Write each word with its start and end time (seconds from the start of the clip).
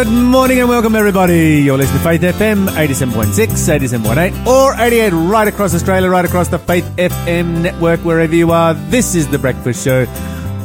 Good 0.00 0.08
morning 0.08 0.60
and 0.60 0.66
welcome 0.66 0.94
everybody. 0.94 1.60
You're 1.60 1.76
listening 1.76 1.98
to 1.98 2.04
Faith 2.04 2.22
FM 2.22 2.68
87.6, 2.68 4.00
87.8 4.00 4.46
or 4.46 4.72
88 4.80 5.10
right 5.10 5.46
across 5.46 5.74
Australia, 5.74 6.08
right 6.08 6.24
across 6.24 6.48
the 6.48 6.58
Faith 6.58 6.86
FM 6.96 7.60
network, 7.60 8.00
wherever 8.00 8.34
you 8.34 8.50
are. 8.50 8.72
This 8.72 9.14
is 9.14 9.28
The 9.28 9.38
Breakfast 9.38 9.84
Show. 9.84 10.06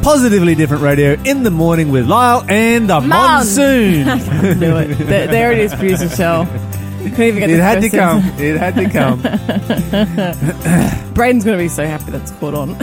Positively 0.02 0.56
different 0.56 0.84
radio 0.84 1.18
in 1.26 1.44
the 1.44 1.52
morning 1.52 1.92
with 1.92 2.08
Lyle 2.08 2.46
and 2.48 2.90
the 2.90 3.02
Mum. 3.02 3.10
monsoon. 3.10 4.06
do 4.58 4.78
it. 4.78 4.98
There, 5.00 5.28
there 5.28 5.52
it 5.52 5.58
is, 5.58 5.76
producer 5.76 6.08
Shell. 6.08 6.46
Couldn't 6.46 7.20
even 7.20 7.40
get 7.40 7.50
it 7.50 7.58
the 7.58 7.62
had 7.62 7.82
to 7.82 7.90
first 7.90 7.94
come. 7.94 8.22
sentence. 8.22 8.42
It 8.42 8.58
had 8.58 8.76
to 8.76 8.90
come. 8.90 9.20
Braden's 11.14 11.44
going 11.44 11.58
to 11.58 11.62
be 11.62 11.68
so 11.68 11.86
happy 11.86 12.09
that's 12.09 12.31
caught 12.31 12.54
on. 12.54 12.70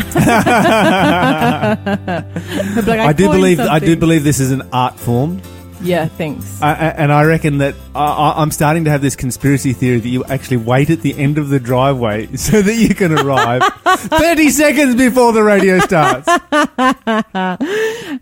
He'll 2.75 2.85
be 2.85 2.91
like, 2.91 3.01
I 3.01 3.15
do 3.15 3.31
believe 3.31 3.59
I 3.59 3.79
do 3.79 3.87
something. 3.87 4.01
believe 4.01 4.23
this 4.23 4.39
is 4.39 4.53
an 4.53 4.69
art 4.71 5.01
form. 5.01 5.41
Yeah, 5.83 6.07
thanks. 6.07 6.63
I, 6.63 6.71
I- 6.71 6.75
and 6.75 7.13
I 7.13 7.25
reckon 7.25 7.59
that 7.59 7.75
I, 7.95 8.35
I'm 8.37 8.51
starting 8.51 8.85
to 8.85 8.91
have 8.91 9.03
this 9.03 9.17
conspiracy 9.17 9.73
theory 9.73 9.99
that 10.01 10.09
you 10.09 10.25
actually 10.25 10.59
wait 10.59 10.91
at 10.91 11.01
the 11.01 11.17
end 11.19 11.39
of 11.39 11.49
the 11.49 11.59
driveway 11.61 12.27
so 12.37 12.63
that 12.63 12.75
you 12.75 12.95
can 12.95 13.13
arrive 13.13 13.63
30 13.87 14.51
seconds 14.51 14.95
before 14.97 15.33
the 15.33 15.43
radio 15.43 15.79
starts. 15.81 16.29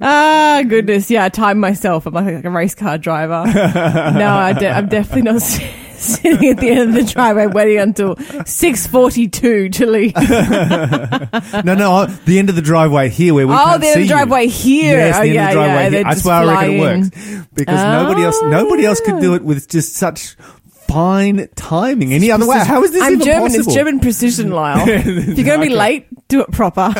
Ah, 0.02 0.62
goodness. 0.66 1.10
Yeah, 1.10 1.24
I 1.24 1.28
timed 1.28 1.60
myself. 1.60 2.06
I'm 2.06 2.14
like, 2.14 2.44
a 2.44 2.50
race 2.50 2.74
car 2.74 2.98
driver. 2.98 3.44
no, 4.18 4.28
I 4.28 4.52
de- 4.52 4.68
I'm 4.70 4.88
definitely 4.88 5.22
not 5.22 5.42
sitting 6.00 6.48
at 6.48 6.58
the 6.58 6.70
end 6.70 6.90
of 6.90 7.06
the 7.06 7.12
driveway 7.12 7.46
waiting 7.46 7.78
until 7.78 8.16
6.42 8.16 9.72
to 9.72 9.86
leave. 9.86 10.14
No, 11.64 11.74
no, 11.74 12.06
the 12.06 12.38
end 12.38 12.48
of 12.48 12.56
the 12.56 12.62
driveway 12.62 13.08
here 13.08 13.34
where 13.34 13.46
we 13.46 13.52
oh, 13.52 13.56
can't 13.56 13.80
the 13.80 13.92
see 13.92 14.02
the 14.02 14.08
driveway 14.08 14.44
you. 14.44 14.50
here. 14.50 14.98
Yes, 14.98 15.16
oh, 15.16 15.22
the 15.22 15.26
end 15.28 15.34
yeah, 15.34 15.48
of 15.48 15.54
the 15.54 15.60
oh, 15.60 15.64
driveway 15.64 15.82
yeah. 15.82 15.90
here. 15.90 16.04
That's 16.04 16.24
why 16.24 16.32
I 16.32 16.46
reckon 16.46 16.74
it 16.74 16.80
works 16.80 17.46
because 17.52 17.82
nobody 17.84 18.24
else, 18.24 18.38
Oh, 18.40 18.48
nobody 18.48 18.86
else 18.86 19.00
could 19.00 19.20
do 19.20 19.32
oh. 19.32 19.36
it 19.36 19.44
with 19.44 19.68
just 19.68 19.94
such 19.94 20.36
fine 20.90 21.48
timing. 21.54 22.12
Any 22.12 22.30
other 22.30 22.46
way? 22.46 22.58
How 22.58 22.82
is 22.82 22.92
this 22.92 23.02
I'm 23.02 23.12
even 23.14 23.24
German. 23.26 23.42
possible? 23.42 23.64
It's 23.66 23.74
German 23.74 24.00
precision, 24.00 24.50
Lyle. 24.50 24.84
if 24.88 25.38
you're 25.38 25.46
going 25.46 25.60
to 25.60 25.66
be 25.66 25.74
late, 25.74 26.06
do 26.28 26.40
it 26.42 26.50
proper. 26.52 26.92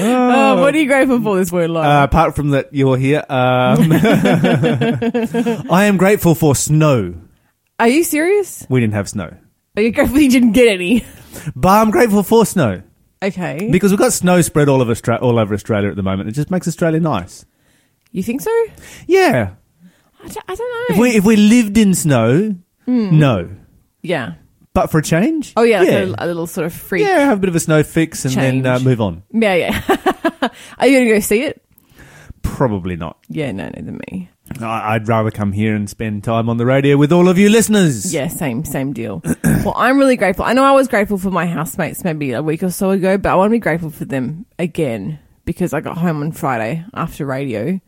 oh, 0.00 0.60
what 0.60 0.74
are 0.74 0.78
you 0.78 0.86
grateful 0.86 1.20
for 1.22 1.36
this 1.36 1.50
word, 1.52 1.70
Lyle? 1.70 2.00
Uh, 2.00 2.04
apart 2.04 2.36
from 2.36 2.50
that, 2.50 2.68
you're 2.72 2.96
here. 2.96 3.24
Um, 3.28 3.92
I 5.70 5.84
am 5.84 5.96
grateful 5.96 6.34
for 6.34 6.54
snow. 6.54 7.14
are 7.78 7.88
you 7.88 8.04
serious? 8.04 8.66
We 8.68 8.80
didn't 8.80 8.94
have 8.94 9.08
snow, 9.08 9.34
Are 9.76 9.82
you 9.82 9.92
grateful 9.92 10.18
you 10.18 10.30
didn't 10.30 10.52
get 10.52 10.68
any? 10.68 11.04
but 11.56 11.68
I'm 11.68 11.90
grateful 11.90 12.22
for 12.22 12.44
snow. 12.46 12.82
Okay. 13.22 13.68
Because 13.70 13.92
we've 13.92 14.00
got 14.00 14.12
snow 14.12 14.40
spread 14.42 14.68
all 14.68 14.82
over 14.82 14.92
Austra- 14.92 15.22
all 15.22 15.38
over 15.38 15.54
Australia 15.54 15.88
at 15.90 15.96
the 15.96 16.02
moment. 16.02 16.28
It 16.28 16.32
just 16.32 16.50
makes 16.50 16.66
Australia 16.66 16.98
nice. 16.98 17.46
you 18.10 18.22
think 18.22 18.40
so? 18.40 18.50
Yeah. 19.06 19.54
I 20.22 20.28
don't, 20.28 20.44
I 20.48 20.54
don't 20.54 20.58
know. 20.90 20.94
If 20.94 20.98
we 20.98 21.10
if 21.16 21.24
we 21.24 21.36
lived 21.36 21.76
in 21.78 21.94
snow, 21.94 22.54
Hmm. 22.84 23.18
no. 23.18 23.50
yeah. 24.02 24.34
But 24.74 24.90
for 24.90 24.98
a 24.98 25.02
change, 25.02 25.52
Oh, 25.54 25.64
yeah, 25.64 25.80
like 25.80 25.88
A, 25.90 26.14
a 26.18 26.26
little 26.26 26.46
sort 26.46 26.64
of 26.66 26.72
freak. 26.72 27.02
yeah, 27.06 27.26
have 27.26 27.36
a 27.38 27.40
bit 27.42 27.48
of 27.50 27.54
a 27.56 27.60
snow 27.60 27.82
fix 27.82 28.24
and 28.24 28.32
then 28.34 28.64
uh, 28.64 28.78
move 28.78 29.02
on. 29.02 29.22
Yeah, 29.30 29.54
yeah. 29.54 29.82
are 30.78 30.86
you 30.86 30.96
going 30.96 31.08
to 31.08 31.12
go 31.14 31.20
see 31.20 31.42
it? 31.42 31.62
Probably 32.42 32.96
not. 32.96 33.18
Yeah, 33.28 33.52
no, 33.52 33.68
than 33.70 34.00
me. 34.10 34.30
I- 34.60 34.94
I'd 34.94 35.08
rather 35.08 35.30
come 35.30 35.52
here 35.52 35.74
and 35.74 35.90
spend 35.90 36.24
time 36.24 36.48
on 36.48 36.56
the 36.56 36.64
radio 36.64 36.96
with 36.96 37.12
all 37.12 37.28
of 37.28 37.36
you 37.38 37.50
listeners. 37.50 38.14
Yeah, 38.14 38.28
same, 38.28 38.64
same 38.64 38.94
deal. 38.94 39.20
well, 39.44 39.74
I'm 39.76 39.98
really 39.98 40.16
grateful. 40.16 40.44
I 40.46 40.54
know 40.54 40.64
I 40.64 40.72
was 40.72 40.88
grateful 40.88 41.18
for 41.18 41.30
my 41.30 41.44
housemates 41.44 42.02
maybe 42.02 42.32
a 42.32 42.42
week 42.42 42.62
or 42.62 42.70
so 42.70 42.90
ago, 42.90 43.18
but 43.18 43.30
I 43.30 43.34
want 43.34 43.48
to 43.50 43.52
be 43.52 43.58
grateful 43.58 43.90
for 43.90 44.06
them 44.06 44.46
again 44.58 45.18
because 45.44 45.74
I 45.74 45.80
got 45.82 45.98
home 45.98 46.22
on 46.22 46.32
Friday 46.32 46.82
after 46.94 47.26
radio 47.26 47.78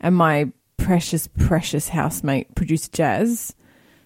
and 0.00 0.16
my 0.16 0.50
precious, 0.76 1.26
precious 1.26 1.88
housemate, 1.88 2.54
producer 2.54 2.90
Jazz, 2.92 3.54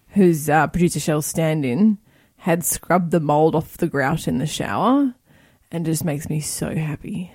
who's 0.08 0.48
uh, 0.48 0.66
producer 0.68 1.00
Shell's 1.00 1.26
stand 1.26 1.64
in, 1.64 1.98
had 2.38 2.64
scrubbed 2.64 3.10
the 3.10 3.20
mold 3.20 3.54
off 3.54 3.76
the 3.78 3.88
grout 3.88 4.28
in 4.28 4.38
the 4.38 4.46
shower 4.46 5.14
and 5.70 5.84
just 5.84 6.04
makes 6.04 6.30
me 6.30 6.40
so 6.40 6.74
happy. 6.74 7.32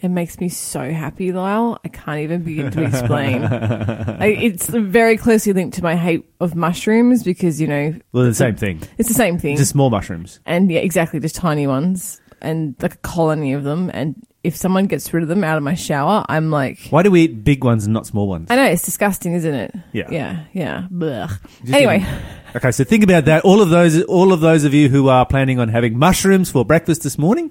It 0.00 0.08
makes 0.08 0.38
me 0.40 0.50
so 0.50 0.90
happy, 0.90 1.32
Lyle. 1.32 1.78
I 1.82 1.88
can't 1.88 2.20
even 2.20 2.42
begin 2.42 2.70
to 2.70 2.82
explain. 2.84 3.44
I, 3.44 4.26
it's 4.26 4.66
very 4.68 5.16
closely 5.16 5.54
linked 5.54 5.76
to 5.76 5.82
my 5.82 5.96
hate 5.96 6.24
of 6.38 6.54
mushrooms 6.54 7.22
because, 7.22 7.60
you 7.60 7.66
know, 7.66 7.94
Well, 8.12 8.24
the 8.24 8.34
same 8.34 8.56
thing. 8.56 8.82
it's 8.98 9.08
the 9.08 9.14
same 9.14 9.38
thing. 9.38 9.56
Just 9.56 9.70
small 9.70 9.88
mushrooms. 9.88 10.40
and 10.44 10.70
yeah, 10.70 10.80
exactly, 10.80 11.18
just 11.20 11.34
tiny 11.36 11.66
ones 11.66 12.20
and 12.42 12.74
like 12.80 12.94
a 12.94 12.98
colony 12.98 13.52
of 13.54 13.64
them. 13.64 13.90
And 13.92 14.14
if 14.44 14.54
someone 14.56 14.86
gets 14.86 15.12
rid 15.12 15.22
of 15.22 15.28
them 15.28 15.42
out 15.42 15.56
of 15.56 15.62
my 15.62 15.74
shower, 15.74 16.24
I'm 16.28 16.50
like, 16.50 16.78
Why 16.90 17.02
do 17.02 17.10
we 17.10 17.22
eat 17.22 17.42
big 17.44 17.64
ones 17.64 17.84
and 17.84 17.92
not 17.94 18.06
small 18.06 18.28
ones? 18.28 18.48
I 18.50 18.56
know, 18.56 18.64
it's 18.64 18.84
disgusting, 18.84 19.34
isn't 19.34 19.54
it? 19.54 19.74
Yeah. 19.92 20.08
Yeah, 20.10 20.44
yeah. 20.52 20.86
Blech. 20.92 21.30
Just 21.62 21.72
Anyway, 21.74 22.06
Okay, 22.54 22.70
so 22.72 22.84
think 22.84 23.04
about 23.04 23.26
that. 23.26 23.44
All 23.44 23.60
of 23.60 23.68
those, 23.68 24.02
all 24.04 24.32
of 24.32 24.40
those 24.40 24.64
of 24.64 24.72
you 24.72 24.88
who 24.88 25.08
are 25.08 25.26
planning 25.26 25.58
on 25.58 25.68
having 25.68 25.98
mushrooms 25.98 26.50
for 26.50 26.64
breakfast 26.64 27.02
this 27.02 27.18
morning, 27.18 27.50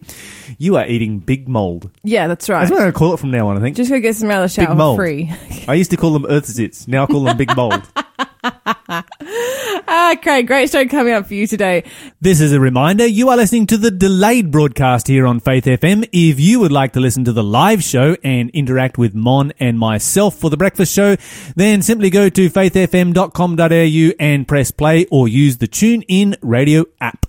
you 0.57 0.77
are 0.77 0.87
eating 0.87 1.19
big 1.19 1.47
mold. 1.47 1.91
yeah, 2.03 2.27
that's 2.27 2.49
right. 2.49 2.61
That's 2.61 2.71
what 2.71 2.77
I'm 2.77 2.83
going 2.85 2.93
to 2.93 2.97
call 2.97 3.13
it 3.13 3.19
from 3.19 3.29
now 3.29 3.49
on. 3.49 3.57
I 3.57 3.59
think. 3.61 3.75
Just 3.75 3.91
go 3.91 3.99
get 3.99 4.15
some 4.15 4.31
out 4.31 4.43
of 4.43 4.51
the 4.51 4.61
Big 4.61 4.67
shower 4.67 4.75
mold. 4.75 4.97
free. 4.97 5.31
I 5.67 5.75
used 5.75 5.91
to 5.91 5.97
call 5.97 6.11
them 6.13 6.25
earth 6.27 6.45
zits. 6.47 6.87
Now 6.87 7.03
I 7.03 7.07
call 7.07 7.23
them 7.23 7.37
big 7.37 7.55
mold. 7.55 7.83
okay, 10.13 10.43
great 10.43 10.69
show 10.69 10.85
coming 10.87 11.13
up 11.13 11.27
for 11.27 11.33
you 11.33 11.47
today. 11.47 11.83
This 12.21 12.39
is 12.41 12.51
a 12.51 12.59
reminder 12.59 13.05
you 13.05 13.29
are 13.29 13.37
listening 13.37 13.67
to 13.67 13.77
the 13.77 13.91
delayed 13.91 14.51
broadcast 14.51 15.07
here 15.07 15.25
on 15.25 15.39
Faith 15.39 15.65
FM. 15.65 16.07
If 16.11 16.39
you 16.39 16.59
would 16.59 16.71
like 16.71 16.93
to 16.93 16.99
listen 16.99 17.23
to 17.25 17.33
the 17.33 17.43
live 17.43 17.83
show 17.83 18.15
and 18.23 18.49
interact 18.51 18.97
with 18.97 19.15
Mon 19.15 19.53
and 19.59 19.79
myself 19.79 20.35
for 20.35 20.49
the 20.49 20.57
breakfast 20.57 20.93
show, 20.93 21.15
then 21.55 21.81
simply 21.81 22.09
go 22.09 22.29
to 22.29 22.49
faithfm.com.au 22.49 24.15
and 24.19 24.47
press 24.47 24.71
play 24.71 25.05
or 25.11 25.27
use 25.27 25.57
the 25.57 25.67
Tune 25.67 26.01
In 26.03 26.35
radio 26.41 26.85
app. 27.01 27.25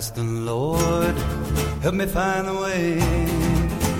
I 0.00 0.02
asked 0.02 0.14
the 0.14 0.24
Lord, 0.24 1.14
help 1.82 1.94
me 1.94 2.06
find 2.06 2.48
the 2.48 2.54
way, 2.54 2.98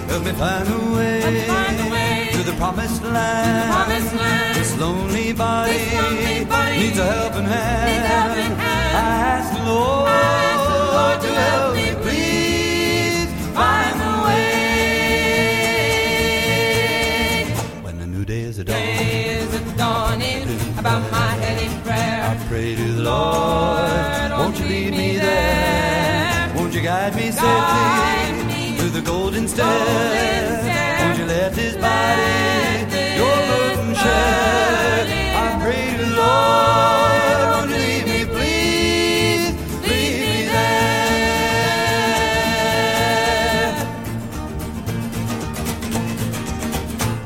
help 0.09 0.25
me 0.25 0.33
find 0.33 0.66
the 0.66 0.78
way, 0.97 2.31
to 2.33 2.43
the 2.43 2.53
promised 2.56 3.03
land. 3.03 3.91
This 4.55 4.78
lonely 4.78 5.34
body, 5.34 5.72
needs 6.78 6.99
a 6.99 7.05
helping 7.05 7.44
hand. 7.44 8.55
I 8.56 8.99
asked 9.34 9.53
the 9.53 9.62
Lord, 9.62 11.21
to 11.21 11.28
help 11.44 11.75
me, 11.75 11.93
please 12.00 13.28
find 13.53 14.00
the 14.00 14.12
way. 14.25 14.71
When 17.82 17.99
the 17.99 18.06
new 18.06 18.25
day 18.25 18.41
is 18.41 18.59
a 18.59 18.65
dawn. 18.65 18.77
is 18.78 19.53
a 19.55 19.61
dawning 19.77 20.49
about 20.78 21.03
my 21.12 21.32
head 21.43 21.61
in 21.62 21.72
prayer. 21.82 22.22
I 22.25 22.34
pray 22.49 22.75
to 22.75 22.84
the 22.94 23.03
Lord, 23.03 24.31
won't 24.31 24.59
you 24.59 24.65
lead 24.65 24.93
me 24.94 25.19
you 26.81 26.87
guide 26.87 27.15
me 27.15 27.31
safely 27.31 28.77
to 28.79 28.89
the 28.89 29.03
golden 29.03 29.47
stair? 29.47 29.67
Won't 31.01 31.19
you 31.19 31.27
let 31.27 31.53
this 31.53 31.77
body 31.77 32.97
your 33.17 33.37
burden 33.51 33.95
share? 33.95 35.07
I 35.37 35.59
pray 35.63 35.97
to 35.99 36.05
the 36.05 36.17
Lord, 36.17 37.43
won't 37.53 37.71
you 37.71 37.77
lead 37.77 38.05
me, 38.07 38.25
please, 38.35 39.53
lead 39.83 40.21
me 40.25 40.47
there? 40.47 40.85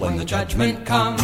When 0.01 0.17
the 0.17 0.25
judgment 0.25 0.85
comes, 0.85 1.23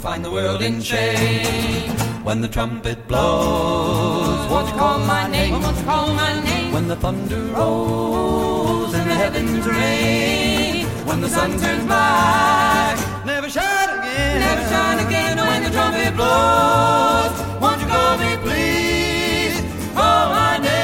find 0.00 0.24
the 0.24 0.30
world 0.30 0.62
in 0.62 0.80
shame. 0.80 2.07
When 2.28 2.42
the 2.42 2.48
trumpet 2.48 3.08
blows, 3.08 4.50
won't 4.50 4.68
you 4.68 4.74
call 4.74 4.98
my 4.98 5.30
name? 5.30 5.50
Won't 5.50 5.78
you 5.78 5.84
call 5.84 6.12
my 6.12 6.38
name? 6.44 6.74
When 6.74 6.86
the 6.86 6.96
thunder 6.96 7.42
rolls 7.54 8.92
and 8.92 9.08
the 9.10 9.14
heavens 9.14 9.66
rain, 9.66 10.84
when 11.06 11.22
the 11.22 11.30
sun 11.30 11.58
turns 11.58 11.86
black, 11.86 12.98
never 13.24 13.48
shine 13.48 13.88
again, 13.98 14.40
Never 14.40 14.60
shine 14.68 15.06
again 15.06 15.38
when 15.38 15.62
the 15.62 15.70
trumpet 15.70 16.14
blows. 16.16 17.32
Won't 17.62 17.80
you 17.80 17.86
call 17.86 18.18
me, 18.18 18.36
please? 18.44 19.62
Call 19.94 20.28
my 20.28 20.58
name. 20.58 20.76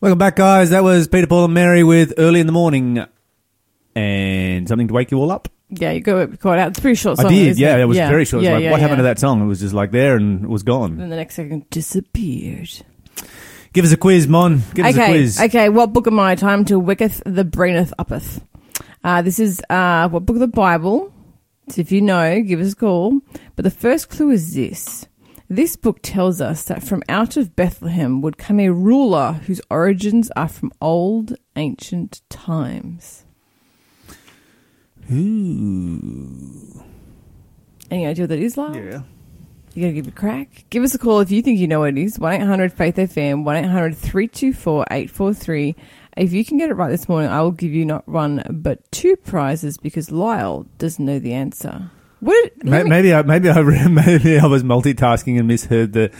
Welcome 0.00 0.18
back, 0.18 0.36
guys. 0.36 0.70
That 0.70 0.84
was 0.84 1.08
Peter, 1.08 1.26
Paul, 1.26 1.46
and 1.46 1.54
Mary 1.54 1.82
with 1.82 2.14
Early 2.16 2.38
in 2.38 2.46
the 2.46 2.52
Morning. 2.52 3.08
And 3.96 4.68
something 4.68 4.88
to 4.88 4.94
wake 4.94 5.10
you 5.10 5.18
all 5.18 5.32
up? 5.32 5.48
Yeah, 5.70 5.92
you 5.92 6.00
go 6.00 6.26
quite 6.26 6.58
out. 6.58 6.68
It's 6.68 6.78
a 6.78 6.82
pretty 6.82 6.96
short 6.96 7.16
song. 7.16 7.26
I 7.26 7.30
did, 7.30 7.58
yeah. 7.58 7.76
it? 7.76 7.80
It 7.80 7.84
was 7.86 7.96
very 7.96 8.24
short. 8.26 8.44
Yeah, 8.44 8.52
like, 8.52 8.64
yeah, 8.64 8.70
what 8.70 8.80
happened 8.80 8.98
to 8.98 9.04
that 9.04 9.18
song? 9.18 9.40
It 9.42 9.46
was 9.46 9.60
just 9.60 9.74
like 9.74 9.90
there 9.90 10.16
and 10.16 10.44
it 10.44 10.50
was 10.50 10.62
gone. 10.62 10.98
Then 10.98 11.08
the 11.08 11.16
next 11.16 11.34
second 11.34 11.68
disappeared. 11.70 12.70
Give 13.72 13.84
us 13.84 13.92
a 13.92 13.96
quiz, 13.96 14.28
Mon. 14.28 14.62
Give 14.74 14.86
us 14.86 14.94
a 14.94 14.98
okay, 15.02 15.10
quiz. 15.12 15.40
okay. 15.40 15.68
What 15.68 15.92
book 15.92 16.06
am 16.06 16.20
I? 16.20 16.34
Time 16.34 16.64
to 16.66 16.78
wicketh 16.78 17.22
the 17.26 17.44
braineth 17.44 17.92
uppeth. 17.98 18.42
Uh, 19.02 19.22
this 19.22 19.38
is 19.38 19.62
uh, 19.68 20.08
what 20.08 20.26
book 20.26 20.36
of 20.36 20.40
the 20.40 20.48
Bible 20.48 21.12
So 21.68 21.80
if 21.80 21.90
you 21.90 22.00
know, 22.00 22.40
give 22.42 22.60
us 22.60 22.72
a 22.72 22.76
call. 22.76 23.20
But 23.54 23.64
the 23.64 23.70
first 23.70 24.08
clue 24.08 24.30
is 24.30 24.54
this. 24.54 25.06
This 25.48 25.76
book 25.76 26.00
tells 26.02 26.40
us 26.40 26.64
that 26.64 26.82
from 26.82 27.02
out 27.08 27.36
of 27.36 27.54
Bethlehem 27.54 28.20
would 28.20 28.38
come 28.38 28.60
a 28.60 28.70
ruler 28.70 29.40
whose 29.46 29.60
origins 29.70 30.30
are 30.36 30.48
from 30.48 30.72
old 30.80 31.36
ancient 31.54 32.22
times. 32.28 33.25
Ooh. 35.12 36.84
Any 37.90 38.06
idea 38.06 38.24
what 38.24 38.30
that 38.30 38.38
is, 38.38 38.56
Lyle? 38.56 38.74
Yeah. 38.76 39.02
You 39.74 39.82
gotta 39.82 39.92
give 39.92 40.06
it 40.06 40.10
a 40.10 40.16
crack. 40.16 40.64
Give 40.70 40.82
us 40.82 40.94
a 40.94 40.98
call 40.98 41.20
if 41.20 41.30
you 41.30 41.42
think 41.42 41.58
you 41.58 41.68
know 41.68 41.80
what 41.80 41.90
it 41.90 41.98
is. 41.98 42.18
1 42.18 42.32
800 42.32 42.72
Faith 42.72 42.96
FM, 42.96 43.44
1 43.44 43.56
800 43.56 43.96
324 43.96 44.86
843. 44.90 45.76
If 46.16 46.32
you 46.32 46.44
can 46.46 46.56
get 46.56 46.70
it 46.70 46.74
right 46.74 46.88
this 46.88 47.10
morning, 47.10 47.30
I 47.30 47.42
will 47.42 47.50
give 47.50 47.72
you 47.72 47.84
not 47.84 48.08
one 48.08 48.42
but 48.48 48.90
two 48.90 49.16
prizes 49.16 49.76
because 49.76 50.10
Lyle 50.10 50.66
doesn't 50.78 51.04
know 51.04 51.18
the 51.18 51.34
answer. 51.34 51.90
What? 52.20 52.50
Ma- 52.64 52.70
let 52.70 52.84
me- 52.84 52.90
Maybe 52.90 53.12
I 53.14 53.22
maybe 53.22 53.50
I 53.50 53.60
maybe 53.88 54.38
I 54.38 54.46
was 54.46 54.62
multitasking 54.62 55.38
and 55.38 55.46
misheard 55.46 55.92
the 55.92 56.10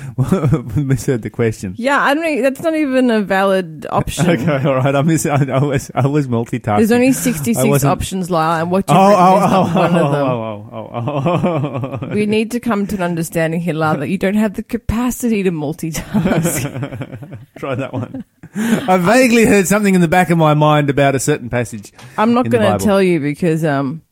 misheard 0.76 1.22
the 1.22 1.30
question. 1.30 1.74
yeah, 1.78 2.00
I 2.02 2.12
don't. 2.14 2.42
That's 2.42 2.60
not 2.60 2.74
even 2.74 3.10
a 3.10 3.22
valid 3.22 3.86
option. 3.90 4.26
Okay, 4.30 4.68
all 4.68 4.74
right. 4.76 4.94
I 4.94 5.00
miss. 5.02 5.24
I, 5.24 5.42
I 5.50 5.62
was 5.64 5.90
I 5.94 6.06
was 6.06 6.28
multitasking. 6.28 6.76
There's 6.76 6.92
only 6.92 7.12
66 7.12 7.84
options, 7.84 8.30
Lyle, 8.30 8.60
and 8.62 8.70
what 8.70 8.84
Oh 8.88 9.08
you've 9.10 9.18
oh 9.18 9.34
written 9.34 9.46
is 9.46 9.52
oh 9.52 9.64
not 9.64 9.74
one 9.74 9.94
of 9.96 10.12
them. 10.12 10.26
oh 10.26 10.68
oh 10.72 10.90
oh 10.92 11.98
oh. 12.02 12.14
We 12.14 12.26
need 12.26 12.50
to 12.50 12.60
come 12.60 12.86
to 12.88 12.96
an 12.96 13.02
understanding 13.02 13.60
here, 13.60 13.74
Lyle, 13.74 13.96
that 13.98 14.08
you 14.08 14.18
don't 14.18 14.34
have 14.34 14.54
the 14.54 14.62
capacity 14.62 15.42
to 15.44 15.50
multitask. 15.50 17.48
Try 17.58 17.74
that 17.74 17.92
one. 17.92 18.24
I 18.54 18.96
vaguely 18.98 19.44
heard 19.46 19.66
something 19.66 19.94
in 19.94 20.00
the 20.00 20.08
back 20.08 20.30
of 20.30 20.38
my 20.38 20.54
mind 20.54 20.90
about 20.90 21.14
a 21.14 21.18
certain 21.18 21.48
passage. 21.50 21.92
I'm 22.18 22.34
not 22.34 22.48
going 22.48 22.78
to 22.78 22.84
tell 22.84 23.02
you 23.02 23.20
because 23.20 23.64
um, 23.64 24.02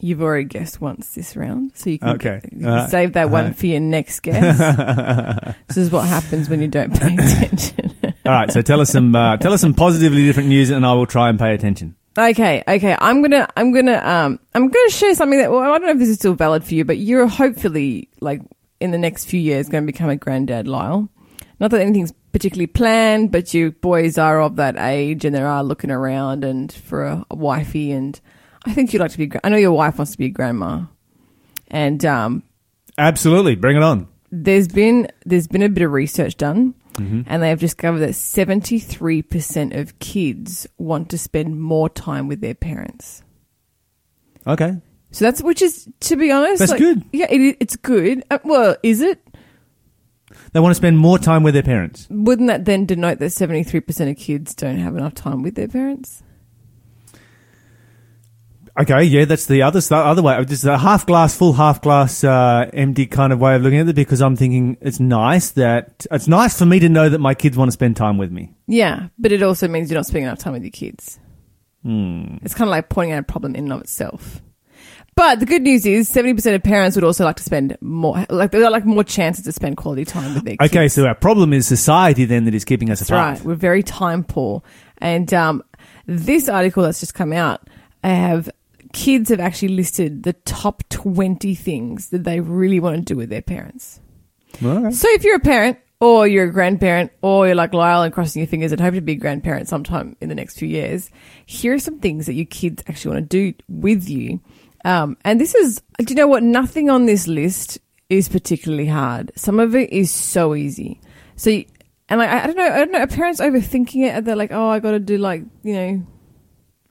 you've 0.00 0.22
already 0.22 0.44
guessed 0.44 0.80
once 0.80 1.14
this 1.14 1.36
round, 1.36 1.72
so 1.74 1.90
you 1.90 1.98
can, 1.98 2.08
Okay. 2.10 2.40
you 2.52 2.58
can 2.60 2.68
All 2.68 2.76
right. 2.76 2.90
save 2.90 3.12
that 3.14 3.30
one 3.30 3.54
for 3.54 3.66
your 3.66 3.80
next 3.80 4.20
guess. 4.20 4.58
this 5.68 5.76
is 5.76 5.90
what 5.90 6.06
happens 6.06 6.48
when 6.48 6.60
you 6.60 6.68
don't 6.68 6.92
pay 6.98 7.14
attention. 7.18 7.94
All 8.26 8.32
right, 8.32 8.50
so 8.50 8.62
tell 8.62 8.80
us 8.80 8.90
some 8.90 9.14
uh, 9.14 9.36
tell 9.36 9.52
us 9.52 9.60
some 9.60 9.74
positively 9.74 10.24
different 10.24 10.48
news, 10.48 10.70
and 10.70 10.84
I 10.86 10.92
will 10.94 11.06
try 11.06 11.28
and 11.28 11.38
pay 11.38 11.54
attention. 11.54 11.94
okay, 12.16 12.62
okay. 12.66 12.96
I'm 12.98 13.22
gonna, 13.22 13.48
I'm 13.56 13.72
gonna, 13.72 13.96
um, 14.04 14.38
I'm 14.54 14.68
gonna 14.68 14.90
share 14.90 15.14
something 15.14 15.38
that. 15.38 15.50
Well, 15.50 15.60
I 15.60 15.66
don't 15.78 15.82
know 15.82 15.90
if 15.92 15.98
this 15.98 16.08
is 16.08 16.16
still 16.16 16.34
valid 16.34 16.64
for 16.64 16.74
you, 16.74 16.84
but 16.84 16.98
you're 16.98 17.26
hopefully 17.26 18.08
like 18.20 18.40
in 18.80 18.90
the 18.92 18.98
next 18.98 19.26
few 19.26 19.40
years 19.40 19.68
going 19.68 19.82
to 19.84 19.86
become 19.86 20.10
a 20.10 20.16
granddad, 20.16 20.66
Lyle. 20.68 21.08
Not 21.60 21.70
that 21.70 21.80
anything's 21.80 22.12
particularly 22.32 22.66
planned, 22.66 23.30
but 23.30 23.54
you 23.54 23.70
boys 23.70 24.18
are 24.18 24.42
of 24.42 24.56
that 24.56 24.76
age 24.76 25.24
and 25.24 25.34
they 25.34 25.40
are 25.40 25.62
looking 25.62 25.90
around 25.90 26.44
and 26.44 26.70
for 26.72 27.04
a, 27.04 27.24
a 27.30 27.36
wifey. 27.36 27.92
And 27.92 28.20
I 28.66 28.72
think 28.72 28.92
you'd 28.92 29.00
like 29.00 29.10
to 29.12 29.18
be. 29.18 29.30
I 29.42 29.48
know 29.48 29.56
your 29.56 29.72
wife 29.72 29.98
wants 29.98 30.12
to 30.12 30.18
be 30.18 30.26
a 30.26 30.30
grandma, 30.30 30.84
and 31.68 32.04
um, 32.04 32.42
Absolutely, 32.98 33.54
bring 33.56 33.76
it 33.76 33.82
on. 33.82 34.08
there's 34.30 34.68
been 34.68 35.08
there's 35.26 35.46
been 35.48 35.62
a 35.62 35.68
bit 35.68 35.82
of 35.84 35.92
research 35.92 36.36
done, 36.36 36.74
Mm-hmm. 36.94 37.22
and 37.26 37.42
they 37.42 37.48
have 37.48 37.58
discovered 37.58 37.98
that 37.98 38.14
73 38.14 39.22
percent 39.22 39.72
of 39.72 39.98
kids 39.98 40.66
want 40.78 41.10
to 41.10 41.18
spend 41.18 41.60
more 41.60 41.88
time 41.88 42.28
with 42.28 42.40
their 42.40 42.54
parents. 42.54 43.22
Okay, 44.46 44.76
So 45.10 45.24
that's 45.24 45.42
which 45.42 45.60
is 45.62 45.88
to 46.00 46.16
be 46.16 46.30
honest, 46.30 46.58
That's 46.60 46.70
like- 46.72 46.78
good. 46.80 47.02
Yeah, 47.12 47.26
it, 47.30 47.40
i- 47.40 47.56
it's 47.60 47.76
good. 47.76 48.22
Uh, 48.30 48.38
well, 48.44 48.76
is 48.82 49.00
it? 49.00 49.20
they 50.52 50.60
want 50.60 50.70
to 50.70 50.74
spend 50.76 50.98
more 50.98 51.18
time 51.18 51.42
with 51.42 51.54
their 51.54 51.62
parents. 51.62 52.06
Wouldn't 52.10 52.48
that 52.48 52.64
then 52.64 52.86
denote 52.86 53.18
that 53.20 53.30
73 53.30 53.80
percent 53.80 54.10
of 54.10 54.16
kids 54.16 54.54
don't 54.54 54.76
have 54.78 54.96
enough 54.96 55.14
time 55.14 55.42
with 55.42 55.54
their 55.56 55.68
parents? 55.68 56.22
Okay, 58.76 59.04
yeah, 59.04 59.24
that's 59.24 59.46
the 59.46 59.62
other 59.62 59.80
the 59.80 59.96
other 59.96 60.20
way. 60.22 60.44
Just 60.46 60.64
a 60.64 60.76
half 60.76 61.06
glass 61.06 61.36
full, 61.36 61.52
half 61.52 61.80
glass 61.80 62.24
uh, 62.24 62.68
empty 62.72 63.06
kind 63.06 63.32
of 63.32 63.38
way 63.40 63.54
of 63.54 63.62
looking 63.62 63.78
at 63.78 63.88
it. 63.88 63.94
Because 63.94 64.20
I'm 64.20 64.34
thinking 64.34 64.76
it's 64.80 64.98
nice 64.98 65.50
that 65.52 66.06
it's 66.10 66.26
nice 66.26 66.58
for 66.58 66.66
me 66.66 66.80
to 66.80 66.88
know 66.88 67.08
that 67.08 67.20
my 67.20 67.34
kids 67.34 67.56
want 67.56 67.68
to 67.68 67.72
spend 67.72 67.96
time 67.96 68.18
with 68.18 68.32
me. 68.32 68.52
Yeah, 68.66 69.08
but 69.16 69.30
it 69.30 69.42
also 69.44 69.68
means 69.68 69.90
you're 69.90 69.98
not 69.98 70.06
spending 70.06 70.24
enough 70.24 70.40
time 70.40 70.54
with 70.54 70.62
your 70.64 70.72
kids. 70.72 71.20
Hmm. 71.84 72.38
It's 72.42 72.54
kind 72.54 72.68
of 72.68 72.72
like 72.72 72.88
pointing 72.88 73.12
out 73.12 73.20
a 73.20 73.22
problem 73.22 73.54
in 73.54 73.64
and 73.64 73.72
of 73.74 73.82
itself. 73.82 74.40
But 75.16 75.38
the 75.38 75.46
good 75.46 75.62
news 75.62 75.86
is, 75.86 76.08
seventy 76.08 76.34
percent 76.34 76.56
of 76.56 76.64
parents 76.64 76.96
would 76.96 77.04
also 77.04 77.24
like 77.24 77.36
to 77.36 77.44
spend 77.44 77.78
more, 77.80 78.26
like 78.28 78.50
they'd 78.50 78.68
like 78.68 78.84
more 78.84 79.04
chances 79.04 79.44
to 79.44 79.52
spend 79.52 79.76
quality 79.76 80.04
time 80.04 80.34
with 80.34 80.44
their 80.44 80.56
kids. 80.56 80.72
Okay, 80.72 80.88
so 80.88 81.06
our 81.06 81.14
problem 81.14 81.52
is 81.52 81.68
society 81.68 82.24
then 82.24 82.46
that 82.46 82.54
is 82.54 82.64
keeping 82.64 82.90
us 82.90 82.98
That's 82.98 83.10
apart. 83.10 83.38
right. 83.38 83.44
We're 83.46 83.54
very 83.54 83.84
time 83.84 84.24
poor. 84.24 84.64
And 84.98 85.32
um, 85.32 85.62
this 86.06 86.48
article 86.48 86.82
that's 86.82 86.98
just 86.98 87.14
come 87.14 87.32
out, 87.32 87.68
I 88.02 88.08
have 88.08 88.50
kids 88.94 89.28
have 89.28 89.40
actually 89.40 89.68
listed 89.68 90.22
the 90.22 90.32
top 90.32 90.82
20 90.88 91.54
things 91.54 92.08
that 92.08 92.24
they 92.24 92.40
really 92.40 92.80
want 92.80 92.96
to 92.96 93.02
do 93.02 93.16
with 93.16 93.28
their 93.28 93.42
parents. 93.42 94.00
So 94.92 95.08
if 95.10 95.24
you're 95.24 95.36
a 95.36 95.40
parent 95.40 95.78
or 96.00 96.26
you're 96.26 96.44
a 96.44 96.52
grandparent 96.52 97.10
or 97.20 97.46
you're 97.46 97.56
like 97.56 97.74
Lyle 97.74 98.02
and 98.02 98.14
crossing 98.14 98.40
your 98.40 98.46
fingers 98.46 98.72
and 98.72 98.80
hope 98.80 98.94
to 98.94 99.00
be 99.00 99.12
a 99.12 99.16
grandparent 99.16 99.68
sometime 99.68 100.16
in 100.20 100.28
the 100.28 100.34
next 100.34 100.58
few 100.58 100.68
years, 100.68 101.10
here 101.44 101.74
are 101.74 101.78
some 101.78 101.98
things 101.98 102.26
that 102.26 102.34
your 102.34 102.46
kids 102.46 102.82
actually 102.86 103.14
want 103.14 103.30
to 103.30 103.52
do 103.52 103.58
with 103.68 104.08
you. 104.08 104.40
Um, 104.84 105.16
and 105.24 105.40
this 105.40 105.54
is, 105.54 105.82
do 105.98 106.06
you 106.08 106.14
know 106.14 106.28
what? 106.28 106.42
Nothing 106.42 106.88
on 106.88 107.06
this 107.06 107.26
list 107.26 107.78
is 108.08 108.28
particularly 108.28 108.86
hard. 108.86 109.32
Some 109.34 109.58
of 109.58 109.74
it 109.74 109.92
is 109.92 110.10
so 110.12 110.54
easy. 110.54 111.00
So, 111.36 111.50
you, 111.50 111.64
and 112.08 112.20
like, 112.20 112.30
I, 112.30 112.44
I 112.44 112.46
don't 112.46 112.56
know, 112.56 112.70
I 112.70 112.78
don't 112.78 112.92
know, 112.92 113.00
are 113.00 113.06
parents 113.06 113.40
overthinking 113.40 114.04
it? 114.04 114.24
They're 114.24 114.36
like, 114.36 114.52
oh, 114.52 114.68
I 114.68 114.78
got 114.78 114.92
to 114.92 115.00
do 115.00 115.16
like, 115.18 115.42
you 115.62 115.74
know, 115.74 116.06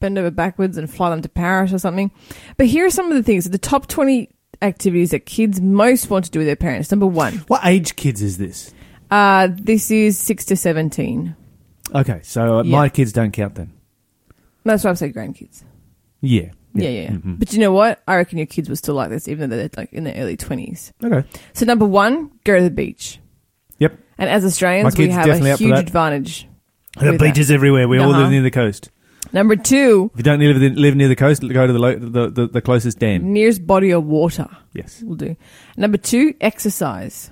bend 0.03 0.17
over 0.19 0.29
backwards 0.29 0.77
and 0.77 0.91
fly 0.93 1.09
them 1.09 1.21
to 1.21 1.29
Paris 1.29 1.71
or 1.73 1.79
something. 1.79 2.11
But 2.57 2.67
here 2.67 2.85
are 2.85 2.89
some 2.89 3.09
of 3.09 3.15
the 3.15 3.23
things, 3.23 3.49
the 3.49 3.57
top 3.57 3.87
20 3.87 4.29
activities 4.61 5.11
that 5.11 5.25
kids 5.25 5.61
most 5.61 6.09
want 6.09 6.25
to 6.25 6.31
do 6.31 6.39
with 6.39 6.45
their 6.47 6.57
parents. 6.57 6.91
Number 6.91 7.07
one, 7.07 7.35
What 7.47 7.61
age 7.63 7.95
kids 7.95 8.21
is 8.21 8.37
this? 8.37 8.73
uh, 9.09 9.47
this 9.49 9.89
is 9.91 10.17
6 10.19 10.43
to 10.45 10.57
17. 10.57 11.35
Okay, 11.95 12.19
so 12.21 12.59
uh, 12.59 12.63
Yeah. 12.63 12.71
my 12.71 12.89
kids 12.89 13.13
don't 13.13 13.31
count 13.31 13.55
then. 13.55 13.71
That's 14.65 14.83
why 14.83 14.89
I 14.91 14.93
say 14.95 15.11
grandkids. 15.13 15.63
Yeah. 16.19 16.49
Yeah, 16.73 16.89
yeah. 16.89 17.09
Mhm. 17.11 17.39
But 17.39 17.53
you 17.53 17.59
know 17.59 17.71
what? 17.71 18.01
I 18.07 18.15
reckon 18.17 18.37
your 18.39 18.47
kids 18.47 18.67
will 18.67 18.75
still 18.75 18.95
like 18.95 19.09
this, 19.09 19.27
even 19.29 19.49
though 19.49 19.55
they're 19.57 19.69
like 19.77 19.93
in 19.93 20.03
their 20.03 20.15
early 20.15 20.35
20s. 20.35 20.91
Okay. 21.03 21.25
So, 21.53 21.65
number 21.65 21.85
one, 21.85 22.31
go 22.43 22.57
to 22.57 22.63
the 22.63 22.71
beach. 22.71 23.19
Yep. 23.79 23.97
And 24.17 24.29
as 24.29 24.43
Australians, 24.43 24.97
we 24.97 25.05
kid's 25.05 25.15
have 25.15 25.25
definitely 25.27 25.51
a 25.51 25.53
up 25.53 25.59
for 25.59 25.63
huge 25.65 25.75
that. 25.75 25.83
advantage. 25.87 26.47
There 26.99 27.09
are 27.09 27.11
with 27.13 27.21
that. 27.21 27.25
beaches 27.33 27.51
everywhere. 27.51 27.87
We 27.87 27.99
all 27.99 28.09
Uh-huh. 28.11 28.21
live 28.23 28.31
near 28.31 28.41
the 28.41 28.51
coast. 28.51 28.89
Number 29.33 29.55
two, 29.55 30.11
If 30.13 30.19
you 30.19 30.23
don't 30.23 30.39
live, 30.39 30.57
live 30.77 30.95
near 30.95 31.07
the 31.07 31.15
coast, 31.15 31.41
go 31.41 31.65
to 31.67 31.73
the, 31.73 31.79
lo- 31.79 31.97
the, 31.97 32.29
the, 32.29 32.47
the 32.47 32.61
closest 32.61 32.99
dam. 32.99 33.33
nearest 33.33 33.65
body 33.65 33.89
of 33.91 34.05
water 34.05 34.47
Yes. 34.73 35.01
we'll 35.03 35.15
do. 35.15 35.35
Number 35.75 35.97
two, 35.97 36.35
exercise. 36.39 37.31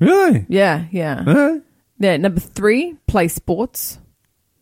Really? 0.00 0.44
Yeah, 0.48 0.86
yeah. 0.90 1.22
Huh? 1.22 1.58
Yeah. 1.98 2.16
Number 2.16 2.40
three, 2.40 2.96
play 3.06 3.28
sports. 3.28 3.98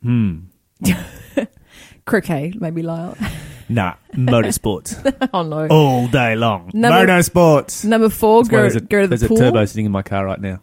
Hmm. 0.03 0.41
Croquet, 2.07 2.53
maybe 2.61 2.83
Lyle. 2.83 3.17
Nah, 3.67 3.95
motorsports. 4.13 4.93
oh 5.33 5.43
no. 5.43 5.67
all 5.69 6.07
day 6.09 6.37
long. 6.37 6.71
Number- 6.75 7.11
Motorsports. 7.11 7.83
Number 7.87 8.11
four, 8.11 8.43
That's 8.43 8.53
why 8.53 8.57
go, 8.59 8.61
there's 8.61 8.77
a, 8.77 8.81
go 8.83 9.01
to 9.01 9.07
the 9.09 9.17
there's 9.17 9.27
pool. 9.27 9.39
a 9.39 9.41
turbo 9.41 9.65
sitting 9.65 9.87
in 9.87 9.91
my 9.91 10.03
car 10.03 10.27
right 10.27 10.39
now. 10.39 10.61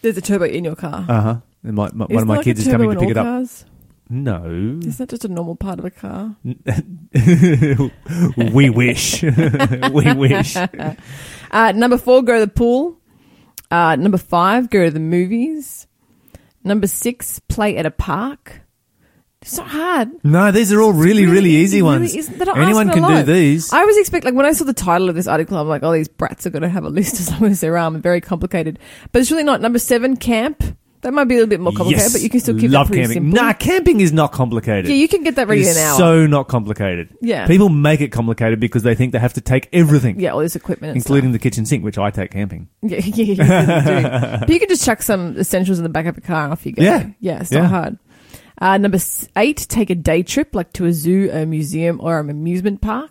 There's 0.00 0.16
a 0.16 0.22
turbo 0.22 0.46
in 0.46 0.64
your 0.64 0.74
car. 0.74 1.04
Uh 1.06 1.20
huh. 1.20 1.36
My, 1.62 1.90
my, 1.92 2.06
one 2.06 2.10
Isn't 2.10 2.22
of 2.22 2.26
my 2.28 2.34
there 2.34 2.36
like 2.38 2.44
kids 2.44 2.60
a 2.60 2.62
is 2.62 2.68
coming 2.72 2.88
to 2.88 2.94
in 2.94 3.00
pick 3.00 3.10
it 3.10 3.16
up. 3.18 3.26
Cars? 3.26 3.66
No. 4.14 4.78
Isn't 4.80 4.98
that 4.98 5.08
just 5.08 5.24
a 5.24 5.28
normal 5.28 5.56
part 5.56 5.78
of 5.78 5.86
a 5.86 5.90
car? 5.90 6.36
we 8.52 8.68
wish. 8.68 9.22
we 9.22 10.12
wish. 10.12 10.54
Uh, 11.50 11.70
number 11.72 11.98
four, 11.98 12.22
go 12.22 12.38
to 12.38 12.46
the 12.46 12.50
pool. 12.50 12.98
Uh, 13.70 13.94
number 13.96 14.16
five, 14.16 14.70
go 14.70 14.86
to 14.86 14.90
the 14.90 14.98
movies. 14.98 15.86
Number 16.64 16.86
six, 16.86 17.40
play 17.40 17.76
at 17.76 17.84
a 17.84 17.90
park. 17.90 18.62
It's 19.42 19.58
not 19.58 19.68
hard. 19.68 20.24
No, 20.24 20.50
these 20.50 20.72
are 20.72 20.80
all 20.80 20.94
really, 20.94 21.26
really, 21.26 21.50
easy 21.50 21.80
It 21.80 21.82
ones. 21.82 22.14
isn't. 22.14 22.38
They're 22.38 22.46
not 22.46 22.56
Anyone 22.56 22.88
can 22.88 23.06
do 23.06 23.22
these. 23.30 23.70
I 23.70 23.84
was 23.84 23.98
expecting, 23.98 24.30
like, 24.32 24.36
when 24.36 24.46
I 24.46 24.52
saw 24.52 24.64
the 24.64 24.72
title 24.72 25.10
of 25.10 25.14
this 25.14 25.26
article, 25.26 25.58
I'm 25.58 25.68
like, 25.68 25.82
oh, 25.82 25.92
these 25.92 26.08
brats 26.08 26.46
are 26.46 26.50
going 26.50 26.62
to 26.62 26.70
have 26.70 26.84
a 26.84 26.88
list 26.88 27.20
as 27.20 27.30
long 27.30 27.44
as 27.50 27.60
their 27.60 27.76
arm. 27.76 27.96
And 27.96 28.02
very 28.02 28.22
complicated. 28.22 28.78
But 29.10 29.20
it's 29.20 29.30
really 29.30 29.44
not. 29.44 29.60
Number 29.60 29.78
seven, 29.78 30.16
camp. 30.16 30.62
That 31.02 31.12
might 31.12 31.24
be 31.24 31.34
a 31.34 31.38
little 31.38 31.50
bit 31.50 31.60
more 31.60 31.72
complicated, 31.72 32.02
yes. 32.04 32.12
but 32.12 32.22
you 32.22 32.30
can 32.30 32.38
still 32.40 32.58
keep 32.58 32.70
Love 32.70 32.86
that 32.86 32.92
pretty 32.94 33.02
camping. 33.14 33.30
simple. 33.32 33.42
Nah, 33.42 33.52
camping 33.54 34.00
is 34.00 34.12
not 34.12 34.30
complicated. 34.30 34.88
yeah, 34.88 34.94
you 34.96 35.08
can 35.08 35.24
get 35.24 35.34
that 35.34 35.48
ready 35.48 35.62
It 35.62 35.64
in 35.64 35.70
is 35.70 35.76
an 35.76 35.82
hour. 35.82 35.98
so 35.98 36.26
not 36.28 36.46
complicated. 36.46 37.08
Yeah. 37.20 37.46
People 37.48 37.68
make 37.70 38.00
it 38.00 38.08
complicated 38.12 38.60
because 38.60 38.84
they 38.84 38.94
think 38.94 39.12
they 39.12 39.18
have 39.18 39.32
to 39.34 39.40
take 39.40 39.68
everything, 39.72 40.20
yeah, 40.20 40.30
all 40.30 40.38
this 40.40 40.54
equipment 40.54 40.90
and 40.92 40.96
including 40.96 41.32
the 41.32 41.40
kitchen 41.40 41.66
sink, 41.66 41.82
which 41.82 41.98
I 41.98 42.10
take 42.10 42.30
camping. 42.30 42.68
stuff. 42.86 43.04
Yeah, 43.16 43.24
yeah, 43.24 43.34
yeah. 43.44 44.36
but 44.40 44.48
you 44.50 44.60
can 44.60 44.68
just 44.68 44.84
chuck 44.84 45.02
some 45.02 45.36
essentials 45.38 45.78
in 45.78 45.82
the 45.82 45.88
back 45.90 46.06
of 46.06 46.14
the 46.14 46.20
car 46.20 46.44
and 46.44 46.52
off 46.52 46.64
you 46.64 46.70
go. 46.72 46.82
Yeah. 46.82 47.08
Yeah, 47.20 47.40
it's 47.40 47.50
Yeah. 47.50 47.62
not 47.62 47.70
hard. 47.70 47.98
Uh, 48.60 48.78
number 48.78 48.94
s- 48.96 49.26
eight, 49.36 49.66
take 49.68 49.90
a 49.90 49.96
day 49.96 50.22
trip, 50.22 50.54
like 50.54 50.72
to 50.74 50.84
a 50.86 50.92
zoo, 50.92 51.28
a 51.32 51.44
museum, 51.44 51.98
or 52.00 52.20
an 52.20 52.30
amusement 52.30 52.80
park. 52.80 53.10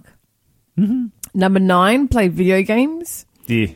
Mm-hmm. 0.80 1.08
Number 1.34 1.60
nine, 1.60 2.08
play 2.08 2.30
video 2.30 2.62
games. 2.62 3.26
Yeah. 3.48 3.68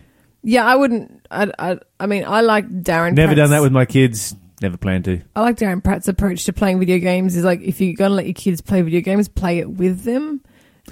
Yeah, 0.47 0.63
I 0.65 0.75
wouldn't. 0.75 1.25
I, 1.31 1.51
I, 1.57 1.77
I 1.99 2.05
mean, 2.05 2.23
I 2.25 2.41
like 2.41 2.67
Darren. 2.69 3.13
Never 3.13 3.33
Pratt's- 3.33 3.37
done 3.37 3.49
that 3.49 3.61
with 3.63 3.71
my 3.71 3.85
kids. 3.85 4.35
Never 4.61 4.77
plan 4.77 5.03
to. 5.03 5.19
I 5.35 5.41
like 5.41 5.57
Darren 5.57 5.83
Pratt's 5.83 6.07
approach 6.07 6.45
to 6.45 6.53
playing 6.53 6.79
video 6.79 6.99
games. 6.99 7.35
Is 7.35 7.43
like 7.43 7.61
if 7.61 7.81
you're 7.81 7.95
gonna 7.95 8.13
let 8.13 8.25
your 8.25 8.33
kids 8.35 8.61
play 8.61 8.81
video 8.83 9.01
games, 9.01 9.27
play 9.27 9.59
it 9.59 9.69
with 9.69 10.03
them. 10.03 10.41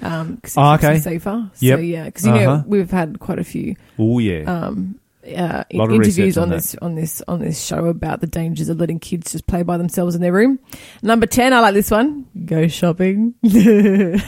Um, 0.02 0.38
'cause 0.42 0.54
Oh, 0.58 0.74
it 0.74 0.80
them 0.80 0.90
okay. 0.90 0.98
Safer. 1.00 1.50
Yep. 1.60 1.78
So 1.78 1.80
yeah, 1.82 2.04
because 2.04 2.26
you 2.26 2.32
know 2.32 2.50
Uh-huh. 2.50 2.64
we've 2.66 2.90
had 2.90 3.20
quite 3.20 3.38
a 3.38 3.44
few 3.44 3.76
Oh 3.98 4.18
yeah. 4.18 4.42
um, 4.42 4.98
uh, 5.24 5.64
interviews 5.70 6.38
on 6.38 6.44
on 6.44 6.50
this 6.50 6.76
on 6.82 6.94
this 6.94 7.22
on 7.26 7.40
this 7.40 7.64
show 7.64 7.86
about 7.86 8.20
the 8.20 8.26
dangers 8.26 8.68
of 8.68 8.78
letting 8.78 8.98
kids 8.98 9.32
just 9.32 9.46
play 9.46 9.62
by 9.62 9.76
themselves 9.76 10.14
in 10.14 10.20
their 10.20 10.32
room. 10.32 10.58
Number 11.02 11.26
ten, 11.26 11.52
I 11.52 11.60
like 11.60 11.74
this 11.74 11.90
one. 11.90 12.26
Go 12.44 12.68
shopping. 12.68 13.34
this 13.42 14.22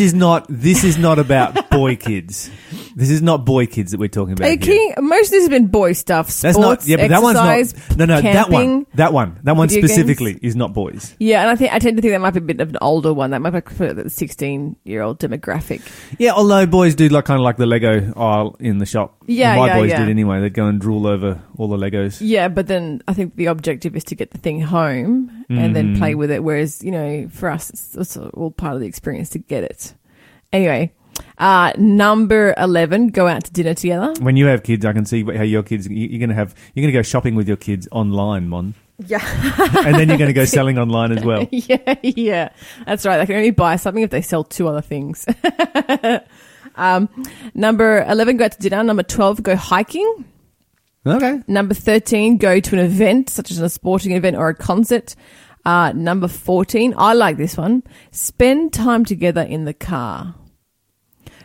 is 0.00 0.14
not. 0.14 0.46
This 0.48 0.84
is 0.84 0.98
not 0.98 1.18
about 1.18 1.70
boy 1.70 1.96
kids. 1.96 2.50
This 2.98 3.10
is 3.10 3.20
not 3.20 3.44
boy 3.44 3.66
kids 3.66 3.90
that 3.92 4.00
we're 4.00 4.08
talking 4.08 4.32
about. 4.32 4.48
Here. 4.64 4.94
Most 4.98 5.26
of 5.26 5.32
this 5.32 5.42
has 5.42 5.48
been 5.50 5.66
boy 5.66 5.92
stuff. 5.92 6.30
Sports, 6.30 6.40
That's 6.40 6.56
not. 6.58 6.86
Yeah, 6.86 6.96
but 6.96 7.08
that 7.08 7.22
one's 7.22 7.36
exercise, 7.36 7.90
not. 7.90 7.98
No, 7.98 8.04
no, 8.06 8.22
that 8.22 8.48
one. 8.48 8.62
camping. 8.64 8.86
That 8.94 9.12
one. 9.12 9.38
That 9.42 9.54
one 9.54 9.68
video 9.68 9.82
games. 9.82 9.92
specifically 9.92 10.38
is 10.40 10.56
not 10.56 10.72
boys. 10.72 11.14
Yeah, 11.18 11.42
and 11.42 11.50
I 11.50 11.56
think 11.56 11.74
I 11.74 11.78
tend 11.78 11.98
to 11.98 12.00
think 12.00 12.12
that 12.14 12.22
might 12.22 12.30
be 12.30 12.38
a 12.38 12.40
bit 12.40 12.58
of 12.62 12.70
an 12.70 12.78
older 12.80 13.12
one. 13.12 13.32
That 13.32 13.42
might 13.42 13.50
be 13.50 13.60
for 13.74 13.92
the 13.92 14.08
sixteen-year-old 14.08 15.20
demographic. 15.20 15.82
Yeah, 16.18 16.32
although 16.32 16.64
boys 16.64 16.94
do 16.94 17.08
like 17.10 17.26
kind 17.26 17.38
of 17.38 17.44
like 17.44 17.58
the 17.58 17.66
Lego 17.66 18.14
aisle 18.16 18.56
in 18.60 18.78
the 18.78 18.86
shop. 18.86 19.22
Yeah, 19.26 19.56
my 19.56 19.66
yeah, 19.66 19.76
boys 19.76 19.90
yeah. 19.90 19.98
did 20.00 20.08
anyway. 20.08 20.40
They'd 20.40 20.54
go 20.54 20.66
and 20.66 20.80
drool 20.80 21.06
over 21.06 21.42
all 21.58 21.68
the 21.68 21.76
Legos. 21.76 22.18
Yeah, 22.22 22.48
but 22.48 22.66
then 22.66 23.02
I 23.06 23.12
think 23.12 23.36
the 23.36 23.46
objective 23.46 23.94
is 23.94 24.04
to 24.04 24.14
get 24.14 24.30
the 24.30 24.38
thing 24.38 24.62
home 24.62 25.44
and 25.50 25.76
then 25.76 25.94
Mm. 25.96 25.98
play 25.98 26.14
with 26.14 26.30
it. 26.30 26.42
Whereas 26.42 26.82
you 26.82 26.92
know, 26.92 27.28
for 27.30 27.50
us, 27.50 27.68
it's, 27.68 27.94
it's 27.94 28.16
all 28.16 28.50
part 28.52 28.74
of 28.74 28.80
the 28.80 28.86
experience 28.86 29.28
to 29.30 29.38
get 29.38 29.64
it. 29.64 29.92
Anyway, 30.50 30.92
uh, 31.38 31.72
number 31.76 32.54
eleven, 32.56 33.08
go 33.08 33.26
out 33.28 33.44
to 33.44 33.52
dinner 33.52 33.74
together. 33.74 34.14
When 34.20 34.36
you 34.36 34.46
have 34.46 34.62
kids, 34.62 34.84
I 34.84 34.92
can 34.92 35.04
see 35.04 35.22
how 35.24 35.42
your 35.42 35.62
kids. 35.62 35.86
you- 35.88 36.08
You're 36.08 36.18
going 36.18 36.30
to 36.30 36.34
have. 36.34 36.54
You're 36.74 36.82
going 36.82 36.92
to 36.92 36.98
go 36.98 37.02
shopping 37.02 37.34
with 37.34 37.48
your 37.48 37.56
kids 37.56 37.86
online, 37.92 38.48
Mon, 38.48 38.74
Yeah, 38.98 39.20
and 39.84 39.94
then 39.96 40.08
you're 40.08 40.18
going 40.18 40.28
to 40.28 40.32
go 40.32 40.44
selling 40.58 40.78
online 40.78 41.12
as 41.12 41.24
well. 41.24 41.46
yeah, 41.52 41.94
yeah. 42.02 42.48
That's 42.86 43.04
right. 43.04 43.18
They 43.18 43.26
can 43.26 43.36
only 43.36 43.50
buy 43.50 43.76
something 43.76 44.02
if 44.02 44.10
they 44.10 44.22
sell 44.22 44.44
two 44.44 44.68
other 44.68 44.80
things. 44.82 45.26
um, 46.76 47.08
number 47.54 48.04
eleven, 48.08 48.36
go 48.36 48.44
out 48.44 48.52
to 48.52 48.58
dinner. 48.58 48.82
Number 48.82 49.02
twelve, 49.02 49.42
go 49.42 49.56
hiking. 49.56 50.24
Okay. 51.06 51.40
Number 51.46 51.72
13, 51.72 52.36
go 52.36 52.58
to 52.58 52.74
an 52.76 52.84
event, 52.84 53.30
such 53.30 53.52
as 53.52 53.60
a 53.60 53.68
sporting 53.68 54.10
event 54.10 54.34
or 54.36 54.48
a 54.48 54.56
concert. 54.56 55.14
Uh, 55.64 55.92
number 55.92 56.26
14, 56.26 56.94
I 56.96 57.12
like 57.12 57.36
this 57.36 57.56
one. 57.56 57.84
Spend 58.10 58.72
time 58.72 59.04
together 59.04 59.42
in 59.42 59.66
the 59.66 59.72
car. 59.72 60.34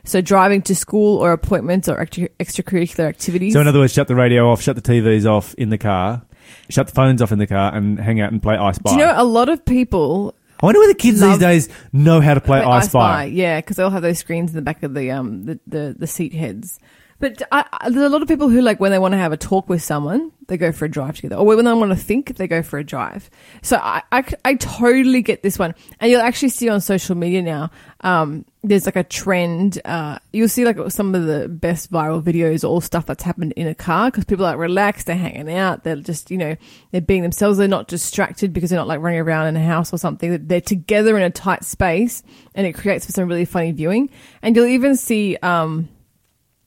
So 0.03 0.22
driving 0.22 0.62
to 0.63 0.75
school 0.75 1.17
or 1.17 1.31
appointments 1.31 1.88
or 1.88 2.00
extra- 2.00 2.29
extracurricular 2.39 3.08
activities. 3.08 3.53
So 3.53 3.62
in 3.62 3.67
other 3.67 3.79
words, 3.79 3.93
shut 3.93 4.08
the 4.08 4.15
radio 4.15 4.50
off, 4.50 4.62
shut 4.62 4.75
the 4.75 4.81
TVs 4.81 5.25
off 5.25 5.53
in 5.55 5.70
the 5.70 5.77
car, 5.77 6.24
shut 6.70 6.88
the 6.88 6.93
phones 6.93 7.22
off 7.22 7.31
in 7.31 7.39
the 7.39 7.48
car, 7.48 7.74
and 7.74 8.00
hang 8.00 8.20
out 8.20 8.31
and 8.31 8.41
play 8.41 8.55
I 8.55 8.72
Spy. 8.72 8.91
Do 8.91 9.00
you 9.00 9.05
know 9.05 9.13
a 9.15 9.24
lot 9.24 9.50
of 9.50 9.63
people 9.65 10.36
I 10.62 10.65
wonder 10.65 10.79
whether 10.79 10.93
kids 10.93 11.22
Love- 11.22 11.31
these 11.31 11.39
days 11.39 11.70
know 11.91 12.22
how 12.22 12.36
to 12.36 12.41
play 12.41 12.62
ice. 12.62 12.89
Spy. 12.89 13.25
Yeah, 13.25 13.60
because 13.60 13.77
they'll 13.77 13.89
have 13.89 14.01
those 14.03 14.20
screens 14.20 14.51
in 14.51 14.55
the 14.55 14.62
back 14.62 14.84
of 14.84 14.93
the 14.93 15.12
um 15.12 15.46
the 15.46 15.60
the, 15.67 15.96
the 15.98 16.08
seat 16.08 16.34
heads. 16.34 16.79
But 17.22 17.44
I, 17.51 17.63
I, 17.72 17.90
there's 17.92 18.04
a 18.04 18.10
lot 18.10 18.24
of 18.24 18.28
people 18.28 18.50
who 18.50 18.62
like 18.62 18.80
when 18.80 18.92
they 18.92 18.98
want 18.98 19.12
to 19.12 19.18
have 19.20 19.32
a 19.32 19.38
talk 19.38 19.70
with 19.70 19.84
someone, 19.84 20.32
they 20.48 20.58
go 20.58 20.72
for 20.72 20.86
a 20.86 20.90
drive 20.90 21.16
together, 21.18 21.36
or 21.36 21.46
when 21.46 21.63
they 21.63 21.74
want 21.74 21.92
to 21.92 21.96
think, 21.96 22.36
they 22.36 22.48
go 22.48 22.63
for 22.63 22.80
a 22.80 22.84
drive. 22.84 23.30
So 23.62 23.78
I, 23.78 24.01
I, 24.12 24.25
I 24.44 24.56
totally 24.56 25.22
get 25.22 25.44
this 25.44 25.60
one, 25.60 25.75
and 26.00 26.10
you'll 26.10 26.22
actually 26.22 26.50
see 26.50 26.68
on 26.68 26.82
social 26.82 27.16
media 27.16 27.44
now. 27.44 27.70
Um, 28.01 28.44
there's 28.63 28.88
like 28.88 28.96
a 28.96 29.04
trend. 29.04 29.80
Uh, 29.86 30.18
you'll 30.34 30.50
see 30.50 30.66
like 30.66 30.78
some 30.90 31.13
of 31.13 31.28
the 31.28 31.48
best 31.48 31.92
viral 31.92 32.24
videos, 32.24 32.68
all 32.68 32.82
stuff 32.82 33.06
that's 33.06 33.22
happened 33.22 33.54
in 33.56 33.68
a 33.68 33.75
car 33.75 34.10
because 34.10 34.25
people 34.25 34.44
are 34.44 34.54
like 34.54 34.60
relaxed, 34.60 35.06
they're 35.06 35.16
hanging 35.16 35.54
out, 35.54 35.84
they're 35.84 35.98
just 35.98 36.32
you 36.32 36.40
know 36.40 36.56
they're 36.90 37.01
being 37.01 37.22
themselves, 37.22 37.60
they're 37.60 37.68
not 37.68 37.88
distracted 37.88 38.51
because 38.51 38.72
they're 38.72 38.80
not 38.80 38.88
like 38.88 39.00
running 39.00 39.20
around 39.20 39.46
in 39.46 39.56
a 39.58 39.63
house 39.63 39.94
or 39.94 39.98
something. 40.00 40.48
They're 40.48 40.60
together 40.60 41.16
in 41.18 41.22
a 41.22 41.30
tight 41.30 41.66
space, 41.66 42.24
and 42.56 42.66
it 42.66 42.74
creates 42.74 43.06
for 43.06 43.12
some 43.12 43.28
really 43.28 43.46
funny 43.46 43.74
viewing. 43.74 44.10
And 44.42 44.56
you'll 44.56 44.66
even 44.66 44.96
see. 44.96 45.38
Um, 45.38 45.88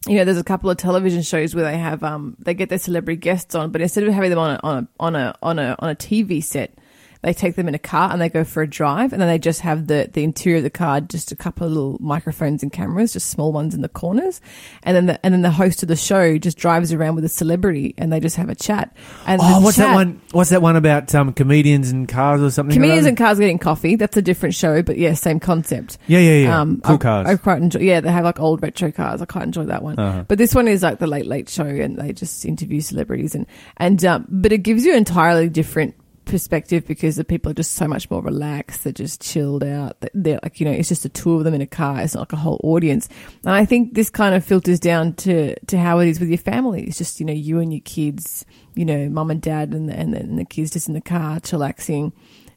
you 0.07 0.17
know, 0.17 0.25
there's 0.25 0.39
a 0.39 0.45
couple 0.45 0.71
of 0.71 0.77
television 0.77 1.23
shows 1.23 1.55
where 1.55 1.65
they 1.65 1.79
have 1.79 2.03
um 2.03 2.37
they 2.39 2.55
get 2.55 2.69
their 2.69 2.79
celebrity 2.79 3.19
guests 3.19 3.55
on, 3.55 3.71
but 3.71 3.81
instead 3.81 4.05
of 4.05 4.13
having 4.13 4.31
them 4.31 4.39
on 4.39 4.51
a 4.51 4.61
on 4.63 4.77
a 4.77 4.89
on 5.01 5.17
a 5.17 5.35
on 5.43 5.59
a 5.59 5.77
on 5.79 5.91
a 5.91 5.95
TV 5.95 6.43
set, 6.43 6.77
they 7.25 7.33
take 7.33 7.57
them 7.57 7.67
in 7.69 7.75
a 7.75 7.79
car 7.79 8.13
and 8.13 8.21
they 8.21 8.29
go 8.29 8.45
for 8.45 8.63
a 8.63 8.67
drive, 8.67 9.13
and 9.13 9.21
then 9.21 9.29
they 9.29 9.39
just 9.39 9.63
have 9.63 9.87
the 9.87 10.11
the 10.13 10.23
interior 10.23 10.59
of 10.59 10.63
the 10.63 10.71
car, 10.71 11.01
just 11.01 11.33
a 11.33 11.37
couple 11.37 11.67
of 11.67 11.73
little 11.73 11.97
microphones 12.01 12.63
and 12.63 12.71
cameras, 12.71 13.15
just 13.15 13.31
small 13.31 13.51
ones 13.51 13.75
in 13.75 13.81
the 13.81 13.89
corners, 13.89 14.41
and 14.83 14.95
then 14.95 15.07
the 15.07 15.25
and 15.25 15.33
then 15.33 15.43
the 15.43 15.51
host 15.51 15.83
of 15.83 15.89
the 15.89 15.97
show 15.97 16.37
just 16.37 16.59
drives 16.59 16.93
around 16.93 17.15
with 17.15 17.25
a 17.25 17.29
celebrity, 17.29 17.95
and 17.97 18.13
they 18.13 18.21
just 18.21 18.37
have 18.37 18.51
a 18.51 18.55
chat. 18.55 18.95
And 19.27 19.41
Oh, 19.43 19.61
what's 19.61 19.79
that 19.79 19.95
one? 19.95 20.21
What's 20.33 20.51
that 20.51 20.61
one 20.61 20.77
about 20.77 21.15
um, 21.15 21.33
comedians 21.33 21.91
and 21.91 22.07
cars 22.07 22.43
or 22.43 22.51
something? 22.51 22.75
Comedians 22.75 23.07
and 23.07 23.17
cars 23.17 23.39
getting 23.39 23.59
coffee. 23.59 23.97
That's 23.97 24.17
a 24.17 24.23
different 24.23 24.55
show, 24.55 24.83
but 24.83 24.99
yeah, 24.99 25.15
same 25.15 25.41
concept. 25.41 25.99
yeah, 26.07 26.19
yeah, 26.19 26.45
yeah. 26.45 26.65
cool 26.83 26.95
I, 26.95 26.99
cars. 26.99 27.27
I 27.27 27.37
quite 27.37 27.63
enjoy. 27.63 27.81
Yeah, 27.81 28.01
they 28.01 28.13
have 28.13 28.25
like 28.25 28.39
old 28.39 28.63
retro 28.63 28.93
cars. 28.93 29.23
I 29.23 29.25
quite 29.25 29.45
enjoy 29.45 29.65
that 29.65 29.83
one. 29.83 29.99
Uh-huh. 29.99 30.25
But 30.29 30.39
this 30.39 30.55
one 30.55 30.69
is 30.69 30.83
like 30.83 30.99
the 30.99 31.07
Late 31.07 31.27
Late 31.27 31.49
Show, 31.49 31.65
and 31.65 31.97
they 31.97 32.13
just 32.13 32.45
interview 32.45 32.83
celebrities 32.83 33.35
and 33.35 33.47
and 33.79 34.05
um, 34.05 34.27
but 34.29 34.53
it 34.53 34.59
gives 34.59 34.85
you 34.85 34.93
an 34.93 34.99
entirely 34.99 35.49
different 35.49 35.95
perspective 36.25 36.87
because 36.87 37.17
the 37.17 37.25
people 37.25 37.51
are 37.51 37.55
just 37.55 37.73
so 37.73 37.87
much 37.87 38.11
more 38.11 38.23
relaxed. 38.23 38.85
They're 38.85 38.93
just 38.93 39.21
chilled 39.23 39.65
out. 39.65 40.01
They- 40.01 40.09
They're 40.15 40.41
like 40.43 40.61
you 40.61 40.67
know, 40.67 40.73
it's 40.73 40.89
just 40.89 41.03
the 41.03 41.09
two 41.09 41.35
of 41.35 41.45
them 41.45 41.55
in 41.55 41.61
a 41.61 41.67
car. 41.67 42.01
It's 42.01 42.15
not 42.15 42.21
like 42.23 42.33
a 42.33 42.37
whole 42.37 42.61
audience. 42.63 43.09
And 43.45 43.55
I 43.55 43.65
think 43.65 43.95
this 43.95 44.11
kind 44.11 44.35
of 44.35 44.45
filters 44.45 44.81
down 44.81 45.15
to 45.15 45.55
to 45.67 45.79
how 45.79 45.99
it 46.01 46.09
is 46.09 46.21
with 46.21 46.29
your 46.29 46.39
family. 46.39 46.85
It's 46.85 46.99
just 46.99 47.21
you 47.21 47.27
know 47.27 47.33
you 47.33 47.59
and 47.61 47.73
your 47.73 47.83
kids, 47.85 48.45
you 48.75 48.85
know, 48.85 49.09
mum 49.09 49.31
and 49.31 49.41
dad, 49.43 49.75
and 49.75 49.91
and, 49.91 50.15
and 50.15 50.39
the 50.39 50.45
kids 50.45 50.71
just 50.73 50.89
in 50.89 50.95
the 50.95 51.01
car 51.01 51.41
chillaxing. 51.41 52.13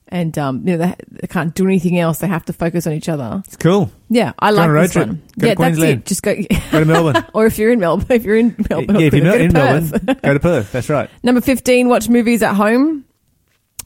And 0.10 0.38
um, 0.38 0.66
you 0.66 0.78
know 0.78 0.86
they, 0.88 0.96
they 1.12 1.28
can't 1.28 1.54
do 1.54 1.66
anything 1.66 2.00
else. 2.00 2.20
They 2.20 2.28
have 2.28 2.46
to 2.46 2.54
focus 2.54 2.88
on 2.88 2.94
each 2.94 3.10
other. 3.10 3.42
it's 3.46 3.58
cool. 3.58 3.92
Yeah, 4.08 4.32
I 4.40 4.52
like 4.52 4.64
on 4.64 4.70
a 4.70 4.74
road 4.74 4.84
this 4.84 4.94
trip. 4.94 5.08
one. 5.10 5.22
Go 5.38 5.42
to 5.42 5.48
yeah, 5.48 5.54
that's 5.56 5.80
it. 5.80 6.06
Just 6.06 6.24
go, 6.24 6.34
Go 6.72 6.80
to 6.80 6.86
Melbourne. 6.86 7.26
or 7.34 7.46
if 7.46 7.58
you're 7.60 7.74
in 7.74 7.80
Melbourne, 7.82 8.06
if 8.16 8.24
you're 8.24 8.38
in 8.38 8.56
Melbourne, 8.70 9.02
yeah, 9.02 9.08
if 9.08 9.14
you're 9.14 9.26
not 9.26 9.42
in 9.42 9.52
Perth. 9.52 9.92
Melbourne, 9.92 10.20
go 10.24 10.34
to 10.34 10.40
Perth. 10.50 10.72
That's 10.72 10.88
right. 10.90 11.10
Number 11.24 11.42
fifteen, 11.42 11.90
watch 11.90 12.08
movies 12.08 12.42
at 12.42 12.54
home. 12.56 13.04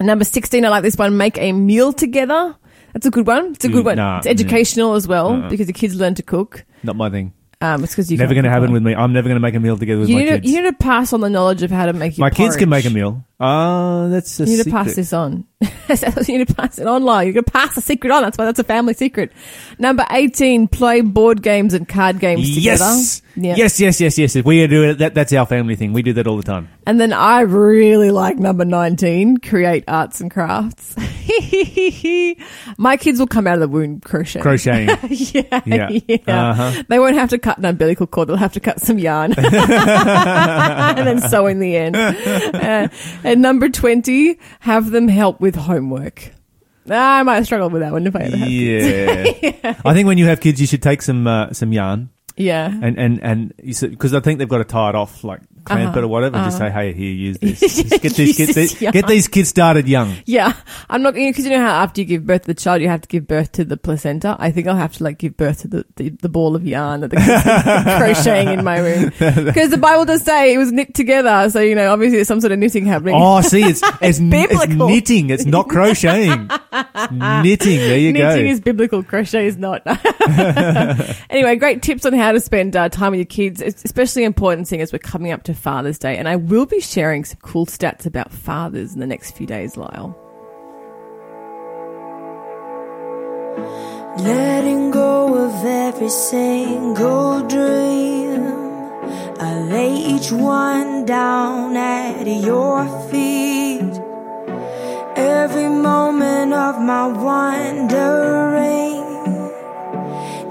Number 0.02 0.24
sixteen, 0.26 0.66
I 0.66 0.70
like 0.70 0.84
this 0.84 0.96
one. 0.98 1.18
Make 1.18 1.38
a 1.38 1.52
meal 1.54 1.94
together. 1.94 2.56
That's 2.94 3.06
a 3.06 3.12
good 3.12 3.26
one. 3.28 3.52
It's 3.54 3.64
a 3.66 3.70
good 3.70 3.84
Mm, 3.84 3.86
one. 3.86 3.96
nah, 3.98 4.18
it's 4.18 4.28
educational 4.28 4.96
as 4.96 5.08
well 5.08 5.30
Uh-uh. 5.34 5.50
because 5.50 5.68
the 5.68 5.74
kids 5.74 5.96
learn 5.96 6.16
to 6.16 6.24
cook. 6.24 6.66
Not 6.84 6.96
my 6.98 7.10
thing. 7.10 7.34
Um, 7.62 7.84
it's 7.84 7.94
because 7.94 8.12
you 8.12 8.18
Never 8.18 8.34
going 8.34 8.44
to 8.44 8.50
happen 8.50 8.72
with 8.72 8.82
me. 8.82 8.96
I'm 8.96 9.14
never 9.14 9.28
going 9.30 9.36
to 9.36 9.40
make 9.40 9.54
a 9.54 9.60
meal 9.60 9.78
together 9.78 10.00
with 10.00 10.10
You 10.10 10.16
my 10.16 10.22
need, 10.24 10.30
kids. 10.32 10.46
to, 10.46 10.50
you 10.52 10.62
need 10.64 10.70
to 10.72 10.76
pass 10.78 11.14
on 11.14 11.22
the 11.22 11.30
knowledge 11.30 11.62
of 11.62 11.70
how 11.70 11.86
to 11.86 11.94
make 11.94 12.18
your 12.18 12.26
my 12.26 12.32
kids 12.32 12.56
can 12.58 12.70
make 12.70 12.86
a 12.86 12.90
porridge. 12.90 13.04
Oh, 13.44 14.08
that's 14.10 14.40
a 14.40 14.46
You 14.46 14.58
need 14.58 14.64
to 14.66 14.70
pass 14.70 14.94
this 14.94 15.14
on. 15.14 15.48
you 15.62 16.38
need 16.38 16.48
to 16.48 16.54
pass 16.54 16.78
it 16.78 16.86
on, 16.86 17.02
You're 17.02 17.34
going 17.34 17.44
to 17.44 17.52
pass 17.52 17.74
the 17.74 17.82
secret 17.82 18.12
on. 18.12 18.22
That's 18.22 18.38
why 18.38 18.46
that's 18.46 18.60
a 18.60 18.64
family 18.64 18.94
secret. 18.94 19.32
Number 19.80 20.06
18, 20.12 20.68
play 20.68 21.02
board 21.02 21.42
games 21.42 21.74
and 21.74 21.88
card 21.88 22.20
games 22.20 22.56
together. 22.56 22.86
Yes. 22.86 23.22
Yeah. 23.36 23.56
yes, 23.56 23.80
yes, 23.80 24.02
yes, 24.02 24.18
yes, 24.18 24.36
yes. 24.36 24.46
We 24.46 24.66
do 24.68 24.90
it. 24.90 25.00
That, 25.00 25.16
that's 25.16 25.34
our 25.34 25.46
family 25.46 25.76
thing. 25.76 25.94
We 25.94 26.02
do 26.02 26.14
that 26.14 26.28
all 26.28 26.38
the 26.38 26.44
time. 26.44 26.70
And 26.86 27.00
then 27.00 27.14
I 27.14 27.42
really 27.42 28.12
like 28.12 28.38
number 28.38 28.66
19, 28.66 29.38
create 29.38 29.86
arts 29.88 30.20
and 30.20 30.30
crafts. 30.30 30.96
My 32.78 32.98
kids 32.98 33.20
will 33.20 33.28
come 33.28 33.48
out 33.48 33.56
of 33.56 33.60
the 33.62 33.68
womb 33.68 34.02
crocheting. 34.02 34.42
Crocheting. 34.42 34.88
yeah. 35.10 35.62
Yeah. 35.66 36.00
yeah. 36.08 36.50
Uh-huh. 36.50 36.84
They 36.90 37.00
won't 37.00 37.16
have 37.16 37.30
to 37.30 37.38
cut 37.38 37.58
an 37.58 37.66
umbilical 37.66 38.08
cord. 38.08 38.28
They'll 38.28 38.38
have 38.38 38.54
to 38.54 38.60
cut 38.60 38.82
some 38.82 39.00
yarn 39.00 39.34
and 39.38 41.08
then 41.08 41.22
sew 41.22 41.48
in 41.48 41.60
the 41.60 41.78
end. 41.78 41.96
Uh, 41.96 42.88
and 43.32 43.42
number 43.42 43.70
20, 43.70 44.38
have 44.62 44.92
them 44.92 45.08
help 45.08 45.40
with 45.40 45.56
homework. 45.56 46.32
Ah, 46.90 47.20
I 47.20 47.24
might 47.24 47.44
struggle 47.44 47.70
with 47.70 47.82
that 47.82 47.92
one 47.92 48.08
if 48.08 48.16
I 48.16 48.22
ever 48.22 48.38
have 48.38 48.48
kids. 48.48 49.44
Yeah. 49.44 49.82
I 49.86 49.94
think 49.94 50.08
when 50.08 50.18
you 50.18 50.26
have 50.26 50.42
kids, 50.42 50.60
you 50.60 50.68
should 50.68 50.82
take 50.82 51.02
some 51.02 51.28
uh, 51.28 51.54
some 51.54 51.72
yarn 51.72 52.10
Yeah. 52.42 52.68
and 52.68 52.98
and 52.98 53.20
and 53.24 53.54
because 53.58 54.14
I 54.14 54.20
think 54.20 54.40
they've 54.40 54.50
got 54.50 54.60
to 54.60 54.64
tie 54.66 54.90
it 54.90 54.96
off 54.96 55.24
like 55.24 55.42
clamp 55.64 55.90
Uh-huh. 55.92 56.00
it 56.00 56.04
or 56.06 56.08
whatever. 56.08 56.38
Just 56.40 56.60
Uh-huh. 56.60 56.70
say, 56.70 56.74
hey, 56.74 56.94
here, 56.94 57.12
use 57.12 57.38
this. 57.42 57.60
Just 57.60 58.02
get 58.02 58.14
these 58.16 58.20
Use 58.30 58.38
kids 58.38 58.56
this 58.56 58.74
get 58.92 59.08
these 59.08 59.28
kids 59.28 59.50
started 59.50 59.88
young. 59.88 60.16
Yeah, 60.26 60.54
I'm 60.90 61.02
not 61.04 61.14
because 61.14 61.46
you 61.46 61.52
know 61.52 61.60
how 61.62 61.84
after 61.84 62.02
you 62.02 62.06
give 62.08 62.26
birth 62.26 62.42
to 62.44 62.48
the 62.48 62.54
child, 62.56 62.82
you 62.82 62.88
have 62.90 63.02
to 63.02 63.08
give 63.08 63.28
birth 63.28 63.52
to 63.54 63.64
the 63.66 63.78
placenta. 63.78 64.36
I 64.40 64.50
think 64.52 64.68
I'll 64.68 64.76
have 64.76 64.94
to 64.94 65.04
like 65.04 65.20
give 65.20 65.38
birth 65.38 65.62
to 65.62 65.68
the, 65.68 65.86
the, 65.98 66.10
the 66.10 66.30
ball 66.30 66.56
of 66.56 66.66
yarn 66.66 67.02
that 67.02 67.10
the 67.12 67.18
kids 67.18 67.46
are 67.46 67.98
crocheting 68.00 68.58
in 68.60 68.66
my 68.66 68.80
room 68.80 69.12
because 69.46 69.70
the 69.70 69.78
Bible 69.78 70.06
does 70.06 70.24
say 70.24 70.54
it 70.54 70.58
was 70.58 70.72
knit 70.72 70.94
together. 70.96 71.48
So 71.52 71.60
you 71.60 71.76
know, 71.76 71.92
obviously, 71.94 72.18
there's 72.18 72.28
some 72.28 72.42
sort 72.42 72.54
of 72.54 72.60
knitting 72.60 72.86
happening. 72.88 73.16
Oh, 73.18 73.42
see, 73.42 73.62
it's 73.64 73.82
it's, 74.02 74.20
it's 74.20 74.20
biblical. 74.20 74.88
knitting. 74.88 75.30
It's 75.30 75.46
not 75.46 75.70
crocheting. 75.70 76.50
It's 76.74 77.12
knitting. 77.12 77.78
There 77.78 77.98
you 78.00 78.14
go. 78.14 78.30
Knitting 78.30 78.48
is 78.48 78.60
biblical, 78.62 79.04
crochet 79.04 79.46
is 79.46 79.58
not. 79.58 79.84
anyway, 81.30 81.56
great 81.56 81.82
tips 81.82 82.06
on 82.06 82.14
how 82.14 82.31
to 82.32 82.40
spend 82.40 82.76
uh, 82.76 82.90
time 82.90 83.12
with 83.12 83.20
your 83.20 83.26
kids. 83.26 83.62
It's 83.62 83.84
especially 83.86 84.24
important 84.24 84.68
seeing 84.68 84.82
as 84.82 84.92
we're 84.92 85.00
coming 85.00 85.32
up 85.32 85.44
to 85.44 85.54
Father's 85.54 85.98
Day. 85.98 86.18
And 86.18 86.28
I 86.28 86.36
will 86.36 86.66
be 86.66 86.80
sharing 86.80 87.26
some 87.26 87.40
cool 87.42 87.66
stats 87.66 88.06
about 88.06 88.32
fathers 88.32 88.94
in 88.94 89.00
the 89.00 89.08
next 89.08 89.32
few 89.32 89.48
days, 89.48 89.78
Lyle. 89.78 90.18
Letting 94.20 94.92
go 94.92 95.46
of 95.46 95.66
every 95.66 96.10
single 96.10 97.48
dream. 97.48 98.44
I 99.40 99.60
lay 99.70 99.96
each 99.96 100.32
one 100.32 101.06
down 101.06 101.76
at 101.76 102.28
your 102.28 102.86
feet. 103.10 104.02
Every 105.16 105.70
moment 105.70 106.54
of 106.54 106.80
my 106.82 107.08
wandering 107.08 109.11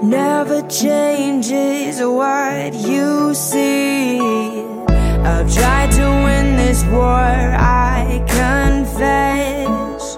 never 0.01 0.61
changes 0.67 2.01
what 2.01 2.73
you 2.73 3.33
see. 3.33 4.19
I've 4.19 5.53
tried 5.53 5.91
to 5.91 6.05
win 6.25 6.55
this 6.55 6.83
war, 6.85 7.05
I 7.07 8.23
confess. 8.27 10.17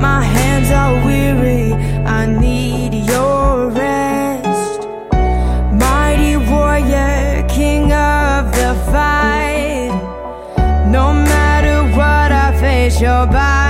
My 0.00 0.22
hands 0.22 0.70
are 0.70 0.94
weary, 1.04 1.72
I 2.04 2.26
need 2.26 2.94
your 3.06 3.70
rest. 3.70 4.86
Mighty 5.72 6.36
warrior, 6.36 7.44
king 7.48 7.92
of 7.92 8.52
the 8.52 8.74
fight. 8.92 9.90
No 10.90 11.12
matter 11.12 11.82
what 11.96 12.30
I 12.30 12.56
face, 12.60 13.00
you're 13.00 13.26
by 13.26 13.63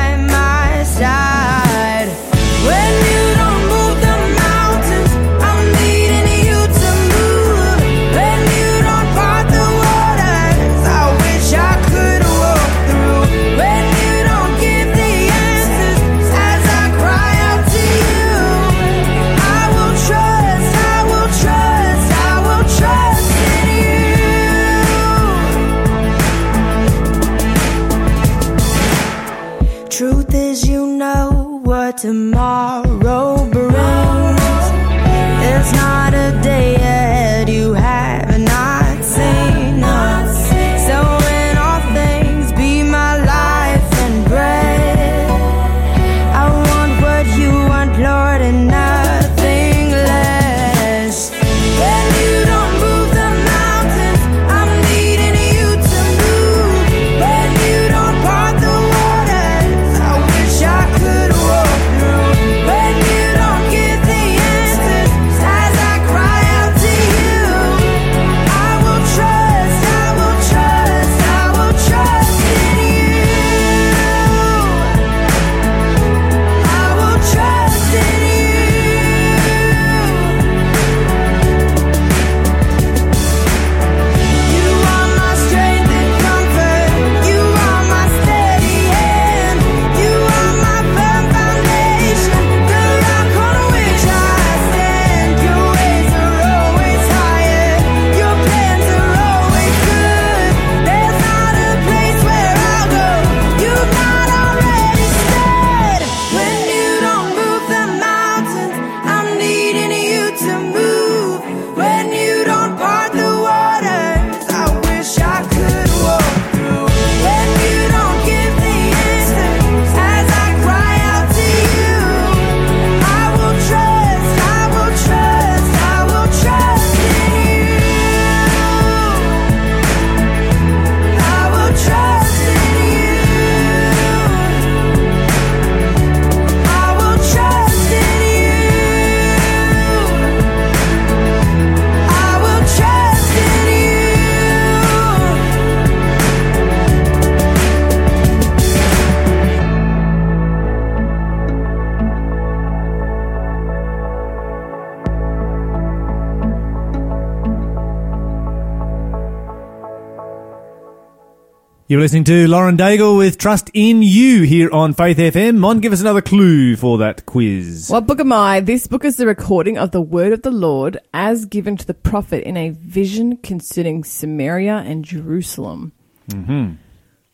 You're 161.94 162.00
listening 162.00 162.24
to 162.24 162.48
Lauren 162.48 162.76
Daigle 162.76 163.16
with 163.16 163.38
Trust 163.38 163.70
in 163.72 164.02
You 164.02 164.42
here 164.42 164.68
on 164.72 164.94
Faith 164.94 165.16
FM. 165.16 165.58
Mon, 165.58 165.78
give 165.78 165.92
us 165.92 166.00
another 166.00 166.20
clue 166.20 166.74
for 166.74 166.98
that 166.98 167.24
quiz. 167.24 167.88
What 167.88 168.08
book 168.08 168.18
am 168.18 168.32
I? 168.32 168.58
This 168.58 168.88
book 168.88 169.04
is 169.04 169.14
the 169.14 169.28
recording 169.28 169.78
of 169.78 169.92
the 169.92 170.02
word 170.02 170.32
of 170.32 170.42
the 170.42 170.50
Lord 170.50 170.98
as 171.14 171.44
given 171.44 171.76
to 171.76 171.86
the 171.86 171.94
prophet 171.94 172.42
in 172.42 172.56
a 172.56 172.70
vision 172.70 173.36
concerning 173.36 174.02
Samaria 174.02 174.78
and 174.78 175.04
Jerusalem. 175.04 175.92
Mm-hmm. 176.30 176.72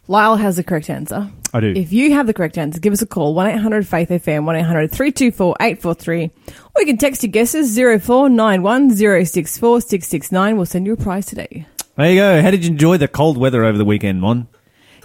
Lyle 0.08 0.36
has 0.36 0.56
the 0.56 0.62
correct 0.62 0.90
answer. 0.90 1.30
I 1.54 1.60
do. 1.60 1.72
If 1.74 1.90
you 1.94 2.12
have 2.12 2.26
the 2.26 2.34
correct 2.34 2.58
answer, 2.58 2.80
give 2.80 2.92
us 2.92 3.00
a 3.00 3.06
call 3.06 3.32
1 3.32 3.46
800 3.46 3.88
Faith 3.88 4.10
FM 4.10 4.44
1 4.44 4.56
800 4.56 4.92
324 4.92 5.56
843 5.58 6.30
or 6.74 6.82
you 6.82 6.86
can 6.86 6.98
text 6.98 7.22
your 7.22 7.32
guesses 7.32 7.74
0491 7.74 8.90
064 8.94 9.80
669. 9.80 10.56
We'll 10.58 10.66
send 10.66 10.86
you 10.86 10.92
a 10.92 10.96
prize 10.98 11.24
today. 11.24 11.64
There 12.00 12.10
you 12.10 12.16
go. 12.16 12.40
How 12.40 12.50
did 12.50 12.64
you 12.64 12.70
enjoy 12.70 12.96
the 12.96 13.08
cold 13.08 13.36
weather 13.36 13.62
over 13.62 13.76
the 13.76 13.84
weekend, 13.84 14.22
Mon? 14.22 14.48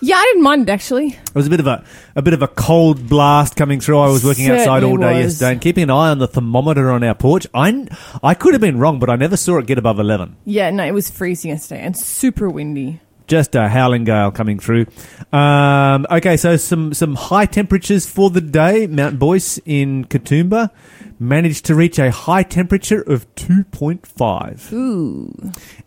Yeah, 0.02 0.16
I 0.16 0.24
didn't 0.24 0.44
mind 0.44 0.70
it 0.70 0.72
actually. 0.72 1.08
It 1.08 1.36
was 1.36 1.46
a 1.46 1.50
bit 1.50 1.60
of 1.60 1.68
a 1.68 1.84
a 2.16 2.22
bit 2.22 2.34
of 2.34 2.42
a 2.42 2.48
cold 2.48 3.10
blast 3.10 3.58
coming 3.58 3.82
through. 3.82 4.00
I 4.00 4.08
was 4.08 4.24
working 4.24 4.50
outside 4.50 4.82
all 4.82 4.96
day 4.96 5.16
was. 5.16 5.34
yesterday 5.34 5.52
and 5.52 5.62
keeping 5.62 5.84
an 5.84 5.90
eye 5.90 6.12
on 6.12 6.20
the 6.20 6.28
thermometer 6.30 6.90
on 6.90 7.04
our 7.04 7.14
porch. 7.14 7.48
I 7.54 7.86
I 8.24 8.34
could 8.34 8.54
have 8.54 8.62
been 8.62 8.80
wrong, 8.80 9.00
but 9.00 9.10
I 9.10 9.18
never 9.18 9.36
saw 9.36 9.58
it 9.58 9.68
get 9.68 9.78
above 9.78 10.00
eleven. 10.00 10.38
Yeah, 10.46 10.70
no, 10.70 10.86
it 10.86 10.94
was 10.94 11.10
freezing 11.10 11.52
yesterday 11.52 11.82
and 11.82 11.98
super 11.98 12.50
windy. 12.50 13.02
Just 13.28 13.56
a 13.56 13.68
howling 13.68 14.06
gale 14.06 14.32
coming 14.32 14.58
through. 14.58 14.86
Um, 15.34 16.08
okay, 16.10 16.38
so 16.38 16.56
some 16.56 16.94
some 16.94 17.16
high 17.16 17.46
temperatures 17.46 18.06
for 18.06 18.30
the 18.30 18.40
day. 18.40 18.88
Mount 18.88 19.20
Boyce 19.20 19.60
in 19.66 20.06
Katoomba 20.06 20.70
managed 21.20 21.66
to 21.66 21.76
reach 21.76 22.00
a 22.00 22.12
high 22.12 22.44
temperature 22.44 23.02
of 23.02 23.34
two 23.36 23.64
point 23.66 24.06
five. 24.06 24.72
Ooh. 24.74 25.34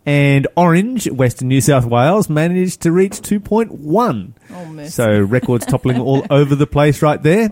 and 0.05 0.47
Orange, 0.55 1.09
Western 1.09 1.47
New 1.47 1.61
South 1.61 1.85
Wales, 1.85 2.29
managed 2.29 2.81
to 2.81 2.91
reach 2.91 3.21
2.1. 3.21 4.33
Oh. 4.51 4.85
So 4.85 5.19
records 5.19 5.65
toppling 5.65 5.99
all 5.99 6.25
over 6.31 6.55
the 6.55 6.67
place 6.67 7.01
right 7.01 7.21
there. 7.21 7.49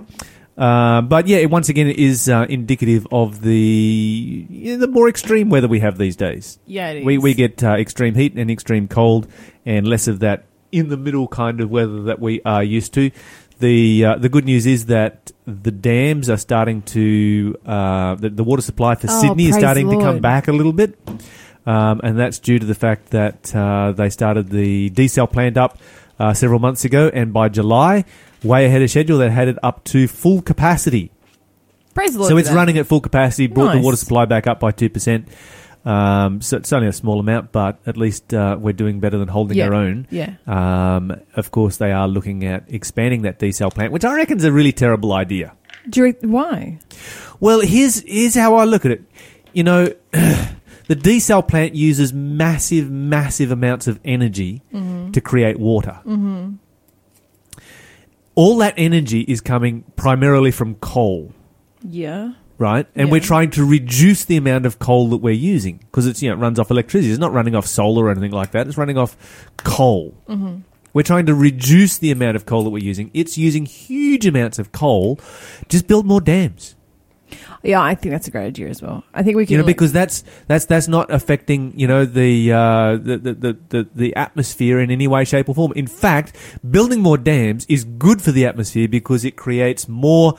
Uh, 0.58 1.02
but 1.02 1.28
yeah, 1.28 1.38
it 1.38 1.52
once 1.52 1.70
again 1.70 1.88
is 1.88 2.28
uh, 2.28 2.48
indicative 2.50 3.06
of 3.12 3.42
the 3.42 4.48
yeah, 4.50 4.76
the 4.78 4.88
more 4.88 5.08
extreme 5.08 5.50
weather 5.50 5.68
we 5.68 5.80
have 5.80 6.00
these 6.00 6.16
days. 6.16 6.58
Yeah, 6.66 6.90
it 6.90 6.98
is. 7.00 7.06
We 7.06 7.18
we 7.20 7.34
get 7.36 7.64
uh, 7.64 7.74
extreme 7.74 8.16
heat 8.16 8.34
and 8.36 8.50
extreme 8.50 8.88
cold, 8.88 9.28
and 9.68 9.88
less 9.88 10.08
of 10.08 10.20
that 10.22 10.46
in 10.72 10.90
the 10.90 10.98
middle 10.98 11.28
kind 11.28 11.62
of 11.62 11.70
weather 11.70 12.02
that 12.04 12.20
we 12.20 12.42
are 12.42 12.64
used 12.64 12.94
to. 12.96 13.12
The 13.60 14.06
uh, 14.06 14.16
the 14.18 14.30
good 14.30 14.46
news 14.46 14.66
is 14.68 14.86
that 14.88 15.32
the 15.46 15.72
dams 15.72 16.30
are 16.30 16.38
starting 16.38 16.84
to 16.84 17.58
uh, 17.66 18.16
the, 18.16 18.30
the 18.30 18.44
water 18.44 18.62
supply 18.62 18.96
for 18.96 19.08
Oh, 19.10 19.22
Sydney 19.22 19.48
is 19.48 19.56
starting 19.56 19.88
the 19.88 19.96
to 19.98 20.02
come 20.02 20.20
back 20.20 20.48
a 20.48 20.52
little 20.52 20.74
bit, 20.74 20.98
um, 21.66 22.00
and 22.04 22.20
that's 22.20 22.38
due 22.38 22.60
to 22.60 22.66
the 22.66 22.76
fact 22.76 23.10
that 23.12 23.56
uh, 23.56 23.94
they 23.94 24.10
started 24.12 24.50
the 24.50 24.92
desal 24.92 25.32
plant 25.32 25.58
up 25.58 25.80
uh, 26.20 26.34
several 26.34 26.60
months 26.60 26.86
ago, 26.86 27.10
and 27.12 27.34
by 27.34 27.50
July, 27.50 28.06
way 28.44 28.66
ahead 28.66 28.82
of 28.84 28.92
schedule, 28.92 29.18
they 29.18 29.30
had 29.32 29.48
it 29.48 29.58
up 29.64 29.84
to 29.86 30.08
full 30.08 30.42
capacity. 30.44 31.10
Praise 31.96 32.14
the 32.14 32.20
Lord. 32.20 32.30
So 32.30 32.38
it's 32.38 32.52
running 32.52 32.78
at 32.78 32.86
full 32.86 33.02
capacity, 33.02 33.48
brought 33.48 33.74
the 33.74 33.82
water 33.82 33.98
supply 33.98 34.26
back 34.26 34.46
up 34.46 34.60
by 34.60 34.72
2%. 34.72 35.26
Um, 35.86 36.42
so 36.42 36.58
it's 36.58 36.74
only 36.74 36.88
a 36.88 36.94
small 36.94 37.20
amount, 37.20 37.52
but 37.52 37.80
at 37.86 37.96
least 37.98 38.34
uh, 38.34 38.58
we're 38.60 38.74
doing 38.74 39.00
better 39.00 39.18
than 39.18 39.28
holding 39.30 39.58
Yeah. 39.58 39.68
our 39.68 39.74
own. 39.74 40.08
Yeah. 40.12 40.34
Um, 40.46 41.16
of 41.36 41.52
course, 41.52 41.78
they 41.78 41.92
are 41.94 42.08
looking 42.08 42.44
at 42.44 42.66
expanding 42.68 43.22
that 43.22 43.40
desal 43.40 43.74
plant, 43.74 43.94
which 43.94 44.04
I 44.06 44.14
reckon 44.16 44.38
is 44.38 44.44
a 44.44 44.52
really 44.52 44.74
terrible 44.74 45.14
idea. 45.14 45.54
Do 45.90 46.06
you, 46.06 46.16
why? 46.22 46.80
Well, 47.40 47.62
here's 47.62 48.02
here's 48.02 48.36
how 48.36 48.56
I 48.56 48.66
look 48.66 48.84
at 48.86 48.92
it. 48.92 49.04
You 49.54 49.64
know, 49.64 49.86
the 50.12 50.96
desal 50.96 51.48
plant 51.48 51.74
uses 51.76 52.12
massive, 52.12 52.92
massive 52.92 53.52
amounts 53.52 53.88
of 53.88 54.00
energy 54.04 54.62
to 55.14 55.22
create 55.22 55.58
water. 55.60 56.00
Mm-hmm. 56.06 56.56
All 58.36 58.58
that 58.58 58.74
energy 58.78 59.22
is 59.22 59.42
coming 59.42 59.84
primarily 59.96 60.52
from 60.52 60.76
coal, 60.76 61.32
Yeah. 61.82 62.34
Right? 62.58 62.88
And 62.96 63.12
we're 63.12 63.22
trying 63.22 63.52
to 63.52 63.66
reduce 63.66 64.26
the 64.26 64.38
amount 64.38 64.66
of 64.66 64.80
coal 64.80 65.10
that 65.10 65.18
we're 65.18 65.34
using 65.34 65.78
because 65.78 66.08
it's 66.08 66.22
you 66.22 66.30
know 66.30 66.36
it 66.36 66.40
runs 66.40 66.60
off 66.60 66.72
electricity. 66.72 67.12
It's 67.12 67.20
not 67.20 67.34
running 67.34 67.56
off 67.56 67.66
solar 67.68 68.06
or 68.06 68.12
anything 68.12 68.32
like 68.32 68.52
that. 68.52 68.68
It's 68.68 68.78
running 68.78 68.98
off 68.98 69.16
coal. 69.58 70.16
We're 70.94 71.04
trying 71.04 71.28
to 71.28 71.36
reduce 71.36 71.98
the 72.00 72.12
amount 72.12 72.38
of 72.38 72.46
coal 72.46 72.64
that 72.64 72.72
we're 72.72 72.84
using. 72.84 73.12
It's 73.14 73.38
using 73.38 73.66
huge 73.66 74.26
amounts 74.26 74.58
of 74.58 74.72
coal. 74.72 75.20
Just 75.70 75.86
build 75.88 76.08
more 76.08 76.22
dams. 76.22 76.76
Yeah, 77.62 77.82
I 77.82 77.96
think 77.96 78.14
that's 78.14 78.28
a 78.28 78.32
great 78.32 78.46
idea 78.46 78.70
as 78.70 78.82
well. 78.82 79.04
I 79.14 79.24
think 79.24 79.36
we 79.36 79.46
can. 79.46 79.52
you 79.54 79.58
know 79.58 79.66
because 79.66 79.92
that's 79.92 80.24
that's 80.48 80.66
that's 80.66 80.88
not 80.88 81.12
affecting 81.12 81.78
you 81.78 81.88
know 81.88 82.06
the, 82.06 82.54
uh, 82.54 82.92
the, 82.98 83.18
the, 83.18 83.34
the 83.34 83.58
the 83.70 83.88
the 83.94 84.16
atmosphere 84.16 84.80
in 84.80 84.90
any 84.92 85.08
way 85.08 85.26
shape 85.26 85.50
or 85.50 85.56
form 85.56 85.74
in 85.76 85.88
fact 85.88 86.36
building 86.70 87.02
more 87.02 87.18
dams 87.18 87.66
is 87.68 87.84
good 87.84 88.22
for 88.22 88.32
the 88.32 88.46
atmosphere 88.46 88.88
because 88.88 89.26
it 89.26 89.36
creates 89.36 89.88
more 89.90 90.38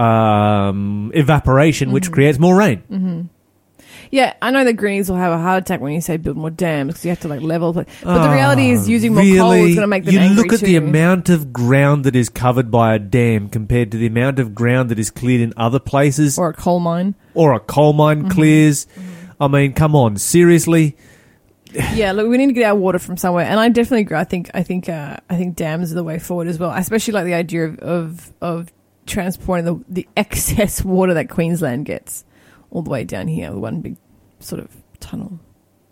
um, 0.00 1.10
evaporation 1.14 1.92
which 1.92 2.10
creates 2.10 2.38
more 2.38 2.56
rain 2.56 3.28
Yeah, 4.12 4.34
I 4.42 4.50
know 4.50 4.64
the 4.64 4.72
greenies 4.72 5.08
will 5.08 5.18
have 5.18 5.32
a 5.32 5.38
heart 5.38 5.62
attack 5.62 5.80
when 5.80 5.92
you 5.92 6.00
say 6.00 6.16
build 6.16 6.36
more 6.36 6.50
dams 6.50 6.94
because 6.94 7.04
you 7.04 7.10
have 7.10 7.20
to 7.20 7.28
like 7.28 7.42
level. 7.42 7.72
But 7.72 7.86
the 8.02 8.28
reality 8.32 8.70
is, 8.70 8.88
using 8.88 9.14
more 9.14 9.22
coal 9.22 9.52
is 9.52 9.76
going 9.76 9.82
to 9.82 9.86
make 9.86 10.04
them 10.04 10.16
Ah, 10.18 10.22
you 10.24 10.34
look 10.34 10.52
at 10.52 10.58
too. 10.60 10.66
the 10.66 10.76
amount 10.76 11.28
of 11.28 11.52
ground 11.52 12.04
that 12.06 12.16
is 12.16 12.28
covered 12.28 12.72
by 12.72 12.94
a 12.96 12.98
dam 12.98 13.48
compared 13.48 13.92
to 13.92 13.98
the 13.98 14.06
amount 14.06 14.40
of 14.40 14.52
ground 14.52 14.88
that 14.90 14.98
is 14.98 15.10
cleared 15.12 15.40
in 15.40 15.52
other 15.56 15.78
places 15.78 16.38
or 16.38 16.48
a 16.50 16.54
coal 16.54 16.80
mine. 16.80 17.14
or 17.34 17.52
a 17.54 17.60
coal 17.60 17.92
mine 17.92 18.22
Mm-hmm. 18.22 18.30
clears 18.30 18.86
i 19.38 19.46
mean 19.46 19.72
come 19.74 19.94
on 19.94 20.16
seriously 20.16 20.96
yeah, 21.94 22.10
look, 22.10 22.26
we 22.28 22.36
need 22.36 22.48
to 22.48 22.52
get 22.52 22.64
our 22.64 22.74
water 22.74 22.98
from 22.98 23.16
somewhere, 23.16 23.46
and 23.46 23.60
I 23.60 23.68
definitely 23.68 24.00
agree. 24.00 24.16
I 24.18 24.24
think, 24.24 24.50
I 24.52 24.64
think, 24.64 24.88
uh, 24.88 25.18
I 25.30 25.36
think 25.36 25.54
dams 25.54 25.92
are 25.92 25.94
the 25.94 26.02
way 26.02 26.18
forward 26.18 26.48
as 26.48 26.58
well. 26.58 26.72
Especially 26.72 27.12
like 27.14 27.26
the 27.26 27.34
idea 27.34 27.66
of 27.68 27.78
of, 27.78 28.32
of 28.40 28.72
transporting 29.10 29.64
the 29.66 29.84
the 29.88 30.08
excess 30.16 30.82
water 30.84 31.14
that 31.14 31.28
Queensland 31.28 31.84
gets 31.86 32.24
all 32.70 32.82
the 32.82 32.90
way 32.90 33.04
down 33.04 33.28
here 33.28 33.50
with 33.50 33.58
one 33.60 33.80
big 33.80 33.96
sort 34.38 34.60
of 34.62 34.74
tunnel. 35.00 35.38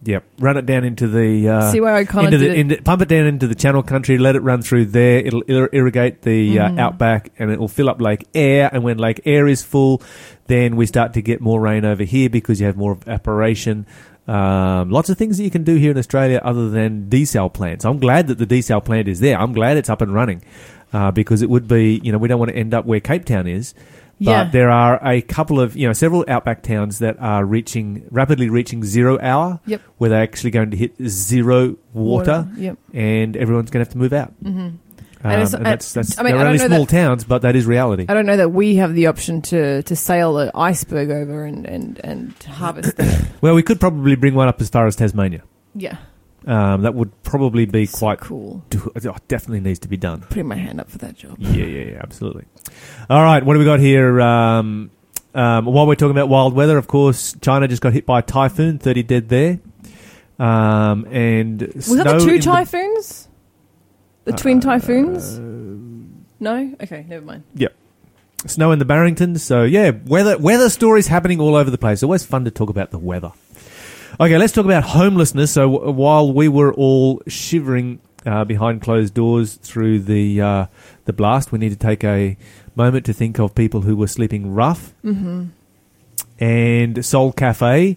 Yep, 0.05 0.25
run 0.39 0.57
it 0.57 0.65
down 0.65 0.85
into 0.85 1.09
the 1.09 1.49
uh, 1.49 1.73
See 1.73 1.81
where 1.81 1.93
I 1.93 2.05
kind 2.05 2.27
into 2.33 2.39
the 2.39 2.51
it? 2.53 2.57
into, 2.59 2.83
pump 2.83 3.03
it 3.03 3.09
down 3.09 3.27
into 3.27 3.49
the 3.49 3.57
Channel 3.57 3.83
Country. 3.83 4.17
Let 4.17 4.37
it 4.37 4.43
run 4.43 4.63
through 4.63 4.87
there. 4.87 5.19
It'll 5.19 5.43
ir- 5.49 5.71
irrigate 5.73 6.23
the 6.23 6.55
Mm-hmm. 6.57 6.79
uh, 6.79 6.83
outback, 6.83 7.33
and 7.37 7.51
it 7.51 7.59
will 7.59 7.67
fill 7.67 7.91
up 7.91 8.01
Lake 8.01 8.25
Eyre. 8.33 8.71
And 8.73 8.85
when 8.85 8.97
Lake 8.99 9.21
Eyre 9.25 9.49
is 9.49 9.65
full, 9.65 10.01
then 10.47 10.77
we 10.77 10.87
start 10.87 11.15
to 11.15 11.21
get 11.21 11.41
more 11.41 11.61
rain 11.61 11.85
over 11.85 12.05
here 12.05 12.31
because 12.31 12.61
you 12.61 12.67
have 12.67 12.77
more 12.77 12.93
evaporation. 12.93 13.87
Um, 14.29 14.91
lots 14.91 15.09
of 15.11 15.19
things 15.19 15.39
that 15.39 15.43
you 15.43 15.51
can 15.51 15.65
do 15.65 15.75
here 15.77 15.91
in 15.91 15.99
Australia 15.99 16.41
other 16.45 16.69
than 16.71 17.09
desal 17.09 17.53
plants. 17.53 17.85
I'm 17.85 17.99
glad 17.99 18.29
that 18.29 18.39
the 18.39 18.47
desal 18.47 18.85
plant 18.85 19.09
is 19.09 19.19
there. 19.21 19.37
I'm 19.37 19.53
glad 19.53 19.79
it's 19.79 19.89
up 19.91 20.01
and 20.01 20.15
running 20.15 20.43
uh, 20.93 21.11
because 21.11 21.43
it 21.43 21.51
would 21.51 21.69
be, 21.69 22.01
you 22.03 22.13
know, 22.13 22.19
we 22.19 22.29
don't 22.29 22.39
want 22.39 22.51
to 22.51 22.57
end 22.57 22.75
up 22.75 22.85
where 22.87 23.01
Cape 23.01 23.25
Town 23.25 23.47
is. 23.47 23.75
But 24.21 24.31
Yeah. 24.31 24.45
there 24.51 24.71
are 24.71 24.99
a 25.07 25.21
couple 25.23 25.61
of, 25.61 25.77
you 25.77 25.87
know, 25.87 25.93
several 25.93 26.25
outback 26.27 26.63
towns 26.65 26.99
that 26.99 27.17
are 27.21 27.45
reaching, 27.45 28.03
rapidly 28.11 28.49
reaching 28.49 28.83
zero 28.83 29.17
hour, 29.21 29.61
Yep. 29.67 29.81
where 29.99 30.11
they're 30.11 30.23
actually 30.23 30.51
going 30.51 30.73
to 30.73 30.77
hit 30.77 30.95
zero 31.07 31.77
water, 31.95 32.49
Yep. 32.57 32.79
and 32.93 33.37
everyone's 33.37 33.71
going 33.71 33.85
to 33.85 33.89
have 33.89 33.93
to 33.93 33.99
move 33.99 34.13
out. 34.13 34.33
Mm-hmm. 34.43 34.59
Um, 35.25 35.33
it's- 35.33 35.53
and 35.55 35.65
that's, 35.67 35.93
that's 35.93 36.19
I 36.19 36.23
mean, 36.25 36.37
they're 36.37 36.47
only 36.47 36.59
know 36.59 36.67
small 36.67 36.85
that- 36.85 36.91
towns, 36.91 37.23
but 37.25 37.43
that 37.43 37.55
is 37.55 37.65
reality. 37.67 38.07
I 38.09 38.15
don't 38.15 38.27
know 38.27 38.37
that 38.39 38.51
we 38.53 38.75
have 38.77 38.93
the 38.95 39.07
option 39.07 39.41
to, 39.43 39.83
to 39.85 39.95
sail 39.97 40.39
an 40.39 40.51
iceberg 40.55 41.11
over 41.11 41.45
and, 41.45 41.65
and, 41.67 42.01
and 42.03 42.35
harvest. 42.45 42.95
Well, 43.41 43.55
we 43.55 43.63
could 43.63 43.79
probably 43.79 44.17
bring 44.17 44.35
one 44.35 44.49
up 44.49 44.61
as 44.61 44.69
far 44.69 44.89
as 44.89 44.97
Tasmania. 44.97 45.43
yeah. 45.77 45.97
Um, 46.49 46.83
that 46.83 46.95
would 46.95 47.23
probably 47.23 47.67
be 47.67 47.85
So 47.87 47.99
quite 47.99 48.21
cool. 48.21 48.65
oh, 48.75 49.17
definitely 49.29 49.61
needs 49.61 49.79
to 49.81 49.89
be 49.89 49.99
done. 49.99 50.23
Putting 50.23 50.49
my 50.49 50.57
hand 50.57 50.81
up 50.81 50.91
for 50.91 50.97
that 50.99 51.15
job. 51.17 51.37
Yeah, 51.39 51.67
yeah, 51.67 51.85
yeah, 51.93 52.01
absolutely. 52.03 52.47
All 53.11 53.23
right, 53.23 53.45
what 53.45 53.53
do 53.53 53.59
we 53.59 53.67
got 53.67 53.81
here? 53.81 54.19
Um, 54.21 54.91
um, 55.35 55.67
while 55.67 55.87
we're 55.87 55.95
talking 55.95 56.13
about 56.13 56.31
wild 56.31 56.55
weather, 56.55 56.79
of 56.79 56.87
course, 56.89 57.37
China 57.43 57.69
just 57.69 57.83
got 57.83 57.93
hit 57.93 58.07
by 58.07 58.21
a 58.21 58.23
typhoon, 58.23 58.79
30 58.79 59.03
dead 59.03 59.29
there. 59.29 59.61
Um, 60.39 61.05
and 61.11 61.61
Was 61.75 61.95
that 61.97 62.05
the 62.19 62.25
two 62.25 62.39
typhoons? 62.41 63.29
The 64.25 64.33
twin 64.33 64.61
typhoons? 64.61 65.39
no? 66.41 66.75
Okay, 66.83 67.05
never 67.09 67.25
mind. 67.25 67.45
Yep. 67.57 67.75
Snow 68.47 68.71
in 68.73 68.79
the 68.79 68.85
Barringtons. 68.85 69.41
So 69.41 69.65
yeah, 69.65 69.91
weather 70.07 70.39
weather 70.39 70.69
stories 70.71 71.09
happening 71.09 71.41
all 71.41 71.57
over 71.57 71.71
the 71.71 71.79
place. 71.79 72.03
Always 72.05 72.25
fun 72.25 72.45
to 72.45 72.51
talk 72.53 72.71
about 72.71 72.91
the 72.93 72.99
weather. 72.99 73.33
Okay, 74.21 74.37
let's 74.37 74.53
talk 74.53 74.65
about 74.65 74.83
homelessness. 74.83 75.53
So 75.53 75.71
w- 75.71 75.93
while 75.93 76.33
we 76.33 76.49
were 76.49 76.75
all 76.75 77.23
shivering 77.29 78.01
uh, 78.27 78.45
behind 78.45 78.83
closed 78.83 79.15
doors 79.15 79.55
through 79.55 80.01
the 80.01 80.41
uh, 80.41 80.67
the 81.05 81.13
blast, 81.13 81.53
we 81.53 81.59
need 81.61 81.69
to 81.69 81.77
take 81.77 82.03
a 82.03 82.37
moment 82.75 83.07
to 83.07 83.13
think 83.13 83.39
of 83.39 83.55
people 83.55 83.83
who 83.83 83.97
were 83.97 84.09
sleeping 84.09 84.53
rough. 84.55 84.93
Mm-hmm. 85.05 85.47
And 86.41 87.05
Soul 87.05 87.33
Cafe. 87.33 87.97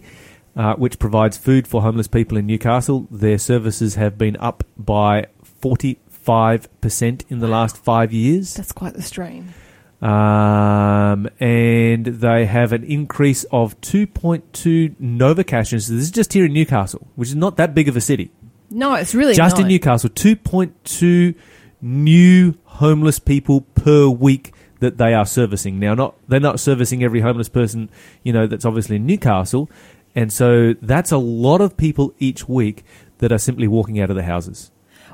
Uh, 0.54 0.74
which 0.74 0.98
provides 0.98 1.38
food 1.38 1.66
for 1.66 1.80
homeless 1.80 2.06
people 2.06 2.36
in 2.36 2.46
Newcastle. 2.46 3.08
Their 3.10 3.38
services 3.38 3.94
have 3.94 4.18
been 4.18 4.36
up 4.36 4.64
by 4.76 5.28
45% 5.62 7.24
in 7.30 7.38
the 7.38 7.48
last 7.48 7.78
five 7.78 8.12
years. 8.12 8.52
That's 8.52 8.70
quite 8.70 8.92
the 8.92 9.00
strain. 9.00 9.54
Um, 10.02 11.28
and 11.38 12.04
they 12.04 12.44
have 12.46 12.72
an 12.72 12.82
increase 12.82 13.44
of 13.52 13.80
2.2 13.82 14.96
Novocastrians. 14.96 15.86
This 15.86 15.90
is 15.90 16.10
just 16.10 16.32
here 16.32 16.44
in 16.46 16.52
Newcastle, 16.52 17.06
which 17.14 17.28
is 17.28 17.36
not 17.36 17.56
that 17.56 17.72
big 17.72 17.88
of 17.88 17.96
a 17.96 18.00
city. 18.00 18.32
No, 18.68 18.94
it's 18.94 19.14
really 19.14 19.34
just 19.34 19.60
in. 19.60 19.68
Newcastle, 19.68 20.10
2.2 20.10 21.36
new 21.80 22.54
homeless 22.64 23.20
people 23.20 23.60
per 23.60 24.08
week 24.08 24.52
that 24.80 24.98
they 24.98 25.14
are 25.14 25.24
servicing. 25.24 25.78
Now, 25.78 25.94
not 25.94 26.16
they're 26.26 26.40
not 26.40 26.58
servicing 26.58 27.04
every 27.04 27.20
homeless 27.20 27.48
person, 27.48 27.88
you 28.24 28.32
know, 28.32 28.48
that's 28.48 28.64
obviously 28.64 28.96
in 28.96 29.06
Newcastle, 29.06 29.70
and 30.16 30.32
so 30.32 30.74
that's 30.82 31.12
a 31.12 31.18
lot 31.18 31.60
of 31.60 31.76
people 31.76 32.12
each 32.18 32.48
week 32.48 32.84
that 33.18 33.30
are 33.30 33.38
simply 33.38 33.68
walking 33.68 34.00
out 34.00 34.10
of 34.10 34.16
their 34.16 34.24
houses. 34.24 34.71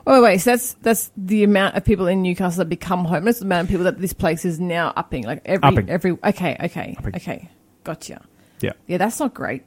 Wait, 0.08 0.20
wait. 0.22 0.38
So 0.38 0.52
that's 0.52 0.72
that's 0.80 1.10
the 1.18 1.44
amount 1.44 1.74
of 1.76 1.84
people 1.84 2.06
in 2.06 2.22
Newcastle 2.22 2.60
that 2.60 2.70
become 2.70 3.04
homeless. 3.04 3.40
The 3.40 3.44
amount 3.44 3.64
of 3.66 3.68
people 3.68 3.84
that 3.84 4.00
this 4.00 4.14
place 4.14 4.46
is 4.46 4.58
now 4.58 4.90
upping. 4.96 5.24
Like 5.24 5.42
every 5.44 5.68
Upping. 5.68 5.90
every. 5.90 6.12
Okay, 6.24 6.56
okay, 6.64 6.96
Upping. 6.98 7.16
okay. 7.16 7.50
Gotcha. 7.84 8.22
Yeah. 8.62 8.72
Yeah, 8.86 8.96
that's 8.96 9.20
not 9.20 9.34
great. 9.34 9.64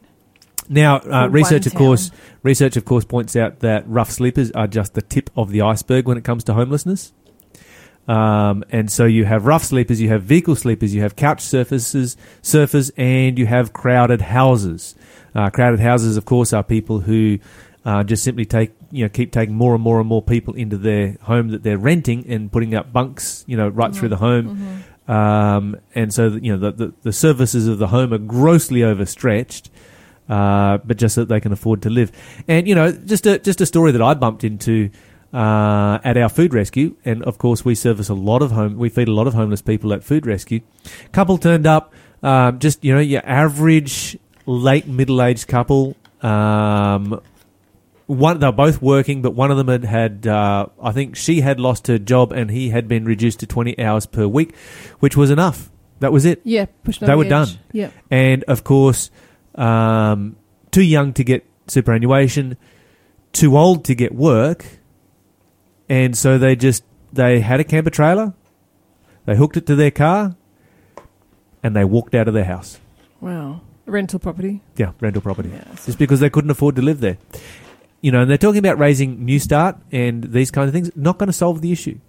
Now, 0.67 0.97
uh, 0.97 1.27
research, 1.27 1.67
of 1.67 1.75
course, 1.75 2.09
research, 2.41 2.75
of 2.75 2.85
course, 2.85 3.05
points 3.05 3.35
out 3.35 3.59
that 3.59 3.87
rough 3.87 4.09
sleepers 4.09 4.51
are 4.51 4.65
just 4.67 4.95
the 4.95 5.01
tip 5.03 5.29
of 5.35 5.51
the 5.51 5.61
iceberg 5.61 6.07
when 6.07 6.17
it 6.17 6.23
comes 6.23 6.43
to 6.45 6.53
homelessness. 6.53 7.13
Um, 8.07 8.63
and 8.71 8.91
so 8.91 9.05
you 9.05 9.25
have 9.25 9.45
rough 9.45 9.63
sleepers, 9.63 10.01
you 10.01 10.09
have 10.09 10.23
vehicle 10.23 10.55
sleepers, 10.55 10.93
you 10.93 11.01
have 11.01 11.15
couch 11.15 11.39
surfers, 11.43 12.15
surfers, 12.41 12.91
and 12.97 13.37
you 13.37 13.45
have 13.45 13.73
crowded 13.73 14.21
houses. 14.21 14.95
Uh, 15.35 15.49
crowded 15.51 15.79
houses, 15.79 16.17
of 16.17 16.25
course, 16.25 16.51
are 16.51 16.63
people 16.63 16.99
who 16.99 17.37
uh, 17.85 18.03
just 18.03 18.23
simply 18.23 18.45
take, 18.45 18.71
you 18.91 19.05
know, 19.05 19.09
keep 19.09 19.31
taking 19.31 19.55
more 19.55 19.73
and 19.73 19.83
more 19.83 19.99
and 19.99 20.07
more 20.07 20.21
people 20.21 20.53
into 20.53 20.77
their 20.77 21.17
home 21.21 21.49
that 21.49 21.63
they're 21.63 21.77
renting 21.77 22.25
and 22.27 22.51
putting 22.51 22.75
up 22.75 22.91
bunks, 22.91 23.43
you 23.47 23.57
know, 23.57 23.67
right 23.67 23.93
through 23.93 24.09
the 24.09 24.17
home. 24.17 24.83
Um, 25.07 25.77
and 25.95 26.13
so, 26.13 26.27
you 26.27 26.55
know, 26.55 26.71
the, 26.71 26.71
the, 26.71 26.93
the 27.01 27.13
services 27.13 27.67
of 27.67 27.79
the 27.79 27.87
home 27.87 28.13
are 28.13 28.17
grossly 28.17 28.83
overstretched 28.83 29.69
uh, 30.31 30.77
but 30.85 30.97
just 30.97 31.15
so 31.15 31.21
that 31.21 31.27
they 31.27 31.41
can 31.41 31.51
afford 31.51 31.81
to 31.81 31.89
live. 31.89 32.11
And 32.47 32.67
you 32.67 32.73
know, 32.73 32.91
just 32.91 33.25
a 33.25 33.37
just 33.37 33.59
a 33.61 33.65
story 33.65 33.91
that 33.91 34.01
I 34.01 34.13
bumped 34.13 34.43
into 34.43 34.89
uh, 35.33 35.99
at 36.03 36.17
our 36.17 36.29
food 36.29 36.53
rescue, 36.53 36.95
and 37.03 37.21
of 37.23 37.37
course 37.37 37.65
we 37.65 37.75
service 37.75 38.09
a 38.09 38.13
lot 38.13 38.41
of 38.41 38.51
home, 38.51 38.77
we 38.77 38.89
feed 38.89 39.09
a 39.09 39.13
lot 39.13 39.27
of 39.27 39.33
homeless 39.33 39.61
people 39.61 39.93
at 39.93 40.03
food 40.03 40.25
rescue. 40.25 40.61
Couple 41.11 41.37
turned 41.37 41.67
up, 41.67 41.93
um, 42.23 42.59
just 42.59 42.83
you 42.83 42.93
know, 42.93 43.01
your 43.01 43.21
average 43.25 44.17
late 44.45 44.87
middle 44.87 45.21
aged 45.21 45.47
couple. 45.47 45.97
Um, 46.21 47.19
one 48.11 48.39
they're 48.39 48.51
both 48.51 48.81
working, 48.81 49.21
but 49.21 49.33
one 49.35 49.51
of 49.51 49.57
them 49.57 49.67
had 49.67 49.83
had 49.85 50.27
uh, 50.27 50.67
I 50.81 50.91
think 50.91 51.15
she 51.15 51.41
had 51.41 51.59
lost 51.59 51.87
her 51.87 51.97
job, 51.97 52.31
and 52.31 52.49
he 52.51 52.69
had 52.69 52.87
been 52.87 53.05
reduced 53.05 53.39
to 53.41 53.47
twenty 53.47 53.77
hours 53.79 54.05
per 54.05 54.27
week, 54.27 54.55
which 54.99 55.15
was 55.17 55.31
enough. 55.31 55.69
That 55.99 56.11
was 56.11 56.25
it. 56.25 56.41
Yeah, 56.43 56.65
pushing 56.83 57.07
They 57.07 57.15
were 57.15 57.23
the 57.25 57.29
done. 57.29 57.47
Yeah. 57.71 57.91
And 58.09 58.43
of 58.45 58.63
course, 58.63 59.11
um, 59.55 60.35
too 60.71 60.83
young 60.83 61.13
to 61.13 61.23
get 61.23 61.45
superannuation, 61.67 62.57
too 63.33 63.57
old 63.57 63.85
to 63.85 63.95
get 63.95 64.13
work, 64.13 64.65
and 65.89 66.17
so 66.17 66.37
they 66.37 66.55
just 66.55 66.83
they 67.13 67.39
had 67.39 67.59
a 67.59 67.63
camper 67.63 67.89
trailer, 67.91 68.33
they 69.25 69.35
hooked 69.35 69.57
it 69.57 69.65
to 69.67 69.75
their 69.75 69.91
car, 69.91 70.35
and 71.63 71.75
they 71.75 71.85
walked 71.85 72.15
out 72.15 72.27
of 72.27 72.33
their 72.33 72.45
house. 72.45 72.79
Wow. 73.19 73.61
Rental 73.85 74.19
property. 74.19 74.61
Yeah, 74.77 74.91
rental 75.01 75.21
property, 75.21 75.49
Yeah. 75.49 75.63
just 75.85 75.97
because 75.97 76.19
they 76.19 76.29
couldn't 76.29 76.49
afford 76.51 76.75
to 76.77 76.81
live 76.81 76.99
there. 77.01 77.17
You 78.01 78.11
know, 78.11 78.21
and 78.21 78.29
they're 78.29 78.37
talking 78.37 78.59
about 78.59 78.79
raising 78.79 79.19
Newstart 79.25 79.79
and 79.91 80.23
these 80.23 80.49
kinds 80.51 80.67
of 80.69 80.73
things. 80.73 80.91
Not 80.95 81.17
going 81.19 81.27
to 81.27 81.33
solve 81.33 81.61
the 81.61 81.71
issue. 81.71 81.99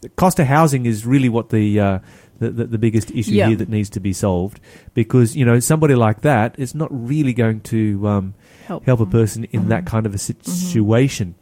The 0.00 0.08
cost 0.08 0.38
of 0.38 0.46
housing 0.46 0.86
is 0.86 1.04
really 1.04 1.28
what 1.28 1.50
the 1.50 1.78
uh, 1.78 1.98
the, 2.38 2.50
the, 2.50 2.64
the 2.64 2.78
biggest 2.78 3.10
issue 3.10 3.32
Yeah. 3.32 3.48
here 3.48 3.56
that 3.56 3.68
needs 3.68 3.90
to 3.90 4.00
be 4.00 4.14
solved 4.14 4.58
because 4.94 5.36
you 5.36 5.44
know 5.44 5.60
somebody 5.60 5.94
like 5.94 6.22
that 6.22 6.58
is 6.58 6.74
not 6.74 6.88
really 6.90 7.34
going 7.34 7.60
to 7.62 8.08
um, 8.08 8.34
Help. 8.64 8.86
help 8.86 9.00
a 9.00 9.06
person 9.06 9.44
in 9.44 9.68
that 9.68 9.80
Mm-hmm. 9.84 9.86
kind 9.88 10.06
of 10.06 10.14
a 10.14 10.18
situation. 10.18 11.34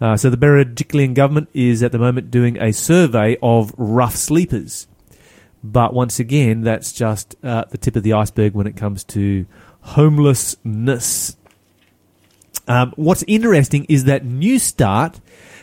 Uh, 0.00 0.16
so 0.16 0.30
the 0.30 0.38
Berejiklian 0.38 1.12
government 1.12 1.50
is 1.52 1.82
at 1.82 1.92
the 1.92 1.98
moment 1.98 2.30
doing 2.30 2.56
a 2.56 2.72
survey 2.72 3.36
of 3.42 3.74
rough 3.76 4.16
sleepers. 4.16 4.88
But 5.62 5.92
once 5.92 6.18
again, 6.18 6.62
that's 6.62 6.92
just 6.92 7.34
uh, 7.42 7.64
the 7.70 7.76
tip 7.76 7.96
of 7.96 8.02
the 8.02 8.12
iceberg 8.14 8.54
when 8.54 8.66
it 8.66 8.76
comes 8.76 9.04
to 9.04 9.44
homelessness. 9.80 11.36
Um, 12.68 12.92
what's 12.96 13.24
interesting 13.26 13.84
is 13.88 14.04
that 14.04 14.24
Newstart 14.24 15.20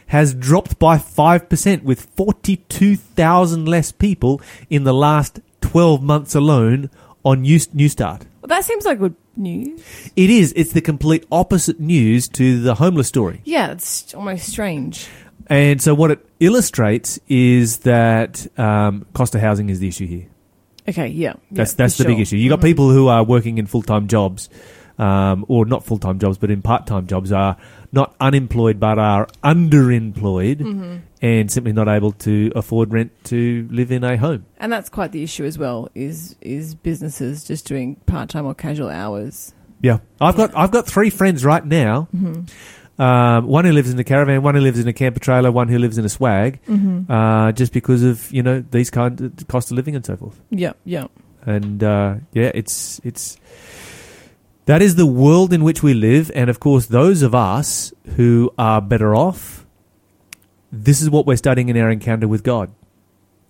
has 0.07 0.33
dropped 0.33 0.79
by 0.79 0.97
5% 0.97 1.83
with 1.83 2.01
42,000 2.15 3.65
less 3.65 3.91
people 3.91 4.41
in 4.69 4.83
the 4.83 4.93
last 4.93 5.39
12 5.61 6.01
months 6.03 6.35
alone 6.35 6.89
on 7.25 7.41
New, 7.41 7.57
Newstart. 7.57 8.21
Well, 8.41 8.47
that 8.49 8.65
seems 8.65 8.85
like 8.85 8.99
good 8.99 9.15
news. 9.37 9.81
It 10.15 10.29
is. 10.29 10.53
It's 10.55 10.73
the 10.73 10.81
complete 10.81 11.25
opposite 11.31 11.79
news 11.79 12.27
to 12.29 12.61
the 12.61 12.75
homeless 12.75 13.07
story. 13.07 13.41
Yeah, 13.45 13.71
it's 13.71 14.13
almost 14.13 14.47
strange. 14.49 15.07
And 15.47 15.81
so 15.81 15.93
what 15.95 16.11
it 16.11 16.25
illustrates 16.39 17.19
is 17.27 17.79
that 17.79 18.47
um, 18.59 19.05
cost 19.13 19.35
of 19.35 19.41
housing 19.41 19.69
is 19.69 19.79
the 19.79 19.87
issue 19.87 20.07
here. 20.07 20.27
Okay, 20.87 21.07
yeah. 21.07 21.33
That's 21.51 21.71
yeah, 21.71 21.77
that's 21.77 21.97
the 21.97 22.05
big 22.05 22.19
issue. 22.19 22.35
You 22.35 22.49
got 22.49 22.59
Mhm. 22.59 22.63
people 22.63 22.91
who 22.91 23.07
are 23.07 23.23
working 23.23 23.57
in 23.57 23.65
full 23.65 23.81
time 23.83 24.07
jobs, 24.07 24.49
um, 24.99 25.45
or 25.47 25.65
not 25.65 25.83
full 25.85 25.97
time 25.99 26.19
jobs, 26.19 26.37
but 26.37 26.51
in 26.51 26.61
part 26.61 26.85
time 26.87 27.07
jobs, 27.07 27.31
are 27.31 27.57
not 27.91 28.15
unemployed 28.19 28.79
but 28.79 28.97
are 28.97 29.27
underemployed 29.43 30.57
Mm-hmm. 30.59 30.97
and 31.21 31.51
simply 31.51 31.71
not 31.73 31.87
able 31.87 32.11
to 32.11 32.51
afford 32.55 32.91
rent 32.91 33.11
to 33.25 33.67
live 33.71 33.91
in 33.91 34.03
a 34.03 34.17
home. 34.17 34.45
And 34.57 34.71
that's 34.71 34.89
quite 34.89 35.11
the 35.11 35.23
issue 35.23 35.45
as 35.45 35.57
well. 35.57 35.89
Is 35.95 36.35
is 36.41 36.75
businesses 36.75 37.43
just 37.43 37.65
doing 37.67 37.95
part 38.07 38.29
time 38.29 38.45
or 38.45 38.53
casual 38.55 38.89
hours? 38.89 39.53
Yeah, 39.81 39.99
I've 40.21 40.35
got 40.35 40.55
I've 40.55 40.71
got 40.71 40.87
three 40.87 41.09
friends 41.09 41.43
right 41.45 41.65
now. 41.65 42.07
Um, 42.99 43.47
one 43.47 43.65
who 43.65 43.71
lives 43.71 43.89
in 43.91 43.97
a 43.97 44.03
caravan, 44.03 44.43
one 44.43 44.53
who 44.53 44.61
lives 44.61 44.79
in 44.79 44.87
a 44.87 44.93
camper 44.93 45.19
trailer, 45.19 45.51
one 45.51 45.67
who 45.67 45.79
lives 45.79 45.97
in 45.97 46.05
a 46.05 46.09
swag, 46.09 46.59
uh, 47.09 47.51
just 47.51 47.73
because 47.73 48.03
of 48.03 48.31
you 48.31 48.43
know 48.43 48.63
these 48.71 48.89
kind 48.91 49.19
of 49.19 49.47
cost 49.47 49.71
of 49.71 49.75
living 49.77 49.95
and 49.95 50.05
so 50.05 50.15
forth. 50.15 50.39
Yeah, 50.51 50.73
yeah. 50.85 51.07
and 51.45 51.83
uh, 51.83 52.15
yeah, 52.33 52.51
it's 52.53 53.01
it's 53.03 53.37
that 54.65 54.81
is 54.81 54.95
the 54.95 55.05
world 55.05 55.51
in 55.51 55.63
which 55.63 55.83
we 55.83 55.93
live, 55.93 56.31
and 56.33 56.49
of 56.49 56.59
course, 56.59 56.85
those 56.85 57.21
of 57.21 57.35
us 57.35 57.93
who 58.15 58.53
are 58.57 58.81
better 58.81 59.15
off. 59.15 59.65
This 60.71 61.01
is 61.01 61.09
what 61.09 61.25
we're 61.25 61.37
studying 61.37 61.69
in 61.69 61.77
our 61.77 61.89
encounter 61.89 62.27
with 62.27 62.43
God. 62.43 62.73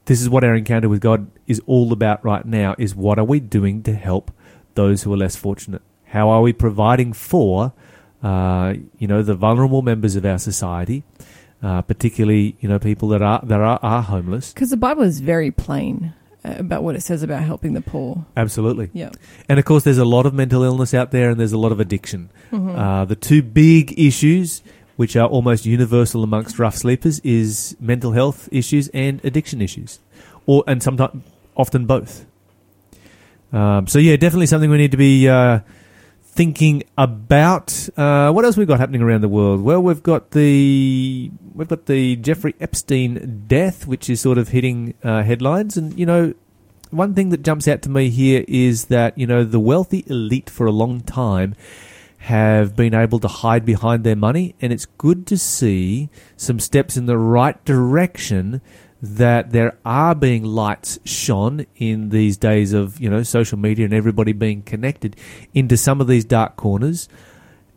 This 0.06 0.22
is 0.22 0.30
what 0.30 0.44
our 0.44 0.56
encounter 0.56 0.90
with 0.90 1.02
God 1.02 1.28
is 1.48 1.62
all 1.66 1.94
about 1.94 2.24
right 2.26 2.46
now. 2.46 2.76
Is 2.78 2.96
what 2.96 3.18
are 3.18 3.24
we 3.24 3.40
doing 3.40 3.84
to 3.84 3.94
help 3.94 4.32
those 4.76 5.04
who 5.04 5.14
are 5.14 5.18
less 5.18 5.36
fortunate? 5.36 5.82
How 6.06 6.30
are 6.30 6.42
we 6.42 6.52
providing 6.52 7.14
for, 7.14 7.74
uh, 8.22 8.74
you 8.98 9.08
know, 9.08 9.22
the 9.22 9.36
vulnerable 9.36 9.82
members 9.82 10.16
of 10.16 10.26
our 10.26 10.40
society, 10.40 11.04
uh, 11.62 11.82
particularly 11.84 12.58
you 12.60 12.68
know 12.68 12.80
people 12.80 13.08
that 13.10 13.22
are 13.22 13.40
that 13.44 13.62
are, 13.62 13.80
are 13.82 14.02
homeless? 14.02 14.52
Because 14.52 14.72
the 14.72 14.78
Bible 14.78 15.04
is 15.04 15.22
very 15.22 15.52
plain 15.52 16.14
about 16.44 16.84
what 16.84 16.96
it 16.96 17.02
says 17.02 17.24
about 17.24 17.44
helping 17.44 17.74
the 17.74 17.82
poor. 17.82 18.26
Absolutely. 18.36 18.90
Yeah. 18.94 19.12
And 19.48 19.60
of 19.60 19.66
course, 19.66 19.84
there's 19.84 19.98
a 19.98 20.06
lot 20.06 20.26
of 20.26 20.34
mental 20.34 20.64
illness 20.64 20.94
out 20.94 21.12
there, 21.12 21.30
and 21.30 21.40
there's 21.40 21.54
a 21.54 21.58
lot 21.58 21.72
of 21.72 21.80
addiction. 21.80 22.30
Mm-hmm. 22.52 22.78
Uh, 22.78 23.06
the 23.06 23.16
two 23.16 23.42
big 23.42 23.98
issues, 24.00 24.62
which 24.96 25.16
are 25.16 25.28
almost 25.28 25.66
universal 25.66 26.24
amongst 26.24 26.60
rough 26.60 26.76
sleepers, 26.76 27.20
is 27.20 27.76
mental 27.80 28.12
health 28.12 28.50
issues 28.52 28.90
and 28.90 29.24
addiction 29.24 29.62
issues, 29.62 30.00
or 30.46 30.64
and 30.68 30.84
sometimes 30.84 31.24
often 31.56 31.86
both. 31.86 32.26
Um, 33.52 33.88
so 33.88 34.00
yeah, 34.00 34.16
definitely 34.16 34.48
something 34.48 34.70
we 34.70 34.78
need 34.78 34.92
to 34.92 34.98
be 34.98 35.30
uh, 35.30 35.60
thinking 36.34 36.84
about. 36.98 37.90
Uh, 37.96 38.32
what 38.32 38.46
else 38.46 38.58
we've 38.58 38.68
got 38.68 38.80
happening 38.80 39.02
around 39.02 39.22
the 39.22 39.30
world? 39.30 39.62
Well, 39.62 39.82
we've 39.82 40.04
got 40.04 40.32
the 40.32 41.32
we've 41.54 41.68
got 41.68 41.86
the 41.86 42.16
Jeffrey 42.18 42.56
Epstein 42.60 43.46
death, 43.48 43.86
which 43.88 44.10
is 44.10 44.22
sort 44.22 44.38
of 44.38 44.50
hitting 44.50 44.96
uh, 45.04 45.24
headlines, 45.24 45.78
and 45.78 45.98
you 45.98 46.06
know 46.06 46.34
one 46.90 47.14
thing 47.14 47.30
that 47.30 47.42
jumps 47.44 47.68
out 47.68 47.82
to 47.84 47.90
me 47.90 48.10
here 48.10 48.44
is 48.48 48.86
that 48.86 49.18
you 49.18 49.28
know 49.28 49.44
the 49.44 49.60
wealthy 49.60 50.04
elite 50.08 50.50
for 50.50 50.66
a 50.66 50.72
long 50.72 51.02
time 51.02 51.56
have 52.18 52.74
been 52.74 52.94
able 52.94 53.20
to 53.20 53.28
hide 53.28 53.66
behind 53.66 54.04
their 54.04 54.16
money, 54.16 54.56
and 54.62 54.72
it's 54.72 54.86
good 54.86 55.28
to 55.28 55.38
see 55.38 56.10
some 56.38 56.60
steps 56.60 56.96
in 56.96 57.06
the 57.06 57.18
right 57.18 57.64
direction. 57.66 58.62
That 59.06 59.52
there 59.52 59.78
are 59.84 60.16
being 60.16 60.46
lights 60.46 60.98
shone 61.04 61.66
in 61.76 62.08
these 62.10 62.38
days 62.38 62.72
of 62.72 63.02
you 63.02 63.10
know 63.10 63.22
social 63.22 63.60
media 63.60 63.84
and 63.84 63.94
everybody 63.94 64.32
being 64.32 64.62
connected 64.62 65.18
into 65.54 65.76
some 65.76 66.00
of 66.00 66.08
these 66.08 66.24
dark 66.24 66.56
corners. 66.56 67.10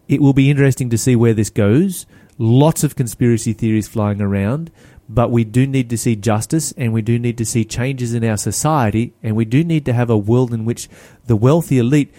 It 0.06 0.20
will 0.20 0.32
be 0.32 0.50
interesting 0.50 0.88
to 0.90 0.98
see 0.98 1.16
where 1.16 1.34
this 1.34 1.50
goes. 1.50 2.06
Lots 2.38 2.84
of 2.84 2.94
conspiracy 2.94 3.52
theories 3.54 3.88
flying 3.88 4.20
around, 4.20 4.70
but 5.08 5.32
we 5.32 5.42
do 5.42 5.66
need 5.66 5.90
to 5.90 5.98
see 5.98 6.14
justice 6.14 6.72
and 6.76 6.92
we 6.92 7.02
do 7.02 7.18
need 7.18 7.38
to 7.38 7.44
see 7.44 7.64
changes 7.64 8.14
in 8.14 8.22
our 8.22 8.36
society 8.36 9.12
and 9.20 9.34
we 9.34 9.44
do 9.44 9.64
need 9.64 9.84
to 9.86 9.92
have 9.92 10.10
a 10.10 10.16
world 10.18 10.52
in 10.54 10.64
which 10.64 10.88
the 11.26 11.34
wealthy 11.34 11.78
elite 11.78 12.12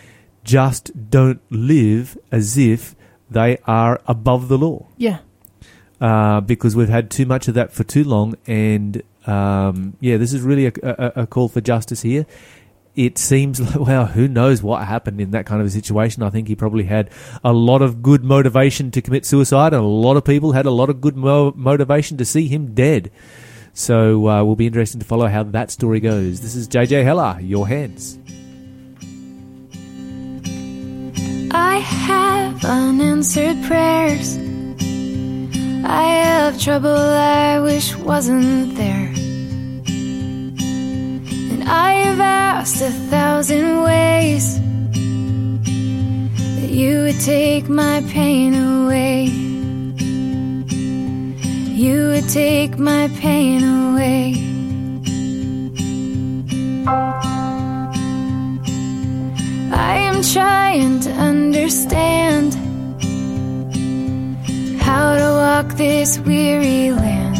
just 0.44 1.10
don't 1.10 1.40
live 1.50 2.18
as 2.30 2.58
if 2.58 2.94
they 3.30 3.58
are 3.68 4.02
above 4.06 4.48
the 4.48 4.58
law 4.58 4.86
Yeah. 4.98 5.20
Uh, 6.00 6.42
because 6.42 6.76
we've 6.76 6.90
had 6.90 7.10
too 7.10 7.26
much 7.26 7.48
of 7.48 7.54
that 7.56 7.72
for 7.72 7.84
too 7.84 8.04
long. 8.04 8.36
And 8.46 9.02
um, 9.26 9.96
yeah, 10.00 10.18
this 10.18 10.34
is 10.34 10.42
really 10.42 10.68
a, 10.68 10.72
a, 10.84 11.22
a 11.24 11.28
call 11.28 11.50
for 11.50 11.62
justice 11.62 12.02
here. 12.02 12.26
It 12.96 13.18
seems 13.18 13.60
like, 13.76 13.88
well, 13.88 14.08
who 14.08 14.28
knows 14.28 14.64
what 14.64 14.86
happened 14.88 15.22
in 15.22 15.32
that 15.32 15.46
kind 15.46 15.62
of 15.62 15.68
a 15.68 15.70
situation. 15.70 16.24
I 16.24 16.30
think 16.30 16.48
he 16.48 16.56
probably 16.56 16.86
had 16.86 17.10
a 17.44 17.54
lot 17.54 17.82
of 17.82 18.02
good 18.02 18.24
motivation 18.24 18.92
to 18.92 19.02
commit 19.02 19.26
suicide, 19.26 19.74
and 19.74 19.84
a 19.84 19.88
lot 19.88 20.18
of 20.18 20.24
people 20.24 20.54
had 20.54 20.66
a 20.66 20.72
lot 20.72 20.90
of 20.90 21.02
good 21.02 21.16
mo- 21.16 21.54
motivation 21.56 22.18
to 22.18 22.26
see 22.26 22.48
him 22.48 22.74
dead. 22.74 23.12
So 23.74 24.28
uh, 24.28 24.44
will 24.44 24.56
be 24.56 24.66
interesting 24.66 25.00
to 25.00 25.06
follow 25.06 25.28
how 25.28 25.44
that 25.44 25.70
story 25.70 26.00
goes. 26.00 26.42
This 26.42 26.56
is 26.56 26.68
JJ 26.68 27.04
Heller, 27.04 27.38
your 27.40 27.68
hands. 27.68 28.18
I 31.52 31.78
have 31.78 32.66
unanswered 32.66 33.64
prayers. 33.66 34.57
I 35.86 36.04
have 36.24 36.60
trouble 36.60 36.90
I 36.90 37.60
wish 37.60 37.96
wasn't 37.96 38.76
there. 38.76 39.12
And 41.52 41.64
I 41.64 41.94
have 42.06 42.20
asked 42.20 42.82
a 42.82 42.92
thousand 42.92 43.84
ways 43.84 44.60
that 46.60 46.70
you 46.70 47.04
would 47.04 47.20
take 47.22 47.70
my 47.70 48.04
pain 48.10 48.54
away. 48.56 49.26
You 51.74 52.10
would 52.10 52.30
take 52.30 52.78
my 52.80 53.10
pain 53.20 53.64
away. 53.64 54.34
I 59.72 59.98
am 59.98 60.24
trying 60.24 61.00
to 61.02 61.12
understand 61.12 62.67
how 64.98 65.14
to 65.24 65.30
walk 65.44 65.68
this 65.78 66.18
weary 66.28 66.92
land. 67.02 67.38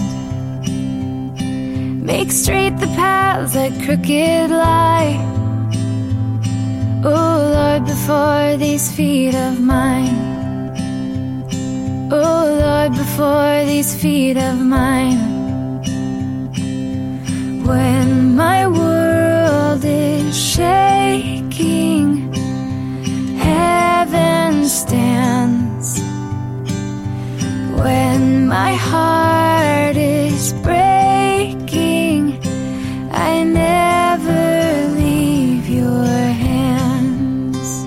Make 2.12 2.30
straight 2.32 2.76
the 2.84 2.92
paths 3.02 3.54
that 3.58 3.72
crooked 3.84 4.50
lie. 4.66 5.16
Oh 7.14 7.36
Lord, 7.56 7.84
before 7.94 8.48
these 8.66 8.86
feet 8.98 9.36
of 9.48 9.54
mine. 9.76 10.18
Oh 12.20 12.42
Lord, 12.64 12.92
before 13.04 13.56
these 13.72 13.92
feet 14.02 14.38
of 14.50 14.56
mine. 14.76 15.22
When 17.70 18.36
my 18.44 18.60
world 18.68 19.84
is 19.84 20.30
shaking, 20.54 22.10
heaven 23.50 24.54
stands. 24.80 25.37
When 27.84 28.48
my 28.48 28.74
heart 28.74 29.96
is 29.98 30.52
breaking, 30.54 32.40
I 33.12 33.44
never 33.44 34.96
leave 34.96 35.70
your 35.70 36.06
hands. 36.48 37.86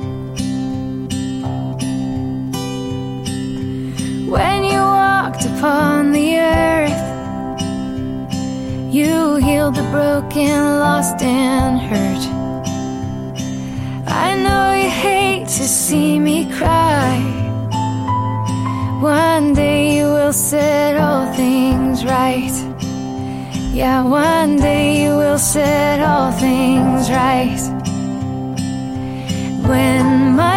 When 4.31 4.65
you 4.65 4.79
walked 4.79 5.45
upon 5.45 6.13
the 6.13 6.39
earth, 6.39 7.03
you 8.95 9.37
healed 9.37 9.75
the 9.75 9.89
broken, 9.91 10.79
lost, 10.79 11.21
and 11.21 11.81
hurt. 11.81 12.25
I 14.07 14.37
know 14.37 14.73
you 14.73 14.89
hate 14.89 15.49
to 15.59 15.65
see 15.67 16.19
me 16.21 16.49
cry. 16.57 17.40
One 19.01 19.55
day 19.55 19.97
you 19.97 20.05
will 20.05 20.35
set 20.35 20.95
all 20.99 21.33
things 21.33 22.05
right. 22.05 22.53
Yeah, 23.73 24.03
one 24.05 24.57
day 24.57 25.03
you 25.03 25.17
will 25.17 25.39
set 25.39 26.01
all 26.01 26.33
things 26.33 27.11
right. 27.11 27.59
When 29.67 30.37
my 30.37 30.50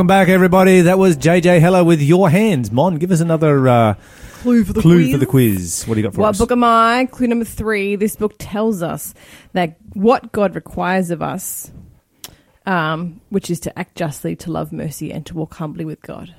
Welcome 0.00 0.06
back, 0.06 0.28
everybody. 0.28 0.80
That 0.80 0.98
was 0.98 1.18
JJ 1.18 1.60
Heller 1.60 1.84
with 1.84 2.00
Your 2.00 2.30
Hands. 2.30 2.72
Mon, 2.72 2.96
give 2.96 3.10
us 3.10 3.20
another 3.20 3.68
uh, 3.68 3.94
Clue 4.38 4.64
for 4.64 4.72
the 4.72 4.80
clue 4.80 5.02
quiz. 5.02 5.12
for 5.12 5.18
the 5.18 5.26
quiz. 5.26 5.84
What 5.84 5.94
do 5.96 6.00
you 6.00 6.06
got 6.06 6.14
for 6.14 6.22
What 6.22 6.30
us? 6.30 6.38
book 6.38 6.52
am 6.52 6.64
I? 6.64 7.06
Clue 7.10 7.26
number 7.26 7.44
three. 7.44 7.96
This 7.96 8.16
book 8.16 8.32
tells 8.38 8.82
us 8.82 9.12
that 9.52 9.76
what 9.92 10.32
God 10.32 10.54
requires 10.54 11.10
of 11.10 11.20
us, 11.20 11.70
um, 12.64 13.20
which 13.28 13.50
is 13.50 13.60
to 13.60 13.78
act 13.78 13.94
justly, 13.94 14.34
to 14.36 14.50
love 14.50 14.72
mercy, 14.72 15.12
and 15.12 15.26
to 15.26 15.34
walk 15.34 15.52
humbly 15.56 15.84
with 15.84 16.00
God. 16.00 16.34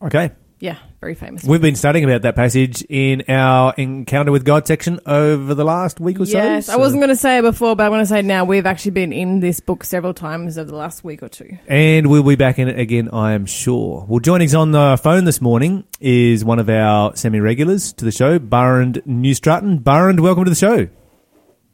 Okay. 0.00 0.30
Yeah, 0.62 0.76
very 1.00 1.14
famous. 1.14 1.42
We've 1.42 1.62
been 1.62 1.74
studying 1.74 2.04
about 2.04 2.20
that 2.22 2.36
passage 2.36 2.82
in 2.90 3.24
our 3.28 3.72
Encounter 3.78 4.30
with 4.30 4.44
God 4.44 4.66
section 4.66 5.00
over 5.06 5.54
the 5.54 5.64
last 5.64 5.98
week 6.00 6.20
or 6.20 6.26
so. 6.26 6.36
yes, 6.36 6.68
I 6.68 6.76
wasn't 6.76 7.00
going 7.00 7.08
to 7.08 7.16
say 7.16 7.38
it 7.38 7.42
before, 7.42 7.74
but 7.74 7.86
I 7.86 7.88
want 7.88 8.02
to 8.02 8.06
say 8.06 8.18
it 8.18 8.26
now. 8.26 8.44
We've 8.44 8.66
actually 8.66 8.90
been 8.90 9.10
in 9.10 9.40
this 9.40 9.58
book 9.60 9.84
several 9.84 10.12
times 10.12 10.58
over 10.58 10.70
the 10.70 10.76
last 10.76 11.02
week 11.02 11.22
or 11.22 11.30
two. 11.30 11.56
And 11.66 12.10
we'll 12.10 12.22
be 12.22 12.36
back 12.36 12.58
in 12.58 12.68
it 12.68 12.78
again, 12.78 13.08
I 13.10 13.32
am 13.32 13.46
sure. 13.46 14.04
Well, 14.06 14.20
joining 14.20 14.48
us 14.48 14.54
on 14.54 14.72
the 14.72 15.00
phone 15.02 15.24
this 15.24 15.40
morning 15.40 15.84
is 15.98 16.44
one 16.44 16.58
of 16.58 16.68
our 16.68 17.16
semi-regulars 17.16 17.94
to 17.94 18.04
the 18.04 18.12
show, 18.12 18.38
Burrand 18.38 19.00
New 19.06 19.32
Stratton. 19.32 19.78
Burrand, 19.78 20.20
welcome 20.20 20.44
to 20.44 20.50
the 20.50 20.54
show. 20.54 20.88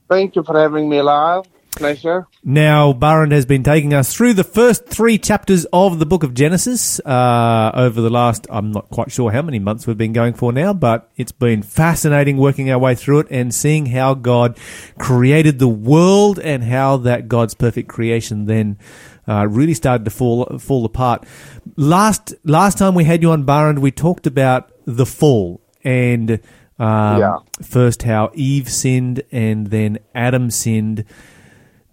Thank 0.09 0.37
you 0.37 0.45
for 0.45 0.57
having 0.57 0.89
me 0.89 1.03
live. 1.03 1.43
Pleasure. 1.77 2.27
Now, 2.43 2.93
Burrand 2.95 3.33
has 3.33 3.45
been 3.47 3.63
taking 3.63 3.93
us 3.93 4.13
through 4.15 4.33
the 4.35 4.45
first 4.45 4.87
three 4.87 5.19
chapters 5.19 5.67
of 5.73 5.99
the 5.99 6.07
book 6.07 6.23
of 6.23 6.33
Genesis 6.33 6.99
uh, 7.01 7.71
over 7.75 8.01
the 8.01 8.09
last, 8.11 8.47
I'm 8.51 8.73
not 8.73 8.89
quite 8.89 9.13
sure 9.13 9.31
how 9.31 9.43
many 9.43 9.59
months 9.59 9.87
we've 9.87 9.99
been 9.99 10.15
going 10.15 10.33
for 10.33 10.53
now, 10.53 10.73
but 10.73 11.11
it's 11.17 11.33
been 11.33 11.63
fascinating 11.63 12.39
working 12.39 12.71
our 12.71 12.79
way 12.79 12.95
through 12.95 13.21
it 13.21 13.27
and 13.31 13.55
seeing 13.55 13.87
how 13.87 14.15
God 14.15 14.59
created 14.99 15.59
the 15.59 15.69
world 15.69 16.39
and 16.39 16.65
how 16.65 16.97
that 16.99 17.29
God's 17.29 17.53
perfect 17.55 17.89
creation 17.89 18.47
then 18.47 18.79
uh, 19.29 19.47
really 19.47 19.75
started 19.75 20.05
to 20.07 20.11
fall 20.11 20.59
fall 20.59 20.85
apart. 20.85 21.27
Last 21.77 22.35
last 22.45 22.79
time 22.79 22.95
we 22.95 23.05
had 23.05 23.21
you 23.23 23.33
on 23.33 23.45
Burrand, 23.45 23.81
we 23.81 23.91
talked 23.91 24.27
about 24.27 24.71
the 24.87 25.05
fall 25.05 25.61
and 25.85 26.41
um, 26.79 27.21
Yeah. 27.21 27.37
first 27.61 28.05
how 28.05 28.31
Eve 28.35 28.71
sinned 28.71 29.23
and 29.31 29.67
then 29.67 29.99
Adam 30.15 30.51
sinned. 30.51 31.05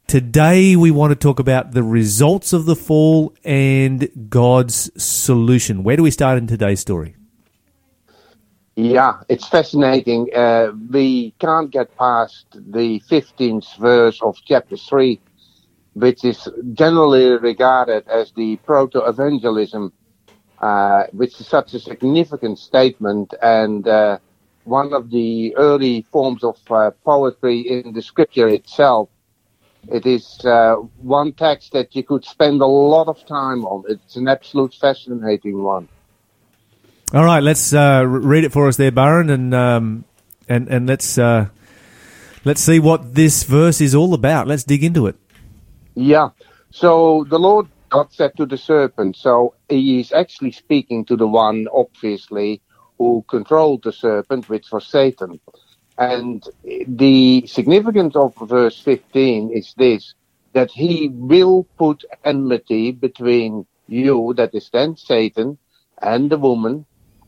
Today, 0.08 0.76
we 0.76 0.92
want 0.92 1.12
to 1.12 1.16
talk 1.16 1.40
about 1.40 1.72
the 1.72 1.82
results 1.82 2.54
of 2.54 2.66
the 2.66 2.76
fall 2.76 3.34
and 3.44 4.10
God's 4.30 4.92
solution. 5.02 5.84
Where 5.84 5.98
do 5.98 6.04
we 6.04 6.12
start 6.12 6.38
in 6.38 6.46
today's 6.46 6.80
story? 6.80 7.16
Yeah, 8.76 9.22
it's 9.30 9.48
fascinating. 9.48 10.30
Uh, 10.36 10.72
we 10.92 11.34
can't 11.40 11.72
get 11.72 11.96
past 11.96 12.46
the 12.54 13.02
15th 13.10 13.78
verse 13.78 14.20
of 14.22 14.38
chapter 14.46 14.78
3, 14.78 15.20
which 15.94 16.26
is 16.26 16.50
generally 16.74 17.38
regarded 17.38 18.08
as 18.08 18.32
the 18.34 18.58
proto-evangelium, 18.58 19.92
uh, 20.60 21.04
which 21.12 21.40
is 21.40 21.48
such 21.48 21.74
a 21.76 21.80
significant 21.80 22.58
statement 22.58 23.34
and 23.42 23.88
uh, 23.88 24.18
one 24.64 24.94
of 24.94 25.12
the 25.12 25.56
early 25.56 26.06
forms 26.12 26.44
of 26.44 26.58
uh, 26.72 26.92
poetry 27.06 27.60
in 27.62 27.94
the 27.94 28.02
scripture 28.02 28.48
itself. 28.48 29.10
It 29.92 30.06
is 30.06 30.40
uh, 30.46 30.76
one 30.98 31.34
text 31.34 31.74
that 31.74 31.96
you 31.96 32.04
could 32.04 32.24
spend 32.26 32.62
a 32.62 32.66
lot 32.66 33.08
of 33.08 33.26
time 33.26 33.66
on. 33.66 33.84
It's 33.90 34.16
an 34.16 34.28
absolute 34.28 34.74
fascinating 34.74 35.62
one. 35.62 35.90
All 37.14 37.26
right, 37.26 37.44
let's 37.44 37.74
uh, 37.74 38.04
read 38.08 38.44
it 38.44 38.52
for 38.52 38.68
us 38.68 38.78
there, 38.78 38.92
Baron, 38.92 39.30
and 39.30 39.54
um, 39.54 40.06
and 40.50 40.68
and 40.68 40.88
let's 40.88 41.18
uh, 41.18 41.48
let's 42.44 42.62
see 42.62 42.80
what 42.80 43.14
this 43.14 43.44
verse 43.44 43.82
is 43.82 43.94
all 43.94 44.14
about. 44.14 44.48
Let's 44.48 44.64
dig 44.64 44.84
into 44.84 45.08
it. 45.08 45.16
Yeah. 45.96 46.30
So 46.72 47.26
the 47.30 47.38
Lord 47.38 47.68
God 47.90 48.12
said 48.12 48.36
to 48.38 48.48
the 48.48 48.58
serpent, 48.58 49.16
so 49.16 49.54
he 49.70 50.00
is 50.00 50.12
actually 50.12 50.52
speaking 50.52 51.06
to 51.06 51.16
the 51.16 51.28
one, 51.28 51.68
obviously, 51.72 52.62
who 52.98 53.24
controlled 53.28 53.84
the 53.84 53.92
serpent, 53.92 54.50
which 54.50 54.72
was 54.72 54.88
Satan. 54.88 55.40
And 55.98 56.44
the 56.88 57.46
significance 57.48 58.16
of 58.16 58.36
verse 58.36 58.80
15 58.82 59.52
is 59.54 59.74
this, 59.78 60.14
that 60.54 60.72
he 60.72 61.10
will 61.12 61.68
put 61.78 62.04
enmity 62.24 62.92
between 62.92 63.66
you, 63.88 64.34
that 64.38 64.56
is 64.56 64.70
then 64.72 64.96
Satan, 64.98 65.58
and 66.02 66.30
the 66.30 66.38
woman, 66.38 66.86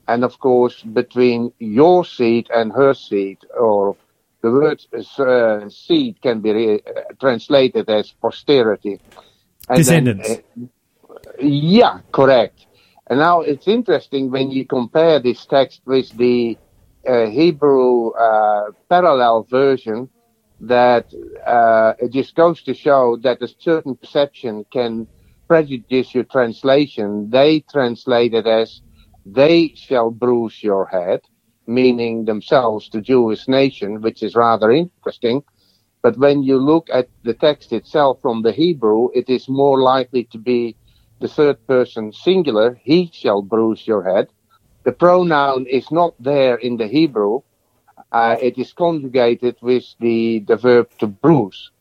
and 0.07 0.23
of 0.23 0.39
course 0.39 0.81
between 0.81 1.51
your 1.59 2.05
seed 2.05 2.49
and 2.53 2.71
her 2.71 2.93
seed, 2.93 3.37
or 3.57 3.95
the 4.41 4.51
word 4.51 4.81
uh, 4.93 5.69
seed 5.69 6.21
can 6.21 6.41
be 6.41 6.51
re- 6.51 6.81
uh, 6.85 7.01
translated 7.19 7.89
as 7.89 8.11
posterity. 8.21 8.99
And 9.67 9.83
then, 9.83 10.03
Descendants. 10.03 10.29
uh, 10.29 10.65
yeah, 11.39 11.99
correct. 12.11 12.67
And 13.07 13.19
now 13.19 13.41
it's 13.41 13.67
interesting 13.67 14.31
when 14.31 14.51
you 14.51 14.65
compare 14.65 15.19
this 15.19 15.45
text 15.45 15.81
with 15.85 16.15
the 16.17 16.57
uh, 17.07 17.27
Hebrew 17.27 18.11
uh, 18.11 18.71
parallel 18.89 19.47
version 19.49 20.09
that 20.61 21.07
uh, 21.45 21.93
it 21.99 22.13
just 22.13 22.35
goes 22.35 22.63
to 22.63 22.73
show 22.73 23.17
that 23.23 23.41
a 23.41 23.49
certain 23.59 23.95
perception 23.97 24.65
can 24.71 25.07
prejudice 25.47 26.15
your 26.15 26.25
translation. 26.25 27.29
They 27.31 27.61
translate 27.71 28.33
it 28.33 28.47
as 28.47 28.81
they 29.25 29.73
shall 29.75 30.11
bruise 30.11 30.63
your 30.63 30.87
head, 30.87 31.21
meaning 31.67 32.25
themselves, 32.25 32.89
the 32.91 33.01
Jewish 33.01 33.47
nation, 33.47 34.01
which 34.01 34.23
is 34.23 34.35
rather 34.35 34.71
interesting. 34.71 35.43
But 36.03 36.17
when 36.17 36.43
you 36.43 36.57
look 36.57 36.87
at 36.93 37.09
the 37.23 37.33
text 37.33 37.73
itself 37.73 38.19
from 38.21 38.43
the 38.43 38.53
Hebrew, 38.53 39.09
it 39.13 39.29
is 39.29 39.49
more 39.49 39.81
likely 39.81 40.25
to 40.31 40.37
be 40.37 40.77
the 41.19 41.27
third 41.27 41.57
person 41.67 42.13
singular, 42.13 42.79
he 42.83 43.09
shall 43.13 43.41
bruise 43.41 43.87
your 43.87 44.03
head. 44.03 44.27
The 44.85 44.93
pronoun 44.93 45.67
is 45.67 45.91
not 45.91 46.15
there 46.19 46.55
in 46.55 46.77
the 46.77 46.87
Hebrew. 46.87 47.41
Uh, 48.11 48.37
it 48.41 48.57
is 48.57 48.73
conjugated 48.73 49.57
with 49.61 49.85
the, 49.99 50.39
the 50.47 50.55
verb 50.57 50.89
to 50.99 51.07
bruise. 51.07 51.71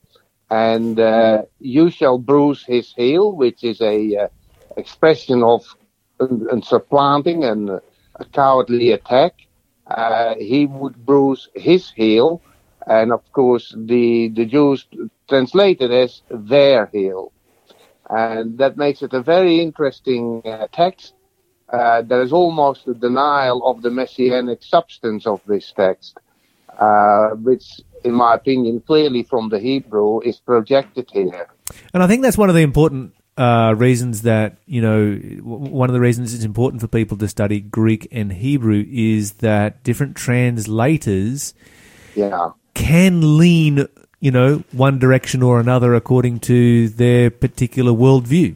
And 0.51 0.99
uh, 1.01 1.43
you 1.61 1.91
shall 1.91 2.19
bruise 2.19 2.65
his 2.65 2.93
heel, 2.95 3.33
which 3.33 3.65
is 3.65 3.81
a 3.81 4.17
uh, 4.17 4.29
expression 4.77 5.43
of 5.45 5.65
a, 6.21 6.27
a 6.27 6.63
supplanting 6.63 7.45
and 7.45 7.71
a 7.71 8.25
cowardly 8.33 8.93
attack. 8.93 9.35
uh, 9.89 10.35
he 10.37 10.67
would 10.67 11.05
bruise 11.05 11.49
his 11.55 11.91
heel, 11.91 12.43
and 12.87 13.13
of 13.13 13.23
course 13.33 13.75
the 13.77 14.29
the 14.31 14.47
Jews 14.47 14.87
translated 15.29 15.93
as 15.93 16.23
their 16.31 16.87
heel, 16.87 17.33
and 18.11 18.59
that 18.59 18.77
makes 18.77 19.03
it 19.03 19.13
a 19.15 19.23
very 19.23 19.61
interesting 19.61 20.43
uh, 20.45 20.69
text. 20.73 21.15
Uh, 21.71 22.03
there 22.03 22.23
is 22.23 22.33
almost 22.33 22.87
a 22.87 22.95
denial 22.95 23.67
of 23.67 23.83
the 23.83 23.91
messianic 23.91 24.62
substance 24.62 25.27
of 25.27 25.41
this 25.47 25.73
text, 25.73 26.19
uh, 26.79 27.31
which, 27.31 27.81
in 28.05 28.12
my 28.12 28.35
opinion, 28.35 28.81
clearly 28.87 29.23
from 29.23 29.49
the 29.49 29.59
Hebrew 29.59 30.21
is 30.21 30.37
projected 30.39 31.09
here. 31.11 31.49
And 31.93 32.03
I 32.03 32.07
think 32.07 32.23
that's 32.23 32.39
one 32.39 32.49
of 32.51 32.55
the 32.55 32.62
important 32.62 33.15
uh, 33.37 33.75
reasons 33.77 34.23
that 34.23 34.59
you 34.67 34.81
know 34.81 35.15
w- 35.17 35.41
one 35.43 35.91
of 35.91 35.95
the 35.95 36.01
reasons 36.01 36.35
it's 36.35 36.45
important 36.45 36.81
for 36.81 36.87
people 36.87 37.17
to 37.19 37.27
study 37.27 37.61
Greek 37.61 38.07
and 38.12 38.33
Hebrew 38.33 38.85
is 38.89 39.33
that 39.35 39.83
different 39.83 40.17
translators 40.17 41.55
Yeah. 42.15 42.51
can 42.75 43.37
lean 43.39 43.89
you 44.21 44.31
know 44.31 44.62
one 44.71 44.99
direction 45.01 45.43
or 45.43 45.59
another 45.59 45.95
according 45.97 46.41
to 46.41 46.89
their 46.91 47.29
particular 47.31 47.91
worldview. 47.91 48.55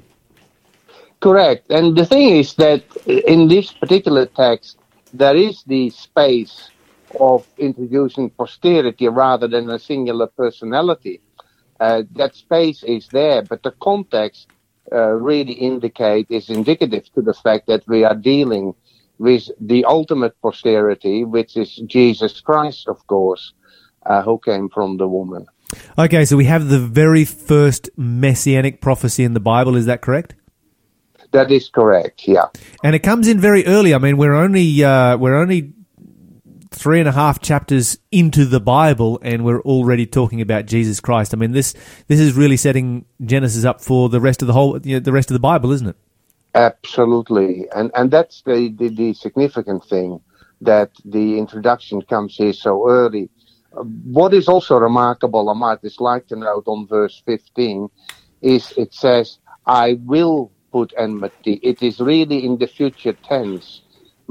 Correct. 1.21 1.71
And 1.71 1.97
the 1.97 2.07
thing 2.07 2.37
is 2.37 2.55
that 2.55 2.83
in 3.07 3.49
this 3.49 3.73
particular 3.73 4.27
text, 4.27 4.79
there 5.13 5.37
is 5.37 5.65
the 5.67 5.91
space 5.91 6.71
of 7.19 7.47
introducing 7.59 8.31
posterity 8.31 9.09
rather 9.09 9.49
than 9.49 9.69
a 9.71 9.79
singular 9.79 10.27
personality. 10.27 11.21
Uh, 11.81 12.03
that 12.13 12.35
space 12.35 12.83
is 12.83 13.09
there, 13.09 13.43
but 13.43 13.63
the 13.63 13.73
context 13.83 14.49
uh, 14.93 15.11
really 15.11 15.53
indicate 15.53 16.27
is 16.31 16.51
indicative 16.51 17.05
to 17.15 17.23
the 17.23 17.35
fact 17.35 17.67
that 17.67 17.87
we 17.87 18.05
are 18.05 18.15
dealing 18.15 18.75
with 19.19 19.49
the 19.61 19.85
ultimate 19.85 20.41
posterity, 20.41 21.25
which 21.25 21.57
is 21.57 21.77
Jesus 21.87 22.41
Christ, 22.41 22.89
of 22.89 23.05
course, 23.07 23.53
uh, 24.07 24.23
who 24.23 24.39
came 24.39 24.69
from 24.69 24.97
the 24.97 25.09
woman. 25.09 25.47
Okay, 25.99 26.25
so 26.25 26.37
we 26.37 26.45
have 26.45 26.69
the 26.69 26.79
very 26.79 27.25
first 27.25 27.91
messianic 27.97 28.81
prophecy 28.81 29.25
in 29.25 29.35
the 29.35 29.41
Bible. 29.41 29.77
Is 29.77 29.87
that 29.87 30.01
correct? 30.01 30.35
That 31.33 31.51
is 31.51 31.69
correct. 31.69 32.27
Yeah. 32.27 32.47
And 32.83 32.95
it 32.95 33.01
comes 33.01 33.29
in 33.29 33.39
very 33.39 33.67
early. 33.67 33.95
I 33.95 33.99
mean, 33.99 34.17
we're 34.17 34.35
only 34.35 34.83
uh, 34.83 35.17
we're 35.17 35.37
only 35.37 35.73
three 36.71 37.01
and 37.01 37.09
a 37.09 37.13
half 37.13 37.41
chapters 37.41 37.99
into 38.13 38.45
the 38.45 38.61
Bible, 38.61 39.19
and 39.23 39.45
we're 39.45 39.63
already 39.63 40.07
talking 40.07 40.41
about 40.41 40.67
Jesus 40.67 41.01
Christ. 41.01 41.35
I 41.35 41.37
mean, 41.37 41.53
this 41.53 41.75
this 42.07 42.21
is 42.21 42.35
really 42.35 42.57
setting 42.57 43.05
Genesis 43.25 43.65
up 43.65 43.81
for 43.81 44.09
the 44.09 44.21
rest 44.21 44.43
of 44.43 44.49
the 44.49 44.55
whole 44.55 44.81
you 44.81 44.95
know, 44.95 45.01
the 45.01 45.13
rest 45.13 45.31
of 45.31 45.35
the 45.35 45.41
Bible, 45.41 45.73
isn't 45.73 45.89
it? 45.89 45.97
Absolutely, 46.55 47.67
and 47.75 47.91
and 47.95 48.11
that's 48.11 48.43
the, 48.43 48.75
the 48.79 48.89
the 48.89 49.15
significant 49.15 49.85
thing 49.85 50.21
that 50.61 50.91
the 51.05 51.39
introduction 51.39 52.03
comes 52.03 52.37
here 52.37 52.53
so 52.53 52.89
early. 52.89 53.29
What 54.05 54.35
is 54.35 54.49
also 54.49 54.77
remarkable, 54.79 55.51
I 55.51 55.55
might 55.55 55.83
just 55.83 56.01
like 56.01 56.27
to 56.29 56.37
note 56.37 56.65
on 56.67 56.87
verse 56.87 57.23
15, 57.27 57.89
is 58.41 58.73
it 58.77 58.95
says, 58.95 59.39
"I 59.67 59.99
will 60.05 60.53
put 60.79 60.93
enmity." 61.05 61.55
It 61.71 61.79
is 61.89 61.97
really 62.13 62.41
in 62.49 62.55
the 62.59 62.71
future 62.79 63.17
tense, 63.33 63.67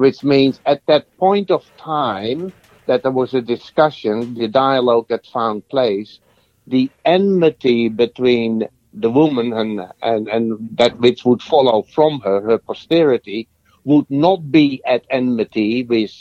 which 0.04 0.20
means 0.24 0.56
at 0.66 0.82
that 0.92 1.06
point 1.18 1.50
of 1.52 1.64
time 1.78 2.42
that 2.88 3.02
there 3.04 3.18
was 3.22 3.34
a 3.34 3.42
discussion, 3.56 4.16
the 4.42 4.48
dialogue 4.48 5.08
that 5.10 5.26
found 5.38 5.68
place, 5.76 6.12
the 6.76 6.90
enmity 7.06 7.90
between 7.90 8.54
the 8.94 9.12
woman 9.12 9.48
and, 9.54 9.74
and, 10.02 10.28
and 10.36 10.44
that 10.82 10.94
which 11.00 11.26
would 11.26 11.42
follow 11.42 11.84
from 11.96 12.20
her, 12.22 12.42
her 12.50 12.58
posterity, 12.58 13.48
would 13.84 14.10
not 14.10 14.52
be 14.52 14.82
at 14.86 15.04
enmity 15.10 15.84
with 15.84 16.12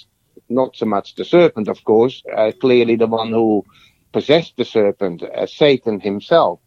not 0.49 0.77
so 0.77 0.87
much 0.87 1.15
the 1.15 1.25
serpent, 1.25 1.69
of 1.69 1.83
course, 1.85 2.23
uh, 2.37 2.53
clearly 2.61 2.97
the 2.97 3.07
one 3.07 3.31
who 3.31 3.65
possessed 4.13 4.55
the 4.57 4.65
serpent, 4.65 5.23
uh, 5.23 5.47
Satan 5.47 6.01
himself. 6.01 6.61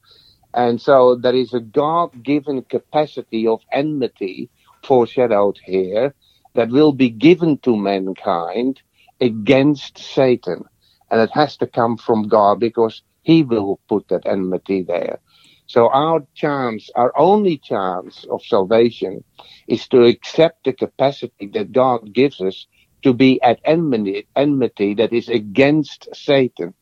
And 0.53 0.81
so 0.81 1.15
there 1.15 1.35
is 1.35 1.53
a 1.53 1.59
God 1.59 2.23
given 2.23 2.63
capacity 2.63 3.47
of 3.47 3.61
enmity 3.71 4.49
foreshadowed 4.83 5.59
here 5.63 6.15
that 6.55 6.69
will 6.69 6.91
be 6.93 7.09
given 7.09 7.57
to 7.59 7.77
mankind 7.77 8.81
against 9.21 9.97
Satan. 9.97 10.63
And 11.11 11.21
it 11.21 11.31
has 11.33 11.57
to 11.57 11.67
come 11.67 11.97
from 11.97 12.27
God 12.27 12.59
because 12.59 13.01
he 13.23 13.43
will 13.43 13.79
put 13.87 14.07
that 14.09 14.25
enmity 14.25 14.83
there. 14.83 15.19
So 15.67 15.89
our 15.89 16.21
chance, 16.35 16.89
our 16.95 17.13
only 17.17 17.57
chance 17.59 18.25
of 18.31 18.43
salvation 18.43 19.23
is 19.67 19.87
to 19.89 20.03
accept 20.03 20.63
the 20.65 20.73
capacity 20.73 21.47
that 21.53 21.71
God 21.71 22.11
gives 22.13 22.41
us 22.41 22.65
to 23.03 23.13
be 23.13 23.41
at 23.41 23.59
enmity, 23.65 24.27
enmity 24.35 24.95
that 24.95 25.13
is 25.13 25.29
against 25.29 26.09
Satan. 26.13 26.73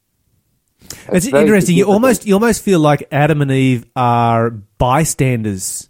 It's 1.11 1.27
very 1.27 1.43
interesting. 1.43 1.75
You 1.75 1.85
almost 1.85 2.25
you 2.25 2.33
almost 2.33 2.63
feel 2.63 2.79
like 2.79 3.07
Adam 3.11 3.41
and 3.41 3.51
Eve 3.51 3.85
are 3.95 4.51
bystanders 4.51 5.89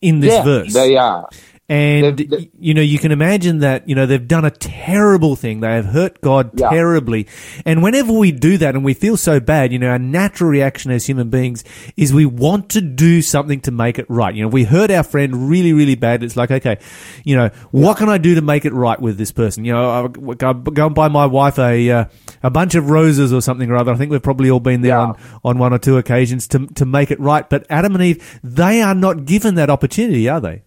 in 0.00 0.20
this 0.20 0.32
yeah, 0.32 0.42
verse. 0.42 0.72
They 0.72 0.96
are. 0.96 1.28
And 1.70 2.16
They've- 2.16 2.30
they- 2.30 2.50
you 2.58 2.72
know, 2.72 2.80
you 2.80 2.98
can 2.98 3.12
imagine 3.12 3.58
that 3.58 3.86
you 3.86 3.94
know 3.94 4.06
they've 4.06 4.26
done 4.26 4.46
a 4.46 4.50
terrible 4.50 5.36
thing. 5.36 5.60
They 5.60 5.74
have 5.74 5.84
hurt 5.84 6.20
God 6.22 6.50
Yeah. 6.54 6.70
terribly. 6.70 7.26
And 7.66 7.82
whenever 7.82 8.10
we 8.12 8.32
do 8.32 8.56
that, 8.56 8.74
and 8.74 8.82
we 8.82 8.94
feel 8.94 9.18
so 9.18 9.38
bad, 9.38 9.70
you 9.70 9.78
know, 9.78 9.88
our 9.88 9.98
natural 9.98 10.48
reaction 10.48 10.90
as 10.90 11.04
human 11.06 11.28
beings 11.28 11.64
is 11.96 12.12
we 12.14 12.24
want 12.24 12.70
to 12.70 12.80
do 12.80 13.20
something 13.20 13.60
to 13.60 13.70
make 13.70 13.98
it 13.98 14.06
right. 14.08 14.34
You 14.34 14.42
know, 14.44 14.48
we 14.48 14.64
hurt 14.64 14.90
our 14.90 15.02
friend 15.02 15.50
really, 15.50 15.74
really 15.74 15.94
bad. 15.94 16.22
It's 16.22 16.38
like, 16.38 16.50
okay, 16.50 16.78
you 17.24 17.36
know, 17.36 17.50
what 17.70 17.98
can 17.98 18.08
I 18.08 18.16
do 18.16 18.34
to 18.34 18.40
make 18.40 18.64
it 18.64 18.72
right 18.72 18.98
with 19.00 19.18
this 19.18 19.30
person? 19.30 19.66
You 19.66 19.74
know, 19.74 19.90
I'll 19.90 20.08
go, 20.08 20.54
go 20.54 20.86
and 20.86 20.94
buy 20.94 21.08
my 21.08 21.26
wife 21.26 21.58
a 21.58 21.90
uh, 21.90 22.04
a 22.42 22.48
bunch 22.50 22.76
of 22.76 22.88
roses 22.88 23.30
or 23.30 23.42
something 23.42 23.70
or 23.70 23.76
other. 23.76 23.92
I 23.92 23.96
think 23.96 24.10
we've 24.10 24.22
probably 24.22 24.48
all 24.50 24.60
been 24.60 24.80
there 24.80 24.92
Yeah. 24.92 25.00
on 25.00 25.14
on 25.44 25.58
one 25.58 25.74
or 25.74 25.78
two 25.78 25.98
occasions 25.98 26.46
to 26.48 26.66
to 26.76 26.86
make 26.86 27.10
it 27.10 27.20
right. 27.20 27.48
But 27.48 27.66
Adam 27.68 27.94
and 27.94 28.02
Eve, 28.02 28.40
they 28.42 28.80
are 28.80 28.94
not 28.94 29.26
given 29.26 29.54
that 29.56 29.68
opportunity, 29.68 30.28
are 30.30 30.40
they? 30.40 30.62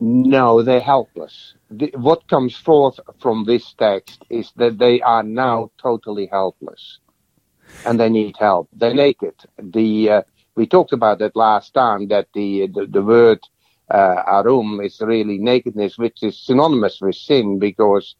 No, 0.00 0.62
they're 0.62 0.80
helpless. 0.80 1.54
The, 1.70 1.90
what 1.96 2.28
comes 2.28 2.56
forth 2.56 3.00
from 3.20 3.44
this 3.44 3.72
text 3.74 4.24
is 4.30 4.52
that 4.56 4.78
they 4.78 5.00
are 5.00 5.22
now 5.22 5.70
totally 5.82 6.26
helpless, 6.30 6.98
and 7.84 8.00
they 8.00 8.10
need 8.10 8.36
help. 8.38 8.68
They're 8.74 8.94
naked. 8.94 9.34
The 9.58 10.10
uh, 10.10 10.22
we 10.56 10.66
talked 10.66 10.92
about 10.92 11.20
that 11.20 11.36
last 11.36 11.74
time 11.74 12.08
that 12.08 12.28
the 12.34 12.68
the, 12.74 12.86
the 12.86 13.02
word 13.02 13.40
uh, 13.92 14.22
arum 14.28 14.80
is 14.82 15.00
really 15.00 15.38
nakedness, 15.38 15.98
which 15.98 16.22
is 16.22 16.38
synonymous 16.38 17.00
with 17.00 17.16
sin, 17.16 17.58
because 17.58 18.16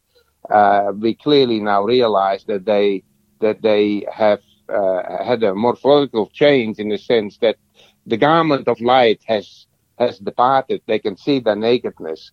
uh, 0.53 0.93
we 0.99 1.15
clearly 1.15 1.61
now 1.61 1.85
realize 1.85 2.45
that 2.47 2.67
they 2.67 3.05
that 3.41 3.63
they 3.63 4.07
have 4.13 4.41
uh, 4.69 5.25
had 5.25 5.43
a 5.45 5.55
morphological 5.55 6.29
change 6.35 6.79
in 6.81 6.91
the 6.91 6.99
sense 6.99 7.39
that 7.39 7.57
the 8.07 8.19
garment 8.19 8.69
of 8.69 8.81
light 8.81 9.23
has 9.27 9.68
has 9.99 10.19
departed. 10.19 10.83
They 10.87 10.99
can 10.99 11.17
see 11.17 11.41
their 11.41 11.57
nakedness, 11.57 12.33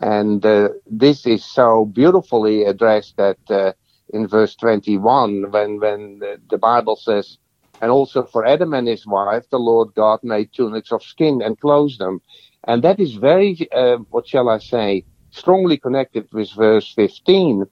and 0.00 0.44
uh, 0.44 0.70
this 0.86 1.26
is 1.26 1.44
so 1.44 1.84
beautifully 1.84 2.64
addressed 2.64 3.16
that 3.16 3.38
uh, 3.48 3.72
in 4.12 4.26
verse 4.26 4.54
21, 4.56 5.50
when 5.50 5.80
when 5.80 6.20
the, 6.50 6.58
Bible 6.58 6.96
says, 6.96 7.38
"And 7.80 7.90
also 7.90 8.24
for 8.24 8.44
Adam 8.46 8.74
and 8.74 8.88
his 8.88 9.06
wife, 9.06 9.44
the 9.50 9.58
Lord 9.58 9.94
God 9.94 10.20
made 10.22 10.52
tunics 10.52 10.92
of 10.92 11.02
skin 11.02 11.42
and 11.42 11.58
clothed 11.60 11.98
them," 11.98 12.20
and 12.66 12.82
that 12.82 13.00
is 13.00 13.14
very, 13.14 13.68
uh, 13.72 13.98
what 14.10 14.26
shall 14.26 14.48
I 14.48 14.58
say, 14.58 15.04
strongly 15.30 15.78
connected 15.78 16.28
with 16.32 16.50
verse 16.52 16.92
15, 16.94 17.64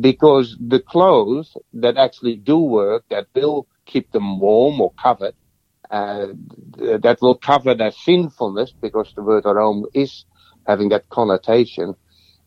because 0.00 0.56
the 0.60 0.80
clothes 0.80 1.56
that 1.72 1.96
actually 1.96 2.36
do 2.36 2.58
work, 2.58 3.04
that 3.10 3.26
will 3.34 3.66
keep 3.86 4.10
them 4.12 4.38
warm 4.38 4.80
or 4.80 4.92
covered, 5.02 5.34
uh, 5.90 6.28
that 6.76 7.18
will 7.20 7.34
cover 7.36 7.74
their 7.74 7.92
sinfulness, 7.92 8.74
because 8.80 9.12
the 9.14 9.22
word 9.22 9.44
arome 9.44 9.84
is 9.94 10.24
having 10.66 10.90
that 10.90 11.08
connotation, 11.08 11.94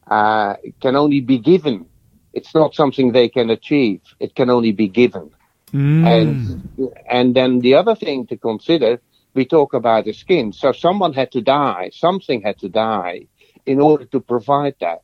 uh, 0.10 0.56
can 0.80 0.96
only 0.96 1.22
be 1.22 1.40
given. 1.40 1.88
It's 2.34 2.54
not 2.54 2.76
something 2.76 3.12
they 3.12 3.30
can 3.30 3.50
achieve. 3.50 4.02
It 4.20 4.36
can 4.36 4.50
only 4.50 4.72
be 4.72 4.88
given. 4.88 5.32
And 6.04 6.40
and 7.10 7.36
then 7.36 7.60
the 7.60 7.76
other 7.76 7.96
thing 7.96 8.28
to 8.28 8.38
consider, 8.38 9.02
we 9.34 9.46
talk 9.46 9.74
about 9.74 10.06
the 10.06 10.14
skin. 10.14 10.54
So 10.54 10.72
someone 10.72 11.14
had 11.14 11.32
to 11.32 11.42
die, 11.42 11.92
something 11.94 12.42
had 12.42 12.58
to 12.60 12.70
die 12.70 13.28
in 13.66 13.80
order 13.80 14.06
to 14.06 14.20
provide 14.20 14.76
that. 14.80 15.00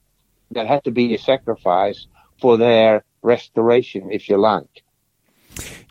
There 0.52 0.66
had 0.66 0.84
to 0.86 0.92
be 0.92 1.14
a 1.14 1.20
sacrifice 1.20 2.08
for 2.42 2.58
their 2.58 3.04
restoration, 3.22 4.10
if 4.12 4.30
you 4.30 4.38
like. 4.38 4.84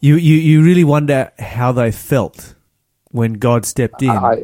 You, 0.00 0.16
you, 0.16 0.36
you 0.36 0.62
really 0.62 0.84
wonder 0.84 1.32
how 1.38 1.72
they 1.72 1.90
felt 1.92 2.54
when 3.10 3.34
God 3.34 3.64
stepped 3.64 4.02
in 4.02 4.10
I, 4.10 4.42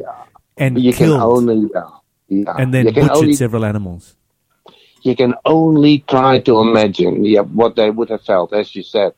and 0.57 0.79
you 0.81 0.93
can 0.93 1.07
killed 1.07 1.21
only 1.21 1.69
uh, 1.73 1.89
yeah, 2.27 2.55
and 2.57 2.73
then 2.73 2.87
you 2.87 2.93
can 2.93 3.07
butchered 3.07 3.17
only, 3.17 3.33
several 3.35 3.65
animals. 3.65 4.15
you 5.03 5.15
can 5.15 5.35
only 5.45 5.99
try 5.99 6.39
to 6.39 6.59
imagine 6.59 7.23
yeah, 7.25 7.41
what 7.41 7.75
they 7.75 7.89
would 7.89 8.09
have 8.09 8.23
felt, 8.23 8.53
as 8.53 8.75
you 8.75 8.83
said. 8.83 9.13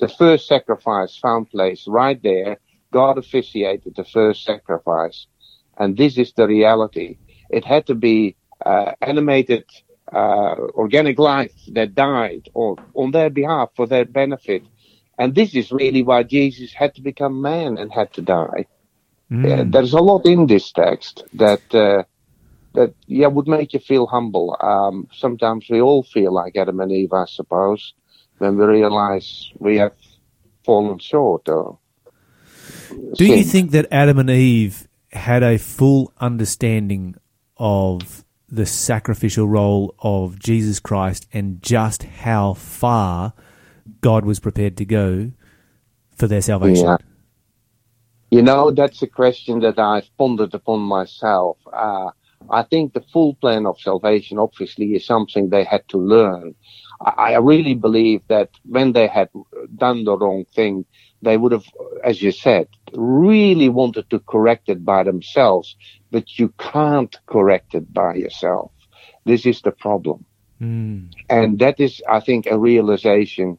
The 0.00 0.08
first 0.08 0.46
sacrifice 0.46 1.16
found 1.16 1.50
place 1.50 1.86
right 1.88 2.20
there. 2.22 2.58
God 2.92 3.18
officiated 3.18 3.94
the 3.96 4.04
first 4.04 4.44
sacrifice. 4.44 5.26
And 5.78 5.96
this 5.96 6.18
is 6.18 6.32
the 6.32 6.46
reality. 6.46 7.18
It 7.50 7.64
had 7.64 7.86
to 7.86 7.94
be 7.94 8.36
uh, 8.64 8.92
animated 9.00 9.64
uh, 10.12 10.54
organic 10.74 11.18
life 11.18 11.52
that 11.68 11.94
died 11.94 12.48
or 12.54 12.76
on 12.94 13.10
their 13.10 13.30
behalf 13.30 13.70
for 13.76 13.86
their 13.86 14.04
benefit. 14.04 14.62
And 15.18 15.34
this 15.34 15.54
is 15.54 15.72
really 15.72 16.02
why 16.02 16.22
Jesus 16.22 16.72
had 16.72 16.94
to 16.94 17.02
become 17.02 17.42
man 17.42 17.76
and 17.76 17.92
had 17.92 18.12
to 18.14 18.22
die. 18.22 18.66
Yeah, 19.30 19.64
there's 19.66 19.92
a 19.92 19.98
lot 19.98 20.24
in 20.24 20.46
this 20.46 20.72
text 20.72 21.22
that 21.34 21.74
uh, 21.74 22.04
that 22.72 22.94
yeah 23.06 23.26
would 23.26 23.46
make 23.46 23.74
you 23.74 23.80
feel 23.80 24.06
humble. 24.06 24.56
Um, 24.60 25.06
sometimes 25.12 25.66
we 25.68 25.82
all 25.82 26.02
feel 26.02 26.32
like 26.32 26.56
Adam 26.56 26.80
and 26.80 26.90
Eve, 26.90 27.12
I 27.12 27.26
suppose, 27.26 27.92
when 28.38 28.56
we 28.56 28.64
realize 28.64 29.50
we 29.58 29.76
have 29.76 29.92
fallen 30.64 30.98
short. 30.98 31.46
Or 31.48 31.78
Do 33.14 33.26
you 33.26 33.44
think 33.44 33.72
that 33.72 33.86
Adam 33.90 34.18
and 34.18 34.30
Eve 34.30 34.88
had 35.12 35.42
a 35.42 35.58
full 35.58 36.12
understanding 36.18 37.14
of 37.58 38.24
the 38.48 38.64
sacrificial 38.64 39.46
role 39.46 39.94
of 39.98 40.38
Jesus 40.38 40.80
Christ 40.80 41.26
and 41.34 41.62
just 41.62 42.02
how 42.02 42.54
far 42.54 43.34
God 44.00 44.24
was 44.24 44.40
prepared 44.40 44.76
to 44.78 44.84
go 44.84 45.32
for 46.16 46.26
their 46.26 46.42
salvation? 46.42 46.86
Yeah. 46.86 46.96
You 48.30 48.42
know, 48.42 48.70
that's 48.70 49.00
a 49.02 49.06
question 49.06 49.60
that 49.60 49.78
I've 49.78 50.08
pondered 50.18 50.52
upon 50.52 50.80
myself. 50.80 51.56
Uh, 51.72 52.10
I 52.50 52.62
think 52.62 52.92
the 52.92 53.04
full 53.12 53.34
plan 53.34 53.66
of 53.66 53.80
salvation 53.80 54.38
obviously 54.38 54.94
is 54.94 55.06
something 55.06 55.48
they 55.48 55.64
had 55.64 55.88
to 55.88 55.98
learn. 55.98 56.54
I, 57.00 57.34
I 57.34 57.38
really 57.38 57.74
believe 57.74 58.22
that 58.28 58.50
when 58.64 58.92
they 58.92 59.06
had 59.06 59.30
done 59.76 60.04
the 60.04 60.16
wrong 60.16 60.44
thing, 60.54 60.84
they 61.22 61.36
would 61.36 61.52
have, 61.52 61.64
as 62.04 62.22
you 62.22 62.30
said, 62.30 62.68
really 62.92 63.68
wanted 63.68 64.08
to 64.10 64.20
correct 64.20 64.68
it 64.68 64.84
by 64.84 65.02
themselves, 65.02 65.76
but 66.10 66.38
you 66.38 66.52
can't 66.58 67.16
correct 67.26 67.74
it 67.74 67.92
by 67.92 68.14
yourself. 68.14 68.70
This 69.24 69.46
is 69.46 69.62
the 69.62 69.72
problem. 69.72 70.24
And 71.28 71.58
that 71.58 71.80
is, 71.80 72.02
I 72.08 72.20
think, 72.20 72.46
a 72.46 72.58
realization 72.58 73.58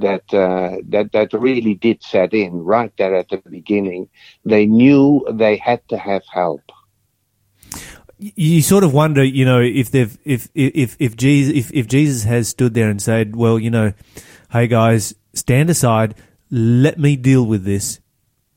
that 0.00 0.34
uh, 0.34 0.76
that 0.88 1.12
that 1.12 1.32
really 1.32 1.74
did 1.74 2.02
set 2.02 2.34
in 2.34 2.64
right 2.64 2.92
there 2.98 3.14
at 3.14 3.28
the 3.28 3.38
beginning. 3.38 4.08
They 4.44 4.66
knew 4.66 5.26
they 5.30 5.56
had 5.56 5.86
to 5.88 5.98
have 5.98 6.22
help. 6.32 6.62
you 8.18 8.60
sort 8.60 8.84
of 8.84 8.92
wonder, 8.92 9.24
you 9.24 9.44
know, 9.44 9.60
if 9.60 9.90
they've 9.90 10.16
if 10.24 10.48
if 10.54 10.96
if 10.98 11.16
Jesus 11.16 11.54
if, 11.56 11.72
if 11.72 11.86
Jesus 11.86 12.24
has 12.24 12.48
stood 12.48 12.74
there 12.74 12.90
and 12.90 13.00
said, 13.00 13.36
"Well, 13.36 13.58
you 13.58 13.70
know, 13.70 13.92
hey 14.50 14.66
guys, 14.66 15.14
stand 15.32 15.70
aside, 15.70 16.14
let 16.50 16.98
me 16.98 17.16
deal 17.16 17.46
with 17.46 17.64
this." 17.64 18.00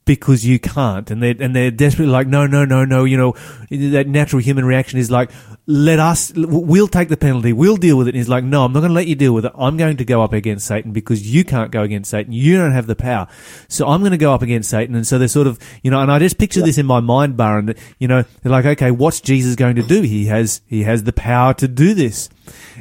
Because 0.05 0.45
you 0.45 0.59
can't, 0.59 1.09
and 1.09 1.23
they're 1.23 1.35
and 1.39 1.55
they're 1.55 1.71
desperately 1.71 2.11
like, 2.11 2.27
no, 2.27 2.45
no, 2.45 2.65
no, 2.65 2.83
no. 2.83 3.05
You 3.05 3.15
know, 3.15 3.35
that 3.69 4.05
natural 4.05 4.41
human 4.41 4.65
reaction 4.65 4.99
is 4.99 5.09
like, 5.09 5.31
let 5.65 5.97
us, 5.97 6.33
we'll 6.35 6.89
take 6.89 7.07
the 7.07 7.15
penalty, 7.15 7.53
we'll 7.53 7.77
deal 7.77 7.97
with 7.97 8.07
it. 8.07 8.09
And 8.09 8.17
he's 8.17 8.27
like, 8.27 8.43
no, 8.43 8.65
I'm 8.65 8.73
not 8.73 8.81
going 8.81 8.89
to 8.89 8.95
let 8.95 9.07
you 9.07 9.15
deal 9.15 9.33
with 9.33 9.45
it. 9.45 9.53
I'm 9.57 9.77
going 9.77 9.95
to 9.95 10.03
go 10.03 10.21
up 10.21 10.33
against 10.33 10.67
Satan 10.67 10.91
because 10.91 11.33
you 11.33 11.45
can't 11.45 11.71
go 11.71 11.83
against 11.83 12.11
Satan. 12.11 12.33
You 12.33 12.57
don't 12.57 12.73
have 12.73 12.85
the 12.85 12.97
power, 12.97 13.29
so 13.69 13.87
I'm 13.87 14.01
going 14.01 14.11
to 14.11 14.17
go 14.17 14.33
up 14.33 14.41
against 14.41 14.69
Satan. 14.69 14.93
And 14.93 15.07
so 15.07 15.17
they're 15.17 15.29
sort 15.29 15.47
of, 15.47 15.57
you 15.83 15.89
know, 15.89 16.01
and 16.01 16.11
I 16.11 16.19
just 16.19 16.37
picture 16.37 16.61
this 16.61 16.77
in 16.77 16.85
my 16.85 16.99
mind, 16.99 17.37
bar, 17.37 17.59
and 17.59 17.73
you 17.97 18.09
know, 18.09 18.25
they're 18.41 18.51
like, 18.51 18.65
okay, 18.65 18.91
what's 18.91 19.21
Jesus 19.21 19.55
going 19.55 19.77
to 19.77 19.83
do? 19.83 20.01
He 20.01 20.25
has 20.25 20.59
he 20.67 20.83
has 20.83 21.03
the 21.03 21.13
power 21.13 21.53
to 21.53 21.67
do 21.69 21.93
this, 21.93 22.27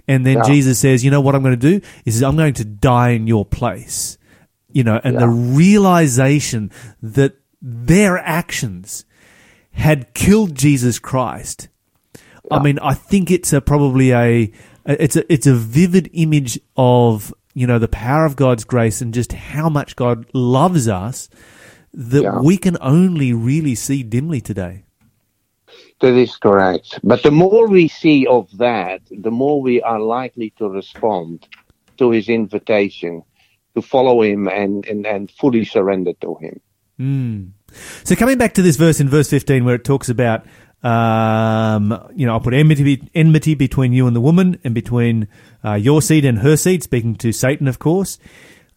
and 0.08 0.26
then 0.26 0.38
Yeah. 0.38 0.42
Jesus 0.42 0.80
says, 0.80 1.04
you 1.04 1.12
know 1.12 1.20
what 1.20 1.36
I'm 1.36 1.42
going 1.44 1.58
to 1.58 1.78
do 1.78 1.86
is 2.04 2.20
I'm 2.20 2.36
going 2.36 2.54
to 2.54 2.64
die 2.64 3.10
in 3.10 3.28
your 3.28 3.44
place 3.44 4.18
you 4.74 4.84
know, 4.84 5.00
and 5.02 5.18
the 5.18 5.28
realization 5.28 6.70
that 7.02 7.36
their 7.60 8.18
actions 8.18 9.04
had 9.72 10.14
killed 10.14 10.54
Jesus 10.54 10.98
Christ. 10.98 11.68
I 12.50 12.62
mean, 12.62 12.78
I 12.80 12.94
think 12.94 13.30
it's 13.30 13.52
a 13.52 13.60
probably 13.60 14.12
a 14.12 14.52
it's 14.86 15.16
a 15.16 15.32
it's 15.32 15.46
a 15.46 15.54
vivid 15.54 16.10
image 16.12 16.60
of 16.76 17.32
you 17.54 17.66
know 17.66 17.78
the 17.78 17.88
power 17.88 18.26
of 18.26 18.36
God's 18.36 18.64
grace 18.64 19.00
and 19.00 19.14
just 19.14 19.32
how 19.32 19.68
much 19.68 19.96
God 19.96 20.26
loves 20.34 20.88
us 20.88 21.28
that 21.94 22.22
Yeah. 22.22 22.40
we 22.40 22.56
can 22.56 22.76
only 22.80 23.32
really 23.32 23.74
see 23.74 24.02
dimly 24.02 24.40
today. 24.40 24.84
That 26.00 26.14
is 26.14 26.36
correct. 26.36 26.98
But 27.04 27.22
the 27.22 27.30
more 27.30 27.68
we 27.68 27.88
see 27.88 28.26
of 28.26 28.48
that, 28.58 29.02
the 29.10 29.30
more 29.30 29.62
we 29.62 29.80
are 29.82 30.00
likely 30.00 30.50
to 30.58 30.68
respond 30.68 31.46
to 31.98 32.10
his 32.10 32.28
invitation 32.28 33.22
to 33.74 33.82
follow 33.82 34.22
him 34.22 34.48
and, 34.48 34.84
and, 34.86 35.06
and 35.06 35.30
fully 35.30 35.64
surrender 35.64 36.12
to 36.20 36.36
him. 36.36 36.60
So 38.04 38.14
coming 38.14 38.38
back 38.38 38.54
to 38.54 38.62
this 38.62 38.76
verse 38.76 39.00
in 39.00 39.08
verse 39.08 39.28
15 39.30 39.64
where 39.64 39.74
it 39.76 39.84
talks 39.84 40.08
about, 40.08 40.44
um, 40.82 42.10
you 42.14 42.26
know, 42.26 42.32
I'll 42.34 42.40
put 42.40 42.54
enmity, 42.54 43.08
enmity 43.14 43.54
between 43.54 43.92
you 43.92 44.06
and 44.06 44.14
the 44.14 44.20
woman 44.20 44.58
and 44.62 44.74
between 44.74 45.26
uh, 45.64 45.74
your 45.74 46.00
seed 46.02 46.24
and 46.24 46.38
her 46.40 46.56
seed, 46.56 46.82
speaking 46.82 47.16
to 47.16 47.32
Satan, 47.32 47.66
of 47.68 47.78
course. 47.78 48.18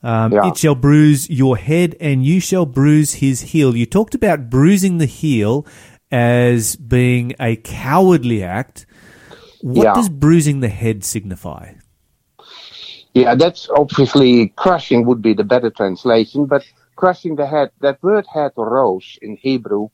Um, 0.01 0.31
Yeah. 0.33 0.47
It 0.47 0.57
shall 0.57 0.75
bruise 0.75 1.29
your 1.29 1.57
head 1.57 1.95
and 1.99 2.25
you 2.25 2.39
shall 2.39 2.65
bruise 2.65 3.15
his 3.15 3.41
heel. 3.41 3.75
You 3.75 3.85
talked 3.85 4.15
about 4.15 4.49
bruising 4.49 4.97
the 4.97 5.05
heel 5.07 5.65
as 6.11 6.75
being 6.75 7.33
a 7.39 7.55
cowardly 7.57 8.43
act. 8.43 8.85
What 9.61 9.83
Yeah. 9.83 9.93
does 9.95 10.09
bruising 10.09 10.59
the 10.61 10.69
head 10.69 11.03
signify? 11.03 11.73
Yeah, 13.15 13.35
that's 13.35 13.69
obviously 13.69 14.49
crushing 14.57 15.05
would 15.07 15.21
be 15.21 15.33
the 15.35 15.45
better 15.45 15.71
translation, 15.71 16.47
but 16.47 16.65
crushing 16.97 17.37
the 17.37 17.47
head, 17.47 17.71
that 17.81 18.03
word 18.03 18.27
head 18.33 18.53
or 18.57 18.71
rosh 18.71 19.19
in 19.21 19.37
Hebrew 19.37 19.89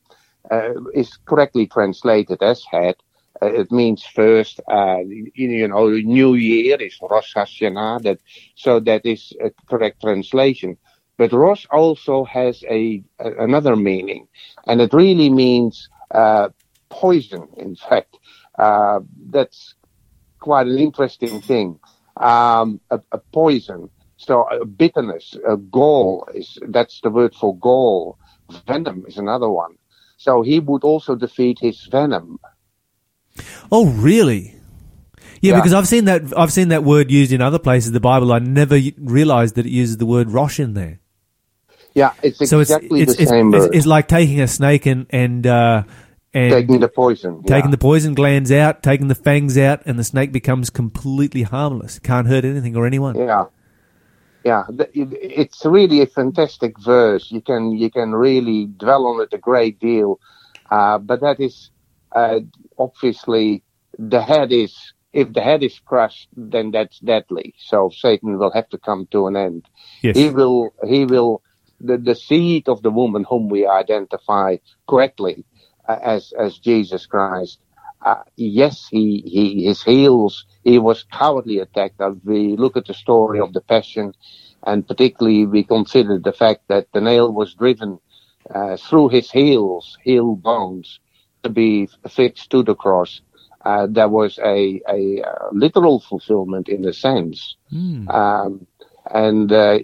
uh, 0.51 0.73
is 0.95 1.17
correctly 1.27 1.67
translated 1.67 2.43
as 2.43 2.63
head. 2.71 2.95
Uh, 3.41 3.53
it 3.53 3.71
means 3.71 4.05
first, 4.05 4.61
uh, 4.71 4.99
you, 4.99 5.31
you 5.35 5.67
know, 5.69 5.89
New 5.89 6.35
Year 6.35 6.77
is 6.81 6.97
Rosh 7.11 7.35
Hashanah, 7.35 8.03
that, 8.03 8.19
so 8.55 8.79
that 8.81 9.05
is 9.05 9.33
a 9.43 9.51
correct 9.69 10.01
translation. 10.01 10.77
But 11.17 11.33
Rosh 11.33 11.67
also 11.71 12.25
has 12.25 12.63
a, 12.69 13.03
a 13.19 13.43
another 13.43 13.77
meaning, 13.77 14.27
and 14.67 14.81
it 14.81 14.93
really 14.93 15.31
means 15.31 15.89
uh, 16.11 16.49
poison. 16.91 17.49
In 17.57 17.75
fact, 17.89 18.17
uh, 18.59 19.01
that's 19.31 19.75
quite 20.39 20.67
an 20.67 20.79
interesting 20.79 21.41
thing. 21.41 21.79
Um, 22.17 22.79
a, 22.89 22.99
a 23.11 23.17
poison. 23.17 23.89
So 24.17 24.43
a 24.49 24.65
bitterness, 24.65 25.35
a 25.47 25.57
gall 25.57 26.27
is 26.33 26.59
that's 26.67 27.01
the 27.01 27.09
word 27.09 27.33
for 27.33 27.55
gall. 27.57 28.17
Venom 28.67 29.05
is 29.07 29.17
another 29.17 29.49
one. 29.49 29.75
So 30.17 30.43
he 30.43 30.59
would 30.59 30.83
also 30.83 31.15
defeat 31.15 31.57
his 31.59 31.83
venom. 31.85 32.39
Oh, 33.71 33.87
really? 33.87 34.55
Yeah, 35.41 35.53
Yeah. 35.53 35.55
because 35.55 35.73
I've 35.73 35.87
seen 35.87 36.05
that. 36.05 36.37
I've 36.37 36.53
seen 36.53 36.67
that 36.67 36.83
word 36.83 37.09
used 37.09 37.31
in 37.31 37.41
other 37.41 37.57
places 37.57 37.87
in 37.87 37.93
the 37.93 37.99
Bible. 37.99 38.31
I 38.31 38.39
never 38.39 38.79
realized 38.99 39.55
that 39.55 39.65
it 39.65 39.71
uses 39.71 39.97
the 39.97 40.05
word 40.05 40.29
rosh 40.29 40.59
in 40.59 40.75
there. 40.75 40.99
Yeah, 41.95 42.13
it's 42.21 42.37
So 42.37 42.59
it's 42.59 42.69
exactly 42.69 43.01
it's, 43.01 43.15
the 43.15 43.21
it's, 43.23 43.31
same 43.31 43.53
it's, 43.53 43.65
word. 43.65 43.75
it's 43.75 43.85
like 43.87 44.07
taking 44.07 44.39
a 44.41 44.47
snake 44.47 44.85
and 44.85 45.07
and 45.09 45.47
uh, 45.47 45.83
and 46.33 46.51
taking 46.51 46.79
the 46.79 46.87
poison. 46.87 47.43
taking 47.43 47.69
yeah. 47.69 47.71
the 47.71 47.77
poison 47.77 48.13
glands 48.13 48.51
out, 48.51 48.81
taking 48.83 49.07
the 49.07 49.15
fangs 49.15 49.57
out, 49.57 49.81
and 49.85 49.99
the 49.99 50.03
snake 50.03 50.31
becomes 50.31 50.69
completely 50.69 51.43
harmless. 51.43 51.99
Can't 51.99 52.27
hurt 52.27 52.45
anything 52.45 52.75
or 52.75 52.85
anyone. 52.85 53.15
Yeah, 53.15 53.45
yeah. 54.43 54.63
It's 54.93 55.65
really 55.65 56.01
a 56.01 56.07
fantastic 56.07 56.79
verse. 56.79 57.31
You 57.31 57.41
can 57.41 57.71
you 57.71 57.91
can 57.91 58.13
really 58.13 58.65
dwell 58.65 59.05
on 59.07 59.21
it 59.21 59.33
a 59.33 59.37
great 59.37 59.79
deal, 59.79 60.19
uh, 60.69 60.97
but 60.99 61.21
that 61.21 61.39
is 61.39 61.69
uh, 62.13 62.39
obviously 62.77 63.63
the 63.97 64.21
head 64.21 64.51
is. 64.51 64.93
If 65.13 65.33
the 65.33 65.41
head 65.41 65.61
is 65.61 65.77
crushed, 65.77 66.29
then 66.37 66.71
that's 66.71 66.97
deadly. 66.99 67.53
So 67.57 67.91
Satan 67.93 68.37
will 68.37 68.51
have 68.53 68.69
to 68.69 68.77
come 68.77 69.09
to 69.11 69.27
an 69.27 69.35
end. 69.35 69.67
Yes. 70.01 70.15
He 70.15 70.29
will. 70.29 70.73
He 70.87 71.03
will. 71.03 71.41
The, 71.81 71.97
the 71.97 72.15
seed 72.15 72.69
of 72.69 72.81
the 72.81 72.91
woman 72.91 73.25
whom 73.27 73.49
we 73.49 73.67
identify 73.67 74.57
correctly 74.87 75.43
as 75.87 76.33
as 76.37 76.57
Jesus 76.57 77.05
Christ. 77.05 77.59
Uh, 78.03 78.23
yes, 78.35 78.87
he, 78.89 79.21
he 79.25 79.65
his 79.65 79.83
heels. 79.83 80.45
He 80.63 80.79
was 80.79 81.03
cowardly 81.03 81.59
attacked. 81.59 82.01
Uh, 82.01 82.13
we 82.23 82.55
look 82.55 82.75
at 82.75 82.85
the 82.85 82.93
story 82.93 83.39
of 83.39 83.53
the 83.53 83.61
Passion, 83.61 84.13
and 84.65 84.87
particularly 84.87 85.45
we 85.45 85.63
consider 85.63 86.17
the 86.17 86.33
fact 86.33 86.67
that 86.67 86.87
the 86.93 87.01
nail 87.01 87.31
was 87.31 87.53
driven 87.53 87.99
uh, 88.53 88.77
through 88.77 89.09
his 89.09 89.29
heels, 89.29 89.97
heel 90.03 90.35
bones, 90.35 90.99
to 91.43 91.49
be 91.49 91.87
fixed 92.09 92.49
to 92.49 92.63
the 92.63 92.75
cross. 92.75 93.21
Uh, 93.63 93.85
there 93.87 94.09
was 94.09 94.39
a, 94.39 94.81
a 94.89 95.21
uh, 95.21 95.49
literal 95.51 95.99
fulfillment 95.99 96.67
in 96.67 96.83
a 96.85 96.93
sense. 96.93 97.55
Um, 98.09 98.65
and 99.09 99.51
uh, 99.51 99.77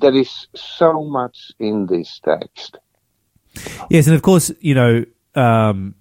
there 0.00 0.14
is 0.14 0.46
so 0.54 1.04
much 1.04 1.50
in 1.58 1.86
this 1.86 2.20
text. 2.24 2.78
Yes, 3.90 4.06
and 4.06 4.14
of 4.14 4.22
course, 4.22 4.52
you 4.60 4.74
know, 4.74 5.04
um, 5.36 5.94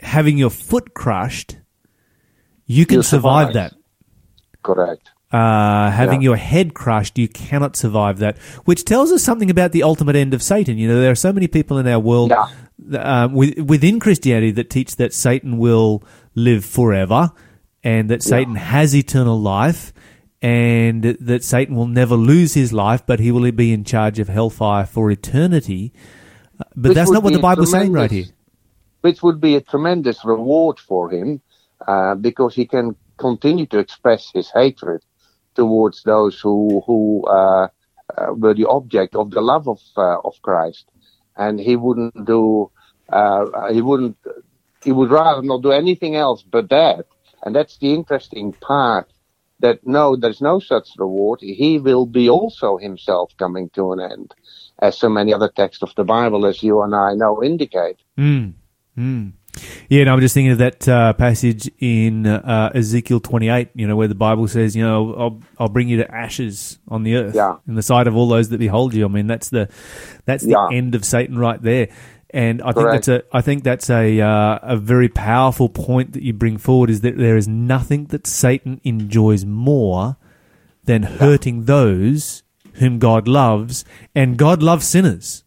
having 0.00 0.38
your 0.38 0.50
foot 0.50 0.94
crushed, 0.94 1.58
you 2.66 2.86
can 2.86 2.94
You'll 2.96 3.02
survive, 3.02 3.48
survive. 3.48 3.54
that. 3.72 3.74
Correct. 4.62 5.10
Uh, 5.32 5.90
having 5.90 6.20
Yeah. 6.22 6.30
your 6.30 6.36
head 6.36 6.74
crushed, 6.74 7.16
you 7.18 7.28
cannot 7.28 7.76
survive 7.76 8.18
that, 8.18 8.36
which 8.64 8.84
tells 8.84 9.12
us 9.12 9.22
something 9.22 9.48
about 9.50 9.70
the 9.72 9.82
ultimate 9.84 10.16
end 10.16 10.34
of 10.34 10.42
Satan. 10.42 10.76
You 10.76 10.88
know, 10.88 11.00
there 11.00 11.10
are 11.12 11.14
so 11.16 11.32
many 11.32 11.46
people 11.46 11.78
in 11.78 11.86
our 11.86 12.00
world 12.00 12.32
Yeah. 12.32 12.98
um, 12.98 13.32
with, 13.34 13.56
within 13.58 14.00
Christianity 14.00 14.50
that 14.52 14.70
teach 14.70 14.96
that 14.96 15.14
Satan 15.14 15.58
will 15.58 16.02
live 16.34 16.64
forever 16.64 17.30
and 17.84 18.10
that 18.10 18.22
Satan 18.22 18.56
has 18.56 18.94
eternal 18.94 19.40
life, 19.40 19.92
and 20.42 21.02
that 21.02 21.44
Satan 21.44 21.74
will 21.76 21.86
never 21.86 22.14
lose 22.14 22.54
his 22.54 22.72
life, 22.72 23.02
but 23.06 23.20
he 23.20 23.30
will 23.30 23.50
be 23.52 23.72
in 23.72 23.84
charge 23.84 24.18
of 24.18 24.28
hellfire 24.28 24.84
for 24.86 25.10
eternity. 25.10 25.92
Uh, 26.58 26.64
But 26.76 26.88
Which 26.90 26.94
that's 26.96 27.08
would 27.08 27.14
not 27.14 27.22
what 27.22 27.30
be 27.30 27.36
the 27.36 27.42
Bible's 27.42 27.70
saying 27.70 27.92
right 27.92 28.08
tremendous- 28.08 28.28
here. 28.30 28.36
Which 29.00 29.22
would 29.22 29.40
be 29.40 29.56
a 29.56 29.60
tremendous 29.60 30.24
reward 30.24 30.78
for 30.78 31.10
him 31.10 31.40
uh, 31.86 32.14
because 32.14 32.54
he 32.54 32.66
can 32.66 32.96
continue 33.16 33.66
to 33.66 33.78
express 33.78 34.30
his 34.32 34.50
hatred 34.52 35.02
towards 35.54 36.02
those 36.02 36.40
who 36.40 36.82
who 36.86 37.24
uh, 37.26 37.68
uh, 38.16 38.32
were 38.34 38.54
the 38.54 38.66
object 38.66 39.14
of 39.14 39.30
the 39.30 39.40
love 39.40 39.68
of 39.68 39.80
uh, 39.96 40.18
of 40.24 40.34
Christ, 40.42 40.86
and 41.36 41.60
he 41.60 41.76
wouldn't 41.76 42.24
do 42.24 42.70
uh, 43.08 43.72
he 43.72 43.82
wouldn't 43.82 44.16
he 44.82 44.92
would 44.92 45.10
rather 45.10 45.42
not 45.42 45.62
do 45.62 45.72
anything 45.72 46.16
else 46.16 46.42
but 46.42 46.68
that, 46.70 47.06
and 47.42 47.54
that's 47.54 47.78
the 47.78 47.92
interesting 47.92 48.52
part. 48.52 49.06
That 49.60 49.86
no, 49.86 50.16
there's 50.16 50.40
no 50.40 50.58
such 50.58 50.88
reward. 50.96 51.40
He 51.42 51.78
will 51.78 52.06
be 52.06 52.30
also 52.30 52.78
himself 52.78 53.30
coming 53.38 53.68
to 53.74 53.92
an 53.92 54.00
end, 54.00 54.34
as 54.80 54.96
so 54.96 55.10
many 55.10 55.34
other 55.34 55.50
texts 55.54 55.82
of 55.82 55.94
the 55.96 56.04
Bible, 56.04 56.46
as 56.46 56.62
you 56.62 56.80
and 56.80 56.94
I 56.94 57.12
know, 57.12 57.42
indicate. 57.44 57.98
Mm. 58.16 58.54
Mm. 59.00 59.32
Yeah, 59.88 60.02
and 60.02 60.10
I'm 60.10 60.20
just 60.20 60.32
thinking 60.34 60.52
of 60.52 60.58
that 60.58 60.88
uh, 60.88 61.12
passage 61.14 61.68
in 61.80 62.24
uh, 62.26 62.70
Ezekiel 62.74 63.18
28, 63.18 63.70
you 63.74 63.86
know, 63.88 63.96
where 63.96 64.06
the 64.06 64.14
Bible 64.14 64.46
says, 64.46 64.76
you 64.76 64.84
know, 64.84 65.12
I'll, 65.14 65.40
I'll 65.58 65.68
bring 65.68 65.88
you 65.88 65.96
to 65.98 66.14
ashes 66.14 66.78
on 66.86 67.02
the 67.02 67.16
earth 67.16 67.34
Yeah. 67.34 67.56
in 67.66 67.74
the 67.74 67.82
sight 67.82 68.06
of 68.06 68.14
all 68.16 68.28
those 68.28 68.50
that 68.50 68.58
behold 68.58 68.94
you. 68.94 69.04
I 69.04 69.08
mean, 69.08 69.26
that's 69.26 69.48
the 69.48 69.68
that's 70.24 70.44
the 70.44 70.50
Yeah. 70.50 70.68
end 70.70 70.94
of 70.94 71.04
Satan 71.04 71.36
right 71.38 71.60
there. 71.60 71.88
And 72.32 72.62
I 72.62 72.66
think 72.66 72.76
Correct. 72.86 73.06
that's 73.06 73.24
a 73.32 73.36
I 73.36 73.40
think 73.40 73.64
that's 73.64 73.90
a 73.90 74.20
uh, 74.20 74.58
a 74.62 74.76
very 74.76 75.08
powerful 75.08 75.68
point 75.68 76.12
that 76.12 76.22
you 76.22 76.32
bring 76.32 76.56
forward 76.58 76.88
is 76.88 77.00
that 77.00 77.18
there 77.18 77.36
is 77.36 77.48
nothing 77.48 78.04
that 78.06 78.28
Satan 78.28 78.80
enjoys 78.84 79.44
more 79.44 80.16
than 80.84 81.02
hurting 81.02 81.64
those 81.64 82.44
whom 82.74 83.00
God 83.00 83.26
loves, 83.26 83.84
and 84.14 84.36
God 84.36 84.62
loves 84.62 84.86
sinners. 84.86 85.42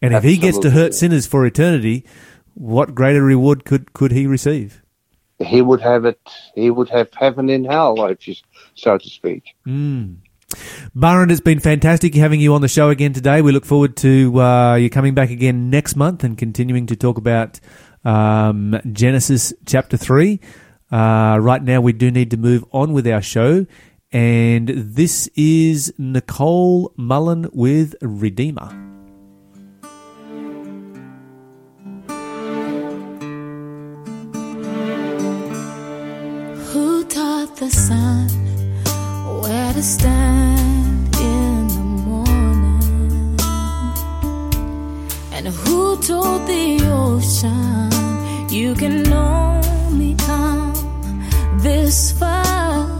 And 0.00 0.14
if 0.14 0.22
he 0.22 0.36
gets 0.36 0.58
to 0.60 0.70
hurt 0.70 0.94
sinners 0.94 1.26
for 1.26 1.44
eternity, 1.44 2.06
what 2.56 2.94
greater 2.94 3.22
reward 3.22 3.64
could, 3.64 3.92
could 3.92 4.10
he 4.10 4.26
receive? 4.26 4.82
he 5.38 5.60
would 5.60 5.80
have 5.80 6.04
it. 6.04 6.20
He 6.54 6.70
would 6.70 6.88
have 6.88 7.12
heaven 7.14 7.48
in 7.50 7.64
hell, 7.64 8.06
if 8.06 8.26
you, 8.26 8.34
so 8.74 8.98
to 8.98 9.08
speak. 9.08 9.54
Byron, 10.94 11.30
it's 11.30 11.40
been 11.40 11.60
fantastic 11.60 12.14
having 12.14 12.40
you 12.40 12.54
on 12.54 12.62
the 12.62 12.68
show 12.68 12.88
again 12.88 13.12
today. 13.12 13.42
We 13.42 13.52
look 13.52 13.66
forward 13.66 13.96
to 13.98 14.40
uh, 14.40 14.74
you 14.76 14.88
coming 14.88 15.14
back 15.14 15.30
again 15.30 15.70
next 15.70 15.96
month 15.96 16.24
and 16.24 16.38
continuing 16.38 16.86
to 16.86 16.96
talk 16.96 17.18
about 17.18 17.60
um, 18.04 18.80
Genesis 18.92 19.52
chapter 19.66 19.96
3. 19.96 20.40
Uh, 20.90 21.38
right 21.40 21.62
now, 21.62 21.80
we 21.80 21.92
do 21.92 22.10
need 22.10 22.30
to 22.30 22.36
move 22.36 22.64
on 22.72 22.92
with 22.92 23.06
our 23.06 23.22
show. 23.22 23.66
And 24.12 24.68
this 24.68 25.28
is 25.34 25.92
Nicole 25.98 26.94
Mullen 26.96 27.50
with 27.52 27.96
Redeemer. 28.00 28.95
The 37.56 37.70
sun 37.70 38.28
where 39.40 39.72
to 39.72 39.82
stand 39.82 41.16
in 41.16 41.68
the 41.68 41.84
morning? 42.04 43.36
And 45.32 45.48
who 45.48 45.96
told 46.02 46.46
the 46.46 46.80
ocean 46.84 47.90
you 48.50 48.74
can 48.74 49.10
only 49.10 50.14
come 50.16 50.74
this 51.58 52.12
far? 52.12 52.95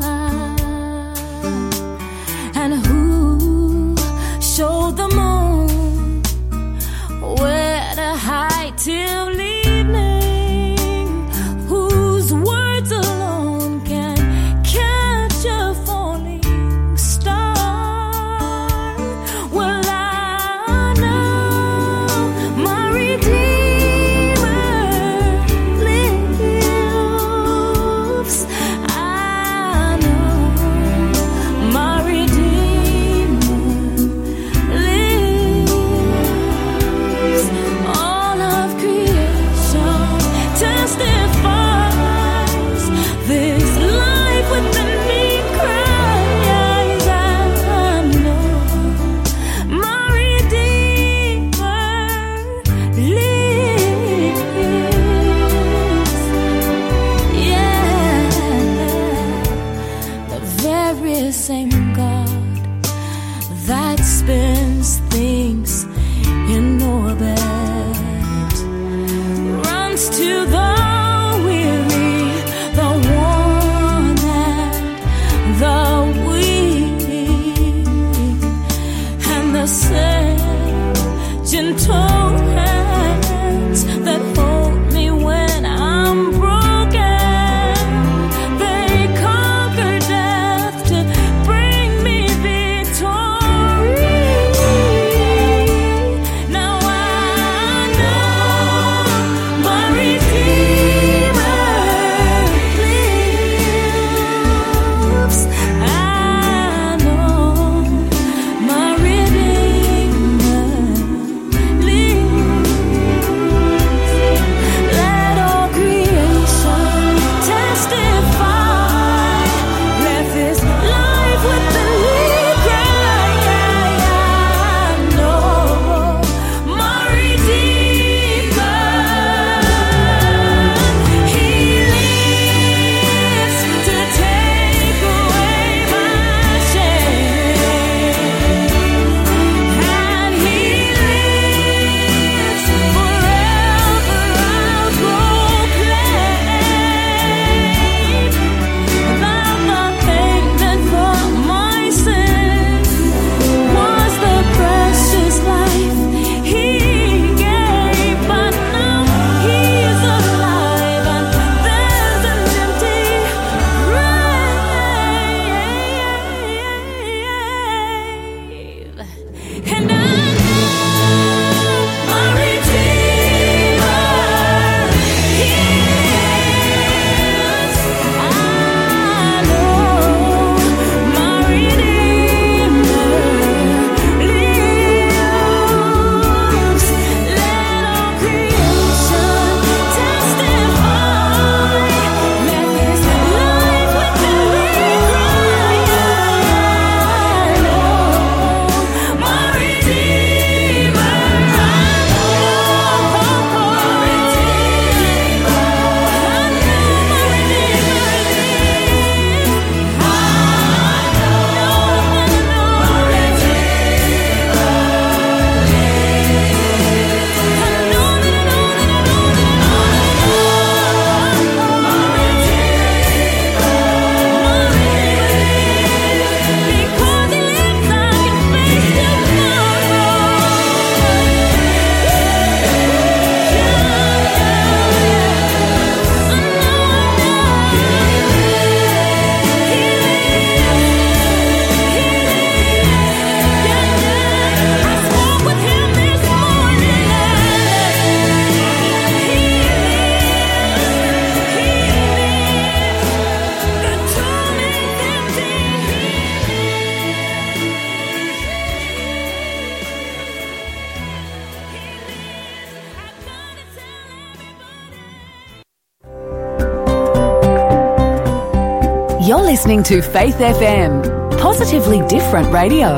You're 269.27 269.43
listening 269.43 269.83
to 269.83 270.03
Faith 270.03 270.37
FM, 270.37 271.37
positively 271.41 271.99
different 272.07 272.53
radio. 272.53 272.97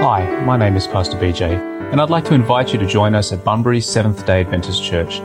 Hi, 0.00 0.42
my 0.46 0.56
name 0.56 0.76
is 0.76 0.86
Pastor 0.86 1.18
BJ, 1.18 1.60
and 1.92 2.00
I'd 2.00 2.08
like 2.08 2.24
to 2.24 2.32
invite 2.32 2.72
you 2.72 2.78
to 2.78 2.86
join 2.86 3.14
us 3.14 3.30
at 3.34 3.44
Bunbury 3.44 3.82
Seventh 3.82 4.24
Day 4.24 4.40
Adventist 4.40 4.82
Church. 4.82 5.20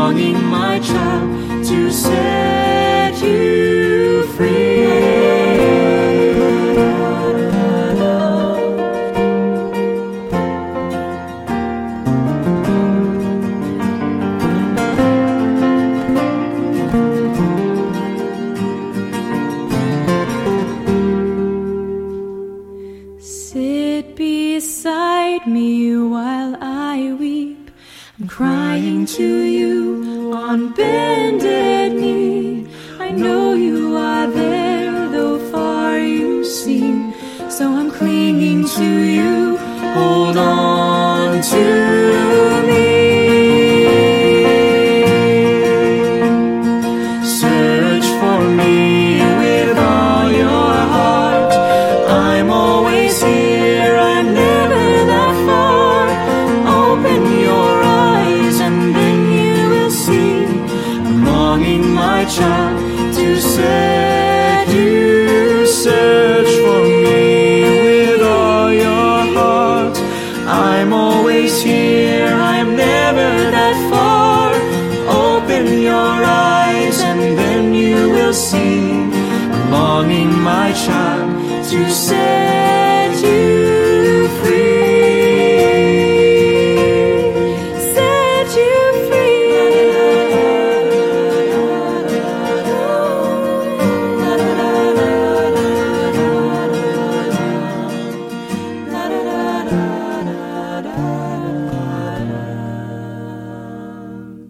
Longing, 0.00 0.42
my 0.46 0.78
child, 0.78 1.62
to 1.66 1.92
set 1.92 2.59